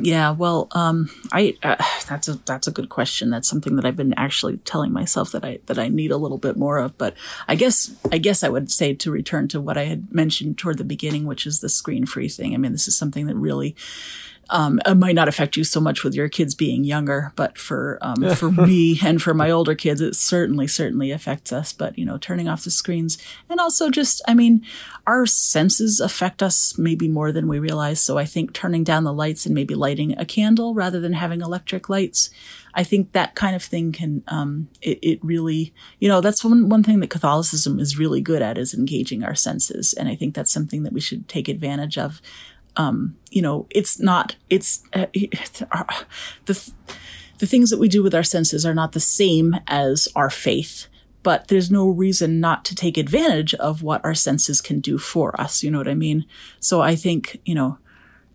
Yeah, 0.00 0.32
well, 0.32 0.66
um, 0.72 1.08
I 1.32 1.56
uh, 1.62 1.76
that's 2.08 2.28
a 2.28 2.34
that's 2.46 2.66
a 2.66 2.72
good 2.72 2.88
question. 2.88 3.30
That's 3.30 3.48
something 3.48 3.76
that 3.76 3.84
I've 3.84 3.96
been 3.96 4.14
actually 4.14 4.56
telling 4.58 4.92
myself 4.92 5.32
that 5.32 5.44
I 5.44 5.60
that 5.66 5.78
I 5.78 5.88
need 5.88 6.10
a 6.10 6.16
little 6.16 6.38
bit 6.38 6.56
more 6.56 6.78
of. 6.78 6.98
But 6.98 7.14
I 7.46 7.54
guess 7.54 7.94
I 8.10 8.18
guess 8.18 8.42
I 8.42 8.48
would 8.48 8.70
say 8.70 8.94
to 8.94 9.10
return 9.10 9.48
to 9.48 9.60
what 9.60 9.78
I 9.78 9.84
had 9.84 10.12
mentioned 10.12 10.58
toward 10.58 10.78
the 10.78 10.84
beginning, 10.84 11.26
which 11.26 11.46
is 11.46 11.60
the 11.60 11.68
screen 11.68 12.06
free 12.06 12.28
thing. 12.28 12.54
I 12.54 12.56
mean, 12.56 12.72
this 12.72 12.88
is 12.88 12.96
something 12.96 13.26
that 13.26 13.36
really 13.36 13.76
um, 14.50 14.80
it 14.86 14.94
might 14.94 15.14
not 15.14 15.28
affect 15.28 15.56
you 15.56 15.64
so 15.64 15.80
much 15.80 16.04
with 16.04 16.14
your 16.14 16.28
kids 16.28 16.54
being 16.54 16.84
younger, 16.84 17.32
but 17.36 17.58
for 17.58 17.98
um, 18.02 18.34
for 18.34 18.50
me 18.50 18.98
and 19.04 19.20
for 19.20 19.34
my 19.34 19.50
older 19.50 19.74
kids, 19.74 20.00
it 20.00 20.14
certainly 20.14 20.66
certainly 20.66 21.10
affects 21.10 21.52
us. 21.52 21.72
But 21.72 21.98
you 21.98 22.04
know, 22.04 22.18
turning 22.18 22.48
off 22.48 22.64
the 22.64 22.70
screens 22.70 23.18
and 23.48 23.60
also 23.60 23.90
just, 23.90 24.22
I 24.26 24.34
mean, 24.34 24.64
our 25.06 25.26
senses 25.26 26.00
affect 26.00 26.42
us 26.42 26.76
maybe 26.78 27.08
more 27.08 27.32
than 27.32 27.48
we 27.48 27.58
realize. 27.58 28.00
So 28.00 28.18
I 28.18 28.24
think 28.24 28.52
turning 28.52 28.84
down 28.84 29.04
the 29.04 29.12
lights 29.12 29.46
and 29.46 29.54
maybe 29.54 29.74
lighting 29.74 30.18
a 30.18 30.24
candle 30.24 30.74
rather 30.74 31.00
than 31.00 31.14
having 31.14 31.40
electric 31.40 31.88
lights, 31.88 32.30
I 32.74 32.84
think 32.84 33.12
that 33.12 33.34
kind 33.34 33.54
of 33.54 33.62
thing 33.62 33.92
can 33.92 34.22
um, 34.28 34.68
it, 34.82 34.98
it 35.02 35.24
really 35.24 35.72
you 35.98 36.08
know 36.08 36.20
that's 36.20 36.44
one 36.44 36.68
one 36.68 36.82
thing 36.82 37.00
that 37.00 37.10
Catholicism 37.10 37.78
is 37.78 37.98
really 37.98 38.20
good 38.20 38.42
at 38.42 38.58
is 38.58 38.74
engaging 38.74 39.22
our 39.24 39.34
senses, 39.34 39.94
and 39.94 40.08
I 40.08 40.16
think 40.16 40.34
that's 40.34 40.52
something 40.52 40.82
that 40.82 40.92
we 40.92 41.00
should 41.00 41.28
take 41.28 41.48
advantage 41.48 41.96
of 41.96 42.20
you 43.30 43.42
know, 43.42 43.66
it's 43.70 44.00
not, 44.00 44.36
it's, 44.50 44.82
uh, 44.92 45.06
it's 45.12 45.62
uh, 45.62 45.84
the, 46.46 46.72
the 47.38 47.46
things 47.46 47.70
that 47.70 47.78
we 47.78 47.88
do 47.88 48.02
with 48.02 48.14
our 48.14 48.22
senses 48.22 48.64
are 48.64 48.74
not 48.74 48.92
the 48.92 49.00
same 49.00 49.56
as 49.66 50.08
our 50.14 50.30
faith, 50.30 50.86
but 51.22 51.48
there's 51.48 51.70
no 51.70 51.88
reason 51.88 52.40
not 52.40 52.64
to 52.66 52.74
take 52.74 52.96
advantage 52.96 53.54
of 53.54 53.82
what 53.82 54.04
our 54.04 54.14
senses 54.14 54.60
can 54.60 54.80
do 54.80 54.98
for 54.98 55.38
us. 55.40 55.62
You 55.62 55.70
know 55.70 55.78
what 55.78 55.88
I 55.88 55.94
mean? 55.94 56.26
So 56.60 56.80
I 56.80 56.96
think, 56.96 57.40
you 57.44 57.54
know, 57.54 57.78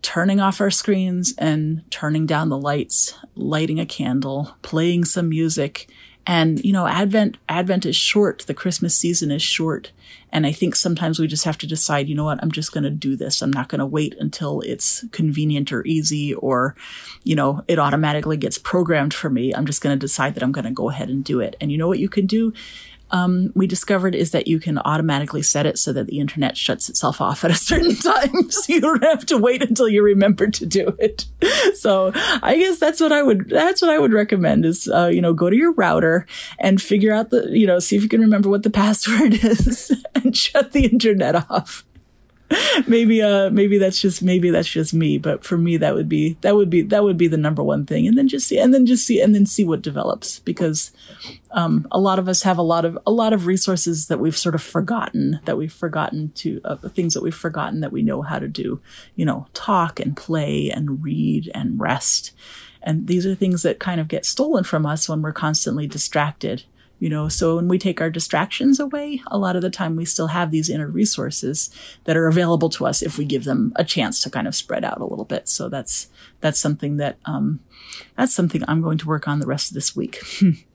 turning 0.01 0.39
off 0.39 0.61
our 0.61 0.71
screens 0.71 1.33
and 1.37 1.83
turning 1.91 2.25
down 2.25 2.49
the 2.49 2.57
lights, 2.57 3.15
lighting 3.35 3.79
a 3.79 3.85
candle, 3.85 4.55
playing 4.61 5.05
some 5.05 5.29
music. 5.29 5.89
And, 6.29 6.63
you 6.63 6.71
know, 6.71 6.85
Advent, 6.85 7.37
Advent 7.49 7.87
is 7.87 7.95
short. 7.95 8.43
The 8.45 8.53
Christmas 8.53 8.95
season 8.95 9.31
is 9.31 9.41
short. 9.41 9.91
And 10.31 10.45
I 10.45 10.51
think 10.51 10.75
sometimes 10.75 11.17
we 11.17 11.25
just 11.25 11.43
have 11.43 11.57
to 11.57 11.65
decide, 11.65 12.07
you 12.07 12.13
know 12.13 12.25
what, 12.25 12.37
I'm 12.43 12.51
just 12.51 12.71
going 12.71 12.83
to 12.83 12.91
do 12.91 13.15
this. 13.15 13.41
I'm 13.41 13.51
not 13.51 13.67
going 13.67 13.79
to 13.79 13.85
wait 13.87 14.13
until 14.19 14.61
it's 14.61 15.03
convenient 15.11 15.71
or 15.71 15.83
easy 15.87 16.35
or, 16.35 16.75
you 17.23 17.35
know, 17.35 17.63
it 17.67 17.79
automatically 17.79 18.37
gets 18.37 18.59
programmed 18.59 19.11
for 19.11 19.31
me. 19.31 19.55
I'm 19.55 19.65
just 19.65 19.81
going 19.81 19.97
to 19.97 19.99
decide 19.99 20.35
that 20.35 20.43
I'm 20.43 20.51
going 20.51 20.65
to 20.65 20.71
go 20.71 20.91
ahead 20.91 21.09
and 21.09 21.23
do 21.23 21.39
it. 21.39 21.55
And 21.59 21.71
you 21.71 21.79
know 21.79 21.87
what 21.87 21.97
you 21.97 22.09
can 22.09 22.27
do? 22.27 22.53
Um, 23.11 23.51
we 23.55 23.67
discovered 23.67 24.15
is 24.15 24.31
that 24.31 24.47
you 24.47 24.59
can 24.59 24.77
automatically 24.79 25.41
set 25.41 25.65
it 25.65 25.77
so 25.77 25.93
that 25.93 26.07
the 26.07 26.19
internet 26.19 26.57
shuts 26.57 26.89
itself 26.89 27.21
off 27.21 27.43
at 27.43 27.51
a 27.51 27.55
certain 27.69 27.95
time. 27.95 28.49
So 28.59 28.73
you 28.73 28.81
don't 28.81 29.03
have 29.03 29.25
to 29.27 29.37
wait 29.37 29.61
until 29.61 29.87
you 29.87 30.03
remember 30.03 30.47
to 30.47 30.65
do 30.65 30.95
it. 30.99 31.25
So 31.73 32.11
I 32.15 32.57
guess 32.57 32.79
that's 32.79 32.99
what 32.99 33.11
I 33.11 33.21
would, 33.21 33.49
that's 33.49 33.81
what 33.81 33.91
I 33.91 33.99
would 33.99 34.11
recommend 34.11 34.65
is, 34.65 34.87
uh, 34.87 35.07
you 35.07 35.21
know, 35.21 35.33
go 35.33 35.49
to 35.49 35.55
your 35.55 35.71
router 35.73 36.25
and 36.57 36.81
figure 36.81 37.13
out 37.13 37.29
the, 37.29 37.47
you 37.49 37.67
know, 37.67 37.79
see 37.79 37.95
if 37.95 38.03
you 38.03 38.09
can 38.09 38.21
remember 38.21 38.49
what 38.49 38.63
the 38.63 38.69
password 38.69 39.33
is 39.33 39.91
and 40.15 40.35
shut 40.35 40.71
the 40.71 40.85
internet 40.85 41.35
off. 41.49 41.85
maybe 42.87 43.21
uh 43.21 43.49
maybe 43.51 43.77
that's 43.77 43.99
just 43.99 44.23
maybe 44.23 44.49
that's 44.49 44.69
just 44.69 44.93
me 44.93 45.17
but 45.17 45.43
for 45.43 45.57
me 45.57 45.77
that 45.77 45.93
would 45.93 46.09
be 46.09 46.35
that 46.41 46.55
would 46.55 46.69
be 46.69 46.81
that 46.81 47.03
would 47.03 47.17
be 47.17 47.27
the 47.27 47.37
number 47.37 47.61
one 47.61 47.85
thing. 47.85 48.07
And 48.07 48.17
then 48.17 48.27
just 48.27 48.47
see 48.47 48.59
and 48.59 48.73
then 48.73 48.85
just 48.85 49.05
see 49.05 49.21
and 49.21 49.35
then 49.35 49.45
see 49.45 49.63
what 49.63 49.81
develops 49.81 50.39
because 50.39 50.91
um 51.51 51.87
a 51.91 51.99
lot 51.99 52.17
of 52.19 52.27
us 52.27 52.43
have 52.43 52.57
a 52.57 52.63
lot 52.63 52.85
of 52.85 52.97
a 53.05 53.11
lot 53.11 53.33
of 53.33 53.45
resources 53.45 54.07
that 54.07 54.19
we've 54.19 54.37
sort 54.37 54.55
of 54.55 54.63
forgotten 54.63 55.39
that 55.45 55.57
we've 55.57 55.73
forgotten 55.73 56.31
to 56.35 56.59
uh, 56.65 56.75
things 56.75 57.13
that 57.13 57.23
we've 57.23 57.35
forgotten 57.35 57.81
that 57.81 57.91
we 57.91 58.01
know 58.01 58.21
how 58.21 58.39
to 58.39 58.47
do 58.47 58.81
you 59.15 59.25
know 59.25 59.47
talk 59.53 59.99
and 59.99 60.17
play 60.17 60.69
and 60.69 61.03
read 61.03 61.51
and 61.53 61.79
rest. 61.79 62.31
And 62.81 63.07
these 63.07 63.25
are 63.25 63.35
things 63.35 63.61
that 63.63 63.79
kind 63.79 63.99
of 63.99 64.07
get 64.07 64.25
stolen 64.25 64.63
from 64.63 64.85
us 64.85 65.09
when 65.09 65.21
we're 65.21 65.33
constantly 65.33 65.85
distracted 65.85 66.63
you 66.99 67.09
know 67.09 67.27
so 67.29 67.55
when 67.55 67.67
we 67.67 67.77
take 67.77 67.99
our 68.01 68.09
distractions 68.09 68.79
away 68.79 69.21
a 69.27 69.37
lot 69.37 69.55
of 69.55 69.61
the 69.61 69.69
time 69.69 69.95
we 69.95 70.05
still 70.05 70.27
have 70.27 70.51
these 70.51 70.69
inner 70.69 70.87
resources 70.87 71.69
that 72.03 72.15
are 72.17 72.27
available 72.27 72.69
to 72.69 72.85
us 72.85 73.01
if 73.01 73.17
we 73.17 73.25
give 73.25 73.43
them 73.45 73.71
a 73.75 73.83
chance 73.83 74.21
to 74.21 74.29
kind 74.29 74.47
of 74.47 74.55
spread 74.55 74.83
out 74.83 74.99
a 74.99 75.05
little 75.05 75.25
bit 75.25 75.47
so 75.49 75.69
that's 75.69 76.07
that's 76.41 76.59
something 76.59 76.97
that 76.97 77.17
um 77.25 77.59
that's 78.17 78.33
something 78.33 78.61
i'm 78.67 78.81
going 78.81 78.97
to 78.97 79.07
work 79.07 79.27
on 79.27 79.39
the 79.39 79.47
rest 79.47 79.69
of 79.71 79.75
this 79.75 79.95
week 79.95 80.19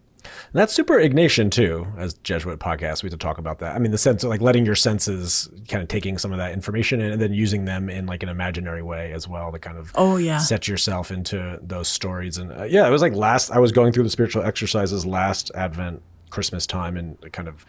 And 0.52 0.60
that's 0.60 0.72
super 0.72 0.94
Ignatian 0.94 1.50
too, 1.50 1.86
as 1.98 2.14
Jesuit 2.14 2.58
podcast. 2.58 3.02
We 3.02 3.08
have 3.08 3.18
to 3.18 3.22
talk 3.22 3.36
about 3.36 3.58
that. 3.58 3.76
I 3.76 3.78
mean, 3.78 3.90
the 3.92 3.98
sense 3.98 4.24
of 4.24 4.30
like 4.30 4.40
letting 4.40 4.64
your 4.64 4.74
senses, 4.74 5.50
kind 5.68 5.82
of 5.82 5.88
taking 5.88 6.16
some 6.16 6.32
of 6.32 6.38
that 6.38 6.52
information 6.52 7.02
in, 7.02 7.12
and 7.12 7.20
then 7.20 7.34
using 7.34 7.66
them 7.66 7.90
in 7.90 8.06
like 8.06 8.22
an 8.22 8.30
imaginary 8.30 8.82
way 8.82 9.12
as 9.12 9.28
well 9.28 9.52
to 9.52 9.58
kind 9.58 9.76
of 9.76 9.92
Oh, 9.96 10.16
yeah. 10.16 10.38
set 10.38 10.66
yourself 10.66 11.10
into 11.10 11.58
those 11.62 11.88
stories. 11.88 12.38
And 12.38 12.52
uh, 12.52 12.62
yeah, 12.64 12.86
it 12.86 12.90
was 12.90 13.02
like 13.02 13.12
last 13.14 13.50
I 13.50 13.58
was 13.58 13.70
going 13.70 13.92
through 13.92 14.04
the 14.04 14.10
spiritual 14.10 14.42
exercises 14.44 15.04
last 15.04 15.50
Advent 15.54 16.02
Christmas 16.34 16.66
time 16.66 16.96
and 16.96 17.16
kind 17.32 17.48
of 17.48 17.64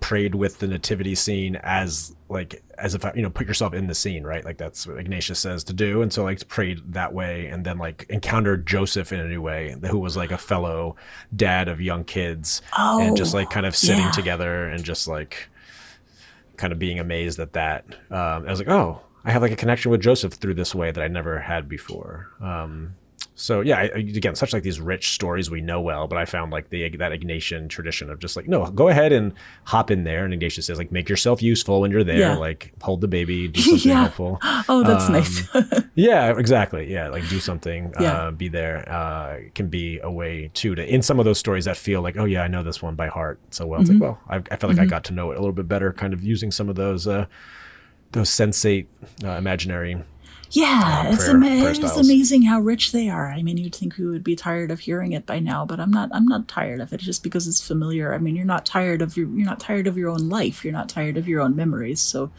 prayed 0.00 0.34
with 0.34 0.58
the 0.58 0.66
nativity 0.66 1.14
scene 1.14 1.56
as 1.62 2.14
like 2.28 2.62
as 2.78 2.94
if 2.94 3.04
you 3.14 3.22
know 3.22 3.30
put 3.30 3.46
yourself 3.46 3.72
in 3.74 3.86
the 3.86 3.94
scene 3.94 4.24
right? 4.24 4.44
Like 4.44 4.58
that's 4.58 4.86
what 4.86 4.98
ignatius 4.98 5.38
says 5.38 5.64
to 5.64 5.72
do. 5.72 6.02
And 6.02 6.12
so 6.12 6.24
like 6.24 6.46
prayed 6.48 6.78
that 6.92 7.12
way 7.12 7.46
and 7.46 7.64
then 7.64 7.78
like 7.78 8.06
encountered 8.08 8.66
joseph 8.66 9.12
in 9.12 9.20
a 9.20 9.28
new 9.28 9.42
way 9.42 9.74
who 9.90 9.98
was 9.98 10.16
like 10.16 10.32
a 10.32 10.38
fellow 10.38 10.96
dad 11.34 11.68
of 11.68 11.80
young 11.80 12.04
kids 12.04 12.62
and 12.78 13.16
just 13.16 13.34
Oh, 13.34 13.38
like 13.38 13.50
kind 13.50 13.66
of 13.66 13.74
sitting 13.74 14.04
yeah. 14.04 14.10
together 14.20 14.68
and 14.68 14.84
just 14.84 15.08
like 15.08 15.48
kind 16.56 16.72
of 16.72 16.78
being 16.78 16.98
amazed 16.98 17.38
at 17.40 17.52
that. 17.54 17.84
Um, 18.10 18.46
i 18.46 18.50
was 18.50 18.58
like 18.58 18.68
oh 18.68 19.00
i 19.24 19.30
have 19.30 19.42
like 19.42 19.52
a 19.52 19.56
connection 19.56 19.90
with 19.90 20.00
joseph 20.02 20.34
through 20.34 20.54
this 20.54 20.74
way 20.74 20.90
that 20.90 21.02
i 21.02 21.08
never 21.08 21.38
had 21.40 21.68
before. 21.68 22.28
Um, 22.40 22.94
so 23.40 23.62
yeah, 23.62 23.78
I, 23.78 23.84
again, 23.84 24.34
such 24.34 24.52
like 24.52 24.62
these 24.62 24.80
rich 24.80 25.10
stories 25.10 25.50
we 25.50 25.60
know 25.62 25.80
well, 25.80 26.06
but 26.06 26.18
I 26.18 26.24
found 26.26 26.52
like 26.52 26.68
the 26.68 26.88
that 26.98 27.12
Ignatian 27.12 27.68
tradition 27.70 28.10
of 28.10 28.18
just 28.18 28.36
like 28.36 28.46
no, 28.46 28.66
go 28.70 28.88
ahead 28.88 29.12
and 29.12 29.32
hop 29.64 29.90
in 29.90 30.04
there. 30.04 30.24
And 30.24 30.34
Ignatius 30.34 30.66
says 30.66 30.78
like 30.78 30.92
make 30.92 31.08
yourself 31.08 31.42
useful 31.42 31.80
when 31.80 31.90
you're 31.90 32.04
there, 32.04 32.18
Yeah. 32.18 32.36
like 32.36 32.72
hold 32.82 33.00
the 33.00 33.08
baby, 33.08 33.48
do 33.56 33.60
something 33.60 33.88
Yeah. 33.90 34.00
helpful. 34.02 34.38
oh 34.68 34.82
that's 34.84 35.06
Um, 35.06 35.12
nice 35.14 35.48
Yeah, 35.94 36.36
exactly. 36.38 36.90
Yeah, 36.92 37.08
like 37.08 37.28
do 37.28 37.40
something, 37.40 37.92
Yeah. 38.00 38.12
uh, 38.12 38.30
be 38.30 38.48
there. 38.48 38.86
Uh, 38.90 39.38
can 39.54 39.68
be 39.68 39.98
a 40.00 40.10
way 40.10 40.50
too 40.54 40.74
to 40.74 40.84
in 40.86 41.00
some 41.02 41.18
of 41.18 41.24
those 41.24 41.38
stories 41.38 41.64
that 41.64 41.76
feel 41.76 42.02
like 42.02 42.16
oh 42.18 42.26
yeah, 42.26 42.42
I 42.42 42.48
know 42.48 42.62
this 42.62 42.82
one 42.82 42.94
by 42.94 43.08
heart 43.08 43.40
so 43.50 43.66
well. 43.66 43.80
It's 43.80 43.90
Mm-hmm. 43.90 44.02
like 44.02 44.18
well, 44.28 44.44
I, 44.50 44.54
I 44.54 44.56
felt 44.56 44.72
like 44.72 44.78
I 44.80 44.86
got 44.86 45.04
to 45.04 45.12
know 45.14 45.30
it 45.30 45.36
a 45.36 45.40
little 45.40 45.52
bit 45.54 45.66
better, 45.68 45.92
kind 45.92 46.12
of 46.12 46.22
using 46.22 46.50
some 46.50 46.68
of 46.68 46.76
those. 46.76 47.06
Uh, 47.06 47.26
those 48.12 48.28
sensate 48.28 48.86
uh, 49.24 49.30
imaginary 49.38 50.02
Yeah, 50.52 51.04
uh, 51.06 51.12
it's, 51.12 51.24
prayer- 51.24 51.36
ama- 51.36 51.46
prayer 51.60 51.70
it's 51.70 51.96
amazing 51.96 52.42
how 52.42 52.58
rich 52.60 52.90
they 52.90 53.08
are. 53.08 53.28
I 53.30 53.40
mean, 53.42 53.56
you'd 53.56 53.74
think 53.74 53.96
we 53.96 54.06
would 54.06 54.24
be 54.24 54.34
tired 54.34 54.72
of 54.72 54.80
hearing 54.80 55.12
it 55.12 55.24
by 55.24 55.38
now, 55.38 55.64
but 55.64 55.78
I'm 55.78 55.92
not. 55.92 56.10
I'm 56.12 56.26
not 56.26 56.48
tired 56.48 56.80
of 56.80 56.92
it 56.92 56.98
just 57.00 57.22
because 57.22 57.46
it's 57.46 57.64
familiar. 57.64 58.12
I 58.12 58.18
mean, 58.18 58.34
you're 58.34 58.44
not 58.44 58.66
tired 58.66 59.00
of 59.00 59.16
your. 59.16 59.28
You're 59.28 59.46
not 59.46 59.60
tired 59.60 59.86
of 59.86 59.96
your 59.96 60.10
own 60.10 60.28
life. 60.28 60.64
You're 60.64 60.72
not 60.72 60.88
tired 60.88 61.16
of 61.16 61.28
your 61.28 61.40
own 61.40 61.54
memories. 61.54 62.00
So, 62.00 62.32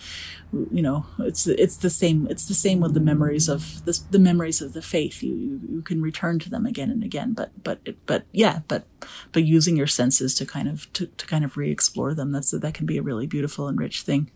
you 0.51 0.81
know, 0.81 1.05
it's 1.19 1.47
it's 1.47 1.77
the 1.77 1.89
same. 1.89 2.27
It's 2.29 2.47
the 2.47 2.53
same 2.53 2.81
with 2.81 2.93
the 2.93 2.99
memories 2.99 3.47
of 3.47 3.83
the 3.85 3.97
the 4.11 4.19
memories 4.19 4.61
of 4.61 4.73
the 4.73 4.81
faith. 4.81 5.23
You 5.23 5.33
you, 5.33 5.61
you 5.75 5.81
can 5.81 6.01
return 6.01 6.37
to 6.39 6.49
them 6.49 6.65
again 6.65 6.91
and 6.91 7.03
again. 7.05 7.31
But 7.31 7.63
but 7.63 7.79
but 8.05 8.25
yeah, 8.33 8.59
but 8.67 8.85
but 9.31 9.43
using 9.45 9.77
your 9.77 9.87
senses 9.87 10.35
to 10.35 10.45
kind 10.45 10.67
of 10.67 10.91
to, 10.93 11.05
to 11.07 11.25
kind 11.25 11.45
of 11.45 11.55
re-explore 11.55 12.13
them. 12.13 12.33
That's 12.33 12.51
that 12.51 12.73
can 12.73 12.85
be 12.85 12.97
a 12.97 13.01
really 13.03 13.25
beautiful 13.25 13.69
and 13.69 13.79
rich 13.79 14.01
thing. 14.01 14.31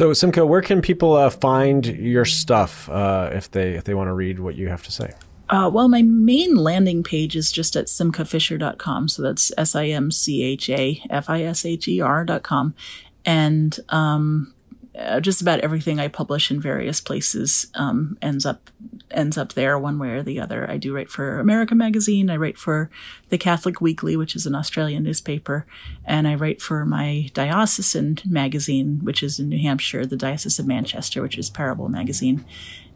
So 0.00 0.14
Simcha, 0.14 0.46
where 0.46 0.62
can 0.62 0.80
people 0.80 1.12
uh, 1.12 1.28
find 1.28 1.84
your 1.84 2.24
stuff 2.24 2.88
uh, 2.88 3.28
if 3.34 3.50
they 3.50 3.74
if 3.74 3.84
they 3.84 3.92
want 3.92 4.08
to 4.08 4.14
read 4.14 4.40
what 4.40 4.54
you 4.54 4.68
have 4.68 4.82
to 4.84 4.90
say? 4.90 5.12
Uh, 5.50 5.70
well, 5.70 5.88
my 5.88 6.00
main 6.00 6.56
landing 6.56 7.02
page 7.02 7.36
is 7.36 7.52
just 7.52 7.76
at 7.76 7.84
simchafisher.com. 7.84 9.08
So 9.10 9.20
that's 9.20 9.52
S 9.58 9.74
I 9.74 9.88
M 9.88 10.10
C 10.10 10.42
H 10.42 10.70
A 10.70 11.02
F 11.10 11.28
I 11.28 11.42
S 11.42 11.66
H 11.66 11.86
E 11.86 12.00
R.com. 12.00 12.74
And 13.26 13.78
um, 13.90 14.54
uh, 15.00 15.20
just 15.20 15.40
about 15.40 15.60
everything 15.60 15.98
I 15.98 16.08
publish 16.08 16.50
in 16.50 16.60
various 16.60 17.00
places 17.00 17.66
um, 17.74 18.18
ends 18.20 18.44
up 18.44 18.70
ends 19.10 19.36
up 19.36 19.54
there 19.54 19.78
one 19.78 19.98
way 19.98 20.10
or 20.10 20.22
the 20.22 20.38
other. 20.38 20.70
I 20.70 20.76
do 20.76 20.94
write 20.94 21.08
for 21.08 21.40
America 21.40 21.74
Magazine. 21.74 22.30
I 22.30 22.36
write 22.36 22.58
for 22.58 22.90
the 23.28 23.38
Catholic 23.38 23.80
Weekly, 23.80 24.16
which 24.16 24.36
is 24.36 24.46
an 24.46 24.54
Australian 24.54 25.02
newspaper, 25.02 25.66
and 26.04 26.28
I 26.28 26.34
write 26.34 26.60
for 26.60 26.84
my 26.84 27.30
diocesan 27.32 28.18
magazine, 28.24 29.00
which 29.02 29.22
is 29.22 29.40
in 29.40 29.48
New 29.48 29.60
Hampshire, 29.60 30.06
the 30.06 30.16
Diocese 30.16 30.58
of 30.58 30.66
Manchester, 30.66 31.22
which 31.22 31.38
is 31.38 31.50
Parable 31.50 31.88
Magazine 31.88 32.44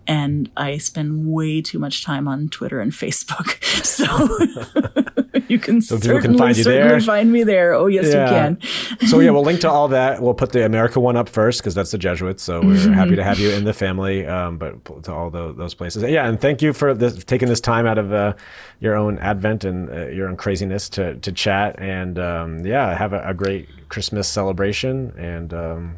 and 0.07 0.51
I 0.55 0.77
spend 0.77 1.33
way 1.33 1.63
too 1.63 1.79
much 1.79 2.05
time 2.05 2.29
on 2.29 2.49
Twitter 2.49 2.81
and 2.81 2.93
Facebook. 3.05 3.63
So 3.85 4.05
you 5.49 5.59
can 5.59 5.81
so 5.81 5.99
certainly, 5.99 6.23
can 6.23 6.39
find, 6.39 6.57
certainly 6.57 7.05
find 7.05 7.33
me 7.33 7.43
there. 7.43 7.75
Oh, 7.75 7.87
yes, 7.87 8.13
yeah. 8.13 8.23
you 8.23 8.31
can. 8.31 9.09
so 9.09 9.21
yeah, 9.21 9.31
we'll 9.31 9.43
link 9.43 9.61
to 9.61 9.71
all 9.71 9.89
that. 9.89 10.23
We'll 10.23 10.35
put 10.35 10.53
the 10.53 10.65
America 10.65 11.01
one 11.01 11.17
up 11.17 11.29
first 11.29 11.61
because 11.61 11.75
that's 11.75 11.91
the 11.91 11.99
Jesuits. 11.99 12.43
So 12.43 12.61
we're 12.61 12.75
mm-hmm. 12.75 12.93
happy 12.93 13.17
to 13.17 13.25
have 13.25 13.39
you 13.39 13.51
in 13.51 13.65
the 13.65 13.73
family. 13.73 14.27
Um, 14.27 14.59
but 14.59 15.05
to 15.05 15.13
all 15.13 15.31
the, 15.31 15.53
those 15.53 15.75
places, 15.75 16.03
yeah. 16.05 16.27
And 16.27 16.41
thank 16.41 16.63
you 16.63 16.73
for 16.73 16.95
this, 16.95 17.25
taking 17.25 17.49
this 17.49 17.61
time 17.61 17.87
out 17.87 17.99
of 17.99 18.13
uh, 18.13 18.35
your 18.81 18.95
own 18.95 19.19
Advent 19.19 19.65
and 19.65 19.91
uh, 19.91 20.07
your 20.09 20.29
own 20.29 20.37
craziness 20.37 20.89
to 20.91 21.17
to 21.17 21.33
chat. 21.33 21.79
And 21.79 22.19
um, 22.19 22.65
yeah, 22.65 22.97
have 22.97 23.13
a, 23.13 23.27
a, 23.29 23.35
great 23.35 23.69
Christmas 23.89 24.29
celebration. 24.29 25.13
And 25.19 25.53
um, 25.53 25.97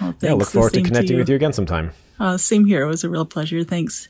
oh, 0.00 0.14
yeah, 0.20 0.34
look 0.34 0.48
forward 0.48 0.74
to 0.74 0.82
connecting 0.82 1.14
to 1.14 1.18
with 1.18 1.28
you 1.28 1.36
again 1.36 1.52
sometime. 1.52 1.92
Uh, 2.18 2.36
same 2.36 2.66
here. 2.66 2.82
It 2.82 2.88
was 2.88 3.04
a 3.04 3.10
real 3.10 3.26
pleasure. 3.26 3.62
Thanks. 3.64 4.08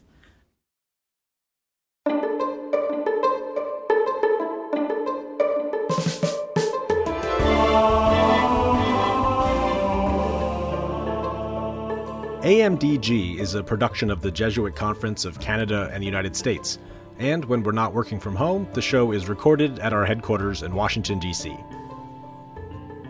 AMDG 12.47 13.41
is 13.41 13.57
a 13.57 13.63
production 13.65 14.09
of 14.09 14.21
the 14.21 14.31
Jesuit 14.31 14.77
Conference 14.77 15.25
of 15.25 15.41
Canada 15.41 15.91
and 15.93 16.01
the 16.01 16.07
United 16.07 16.37
States, 16.37 16.79
and 17.19 17.45
when 17.45 17.65
we're 17.65 17.73
not 17.73 17.93
working 17.93 18.21
from 18.21 18.37
home, 18.37 18.69
the 18.73 18.81
show 18.81 19.11
is 19.11 19.29
recorded 19.29 19.81
at 19.81 19.93
our 19.93 20.05
headquarters 20.05 20.63
in 20.63 20.73
Washington, 20.73 21.19
D.C. 21.19 21.57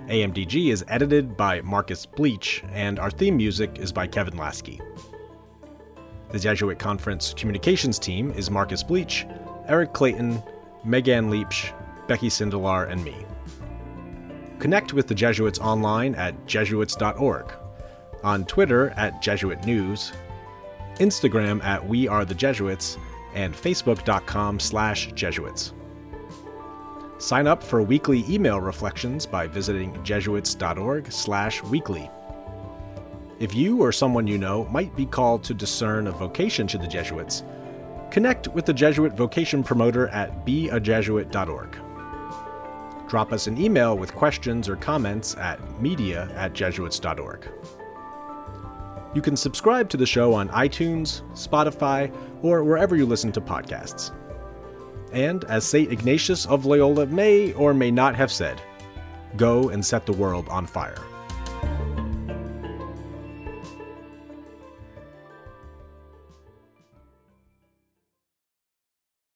AMDG 0.07 0.73
is 0.73 0.87
edited 0.89 1.37
by 1.37 1.61
Marcus 1.61 2.07
Bleech, 2.07 2.67
and 2.73 2.99
our 2.99 3.11
theme 3.11 3.37
music 3.37 3.79
is 3.79 3.93
by 3.93 4.07
Kevin 4.07 4.39
Laskey. 4.39 4.81
The 6.31 6.39
Jesuit 6.39 6.79
Conference 6.79 7.35
communications 7.35 7.99
team 7.99 8.31
is 8.31 8.51
Marcus 8.51 8.83
Bleech, 8.83 9.31
Eric 9.69 9.93
Clayton, 9.93 10.43
Megan 10.83 11.29
Leach, 11.29 11.75
Becky 12.09 12.31
Sindelar, 12.31 12.91
and 12.91 13.05
me. 13.05 13.15
Connect 14.61 14.95
with 14.95 15.09
the 15.09 15.15
Jesuits 15.15 15.59
online 15.59 16.15
at 16.15 16.47
jesuits.org, 16.47 17.53
on 18.25 18.45
Twitter 18.45 18.91
at 18.91 19.23
Jesuit 19.23 19.65
News, 19.65 20.13
Instagram 20.97 21.63
at 21.65 21.87
We 21.87 22.09
Are 22.09 22.25
the 22.25 22.35
Jesuits, 22.35 22.99
and 23.35 23.55
Facebook.com 23.55 24.59
slash 24.61 25.13
Jesuits. 25.13 25.73
Sign 27.19 27.47
up 27.47 27.63
for 27.63 27.83
weekly 27.83 28.25
email 28.29 28.61
reflections 28.61 29.25
by 29.27 29.47
visiting 29.47 30.03
jesuits.org 30.05 31.11
slash 31.11 31.63
weekly. 31.65 32.11
If 33.39 33.55
you 33.55 33.83
or 33.83 33.93
someone 33.93 34.27
you 34.27 34.39
know 34.39 34.65
might 34.67 34.95
be 34.97 35.07
called 35.07 35.45
to 35.45 35.55
discern 35.55 36.07
a 36.07 36.13
vocation 36.13 36.67
to 36.69 36.79
the 36.79 36.87
Jesuits, 36.87 37.43
connect 38.11 38.49
with 38.49 38.65
the 38.65 38.73
Jesuit 38.73 39.13
vocation 39.13 39.63
promoter 39.63 40.09
at 40.09 40.47
beajesuit.org. 40.47 41.79
Drop 43.09 43.33
us 43.33 43.47
an 43.47 43.61
email 43.61 43.97
with 43.97 44.15
questions 44.15 44.69
or 44.69 44.77
comments 44.77 45.37
at 45.37 45.81
media 45.81 46.29
at 46.35 46.55
jesuits.org. 46.55 47.49
You 49.17 49.23
can 49.23 49.35
subscribe 49.35 49.89
to 49.89 49.97
the 49.97 50.05
show 50.05 50.35
on 50.35 50.51
iTunes, 50.51 51.23
Spotify, 51.33 52.15
or 52.43 52.63
wherever 52.63 52.97
you 52.97 53.07
listen 53.07 53.33
to 53.33 53.41
podcasts. 53.41 54.13
And 55.11 55.43
as 55.45 55.65
St. 55.65 55.91
Ignatius 55.91 56.45
of 56.45 56.67
Loyola 56.67 57.07
may 57.07 57.55
or 57.55 57.73
may 57.73 57.91
not 57.91 58.15
have 58.15 58.31
said, 58.31 58.61
go 59.39 59.71
and 59.71 59.83
set 59.83 60.05
the 60.05 60.13
world 60.13 60.47
on 60.51 60.67
fire. 60.67 61.03